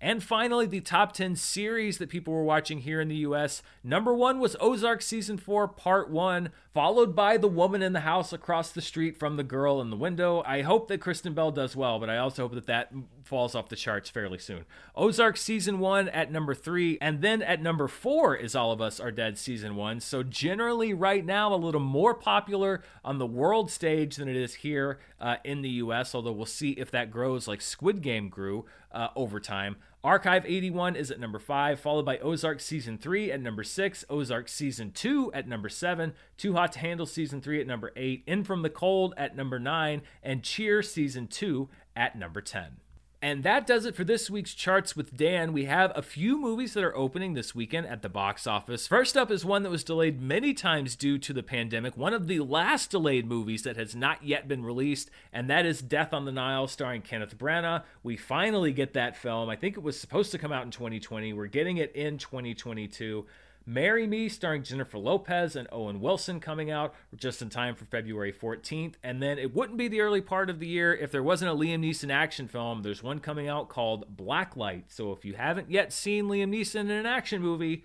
And 0.01 0.23
finally, 0.23 0.67
the 0.67 0.81
top 0.81 1.13
10 1.13 1.37
series 1.37 1.99
that 1.99 2.11
people 2.11 2.35
were 2.35 2.45
watching 2.45 2.81
here 2.81 3.01
in 3.01 3.09
the 3.09 3.17
US. 3.17 3.63
Number 3.83 4.15
one 4.15 4.39
was 4.39 4.57
Ozark 4.61 5.01
Season 5.01 5.39
4, 5.39 5.69
Part 5.69 6.11
1, 6.11 6.51
followed 6.77 7.17
by 7.17 7.39
The 7.39 7.49
Woman 7.49 7.81
in 7.81 7.95
the 7.95 8.01
House 8.01 8.35
Across 8.35 8.73
the 8.73 8.83
Street 8.83 9.17
from 9.17 9.39
the 9.39 9.43
Girl 9.43 9.81
in 9.81 9.89
the 9.89 9.97
Window. 9.97 10.43
I 10.45 10.61
hope 10.61 10.89
that 10.89 11.01
Kristen 11.01 11.33
Bell 11.33 11.51
does 11.51 11.75
well, 11.75 11.99
but 11.99 12.11
I 12.11 12.19
also 12.19 12.43
hope 12.43 12.53
that 12.53 12.67
that 12.67 12.93
falls 13.25 13.55
off 13.55 13.71
the 13.71 13.77
charts 13.77 14.11
fairly 14.11 14.37
soon. 14.37 14.67
Ozark 14.95 15.39
Season 15.39 15.79
1 15.79 16.11
at 16.11 16.31
number 16.31 16.55
3, 16.55 16.99
and 17.01 17.23
then 17.23 17.41
at 17.41 17.63
number 17.63 17.89
4 17.89 18.37
is 18.37 18.55
All 18.55 18.73
of 18.73 18.83
Us 18.83 19.01
Are 19.01 19.11
Dead 19.11 19.39
Season 19.39 19.75
1. 19.75 20.01
So, 20.01 20.23
generally, 20.23 20.93
right 20.93 21.25
now, 21.25 21.55
a 21.55 21.57
little 21.57 21.81
more 21.81 22.13
popular 22.13 22.83
on 23.03 23.17
the 23.17 23.25
world 23.25 23.71
stage 23.71 24.17
than 24.17 24.29
it 24.29 24.37
is 24.37 24.57
here 24.57 24.99
uh, 25.19 25.37
in 25.45 25.63
the 25.63 25.71
US, 25.71 26.15
although 26.15 26.31
we'll 26.31 26.45
see 26.45 26.73
if 26.73 26.91
that 26.91 27.11
grows 27.11 27.49
like 27.49 27.63
Squid 27.63 28.03
Game 28.03 28.29
grew 28.29 28.67
uh, 28.93 29.09
over 29.17 29.41
time. 29.41 29.77
Archive 30.05 30.45
81 30.47 30.95
is 30.95 31.11
at 31.11 31.19
number 31.19 31.39
5, 31.39 31.81
followed 31.81 32.05
by 32.05 32.19
Ozark 32.19 32.61
Season 32.61 32.97
3 32.97 33.33
at 33.33 33.41
number 33.41 33.65
6, 33.65 34.05
Ozark 34.09 34.49
Season 34.49 34.93
2 34.93 35.33
at 35.33 35.49
number 35.49 35.69
7, 35.69 36.13
Too 36.37 36.53
Hot 36.55 36.73
to 36.73 36.79
Handle 36.79 37.07
Season 37.07 37.41
3 37.41 37.61
at 37.61 37.67
number 37.67 37.93
8, 37.97 38.23
In 38.27 38.45
From 38.45 38.63
the 38.63 38.71
Cold 38.71 39.15
at 39.17 39.35
number 39.35 39.59
9, 39.59 40.03
and 40.23 40.43
Cheer 40.43 40.83
Season 40.83 41.27
2 41.27 41.69
at 41.97 42.17
number 42.17 42.41
10. 42.41 42.77
And 43.27 43.43
that 43.43 43.67
does 43.67 43.87
it 43.87 43.97
for 43.97 44.05
this 44.05 44.31
week's 44.31 44.55
charts 44.55 44.95
with 44.95 45.17
Dan. 45.17 45.53
We 45.53 45.65
have 45.65 45.91
a 45.97 46.03
few 46.03 46.39
movies 46.41 46.75
that 46.75 46.85
are 46.85 46.97
opening 46.97 47.35
this 47.35 47.57
weekend 47.57 47.89
at 47.89 48.01
the 48.01 48.09
box 48.09 48.47
office. 48.47 48.87
First 48.87 49.17
up 49.17 49.33
is 49.33 49.45
one 49.45 49.65
that 49.65 49.71
was 49.71 49.83
delayed 49.83 50.21
many 50.23 50.55
times 50.55 50.95
due 50.95 51.19
to 51.19 51.33
the 51.33 51.43
pandemic, 51.43 51.97
one 51.97 52.15
of 52.15 52.29
the 52.29 52.39
last 52.39 52.93
delayed 52.93 53.27
movies 53.27 53.65
that 53.65 53.77
has 53.77 53.97
not 53.97 54.23
yet 54.23 54.47
been 54.47 54.65
released, 54.65 55.11
and 55.33 55.51
that 55.51 55.67
is 55.67 55.83
Death 55.83 56.15
on 56.15 56.25
the 56.25 56.31
Nile 56.31 56.69
starring 56.69 57.03
Kenneth 57.03 57.37
Branagh. 57.37 57.83
We 58.05 58.17
finally 58.17 58.73
get 58.73 58.93
that 58.93 59.17
film. 59.17 59.51
I 59.51 59.57
think 59.57 59.77
it 59.77 59.83
was 59.83 59.99
supposed 59.99 60.31
to 60.31 60.39
come 60.39 60.53
out 60.53 60.65
in 60.65 60.71
2020. 60.71 61.33
We're 61.33 61.47
getting 61.47 61.79
it 61.79 61.97
in 61.97 62.19
2022. 62.19 63.27
Marry 63.69 64.07
Me, 64.07 64.29
starring 64.29 64.63
Jennifer 64.63 64.97
Lopez 64.97 65.57
and 65.57 65.67
Owen 65.73 66.01
Wilson, 66.01 66.39
coming 66.39 66.71
out 66.71 66.95
just 67.17 67.43
in 67.43 67.49
time 67.49 67.75
for 67.75 67.85
February 67.85 68.33
14th. 68.33 68.95
And 69.03 69.21
then 69.21 69.41
it 69.41 69.53
wouldn't 69.53 69.77
be 69.77 69.89
the 69.89 70.01
early 70.03 70.21
part 70.21 70.49
of 70.49 70.61
the 70.61 70.69
year 70.69 70.95
if 70.95 71.11
there 71.11 71.23
wasn't 71.23 71.51
a 71.51 71.55
Liam 71.55 71.81
Neeson 71.81 72.13
action 72.13 72.47
film. 72.47 72.83
There's 72.83 73.03
one 73.03 73.19
coming 73.19 73.49
out 73.49 73.69
called 73.69 74.17
Blacklight. 74.17 74.85
So 74.87 75.11
if 75.11 75.25
you 75.25 75.35
haven't 75.35 75.69
yet 75.69 75.93
seen 75.93 76.27
Liam 76.27 76.51
Neeson 76.51 76.83
in 76.83 76.91
an 76.93 77.07
action 77.07 77.43
movie, 77.43 77.85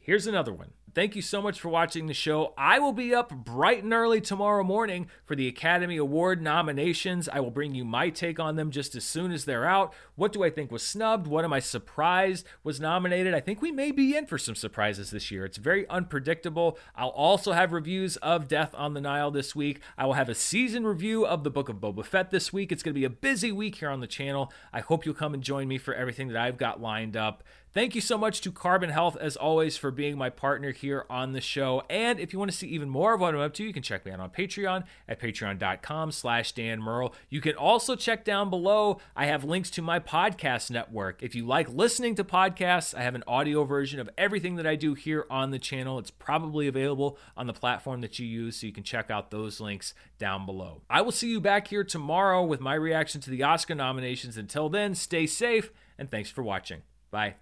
here's 0.00 0.26
another 0.26 0.52
one. 0.52 0.72
Thank 0.92 1.14
you 1.14 1.22
so 1.22 1.40
much 1.40 1.60
for 1.60 1.68
watching 1.68 2.06
the 2.08 2.14
show. 2.14 2.52
I 2.58 2.80
will 2.80 2.92
be 2.92 3.14
up 3.14 3.30
bright 3.30 3.84
and 3.84 3.92
early 3.92 4.20
tomorrow 4.20 4.64
morning 4.64 5.08
for 5.24 5.36
the 5.36 5.46
Academy 5.46 5.96
Award 5.96 6.42
nominations. 6.42 7.28
I 7.28 7.38
will 7.38 7.52
bring 7.52 7.76
you 7.76 7.84
my 7.84 8.10
take 8.10 8.40
on 8.40 8.56
them 8.56 8.72
just 8.72 8.96
as 8.96 9.04
soon 9.04 9.30
as 9.30 9.44
they're 9.44 9.66
out. 9.66 9.94
What 10.16 10.32
do 10.32 10.42
I 10.42 10.50
think 10.50 10.72
was 10.72 10.84
snubbed? 10.84 11.28
What 11.28 11.44
am 11.44 11.52
I 11.52 11.60
surprised 11.60 12.44
was 12.64 12.80
nominated? 12.80 13.34
I 13.34 13.40
think 13.40 13.62
we 13.62 13.70
may 13.70 13.92
be 13.92 14.16
in 14.16 14.26
for 14.26 14.36
some 14.36 14.56
surprises 14.56 15.12
this 15.12 15.30
year. 15.30 15.44
It's 15.44 15.58
very 15.58 15.88
unpredictable. 15.88 16.76
I'll 16.96 17.10
also 17.10 17.52
have 17.52 17.72
reviews 17.72 18.16
of 18.16 18.48
Death 18.48 18.74
on 18.74 18.94
the 18.94 19.00
Nile 19.00 19.30
this 19.30 19.54
week. 19.54 19.80
I 19.96 20.06
will 20.06 20.14
have 20.14 20.28
a 20.28 20.34
season 20.34 20.84
review 20.84 21.24
of 21.24 21.44
the 21.44 21.50
Book 21.50 21.68
of 21.68 21.76
Boba 21.76 22.04
Fett 22.04 22.32
this 22.32 22.52
week. 22.52 22.72
It's 22.72 22.82
going 22.82 22.94
to 22.94 23.00
be 23.00 23.04
a 23.04 23.10
busy 23.10 23.52
week 23.52 23.76
here 23.76 23.90
on 23.90 24.00
the 24.00 24.08
channel. 24.08 24.52
I 24.72 24.80
hope 24.80 25.06
you'll 25.06 25.14
come 25.14 25.34
and 25.34 25.42
join 25.42 25.68
me 25.68 25.78
for 25.78 25.94
everything 25.94 26.26
that 26.28 26.36
I've 26.36 26.58
got 26.58 26.80
lined 26.80 27.16
up. 27.16 27.44
Thank 27.72 27.94
you 27.94 28.00
so 28.00 28.18
much 28.18 28.40
to 28.40 28.50
Carbon 28.50 28.90
Health, 28.90 29.16
as 29.20 29.36
always, 29.36 29.76
for 29.76 29.92
being 29.92 30.18
my 30.18 30.28
partner 30.28 30.72
here 30.72 31.06
on 31.08 31.34
the 31.34 31.40
show. 31.40 31.84
And 31.88 32.18
if 32.18 32.32
you 32.32 32.38
want 32.40 32.50
to 32.50 32.56
see 32.56 32.66
even 32.66 32.90
more 32.90 33.14
of 33.14 33.20
what 33.20 33.32
I'm 33.32 33.40
up 33.40 33.54
to, 33.54 33.64
you 33.64 33.72
can 33.72 33.84
check 33.84 34.04
me 34.04 34.10
out 34.10 34.18
on 34.18 34.30
Patreon 34.30 34.82
at 35.08 35.20
patreon.com 35.20 36.10
slash 36.10 36.50
Dan 36.50 36.82
Murrell. 36.82 37.14
You 37.28 37.40
can 37.40 37.54
also 37.54 37.94
check 37.94 38.24
down 38.24 38.50
below. 38.50 38.98
I 39.14 39.26
have 39.26 39.44
links 39.44 39.70
to 39.70 39.82
my 39.82 40.00
podcast 40.00 40.72
network. 40.72 41.22
If 41.22 41.36
you 41.36 41.46
like 41.46 41.68
listening 41.68 42.16
to 42.16 42.24
podcasts, 42.24 42.92
I 42.92 43.02
have 43.02 43.14
an 43.14 43.22
audio 43.28 43.62
version 43.62 44.00
of 44.00 44.10
everything 44.18 44.56
that 44.56 44.66
I 44.66 44.74
do 44.74 44.94
here 44.94 45.24
on 45.30 45.52
the 45.52 45.58
channel. 45.60 46.00
It's 46.00 46.10
probably 46.10 46.66
available 46.66 47.18
on 47.36 47.46
the 47.46 47.52
platform 47.52 48.00
that 48.00 48.18
you 48.18 48.26
use, 48.26 48.56
so 48.56 48.66
you 48.66 48.72
can 48.72 48.82
check 48.82 49.12
out 49.12 49.30
those 49.30 49.60
links 49.60 49.94
down 50.18 50.44
below. 50.44 50.82
I 50.90 51.02
will 51.02 51.12
see 51.12 51.30
you 51.30 51.40
back 51.40 51.68
here 51.68 51.84
tomorrow 51.84 52.44
with 52.44 52.60
my 52.60 52.74
reaction 52.74 53.20
to 53.20 53.30
the 53.30 53.44
Oscar 53.44 53.76
nominations. 53.76 54.36
Until 54.36 54.68
then, 54.68 54.96
stay 54.96 55.26
safe, 55.26 55.70
and 55.96 56.10
thanks 56.10 56.30
for 56.30 56.42
watching. 56.42 56.82
Bye. 57.12 57.36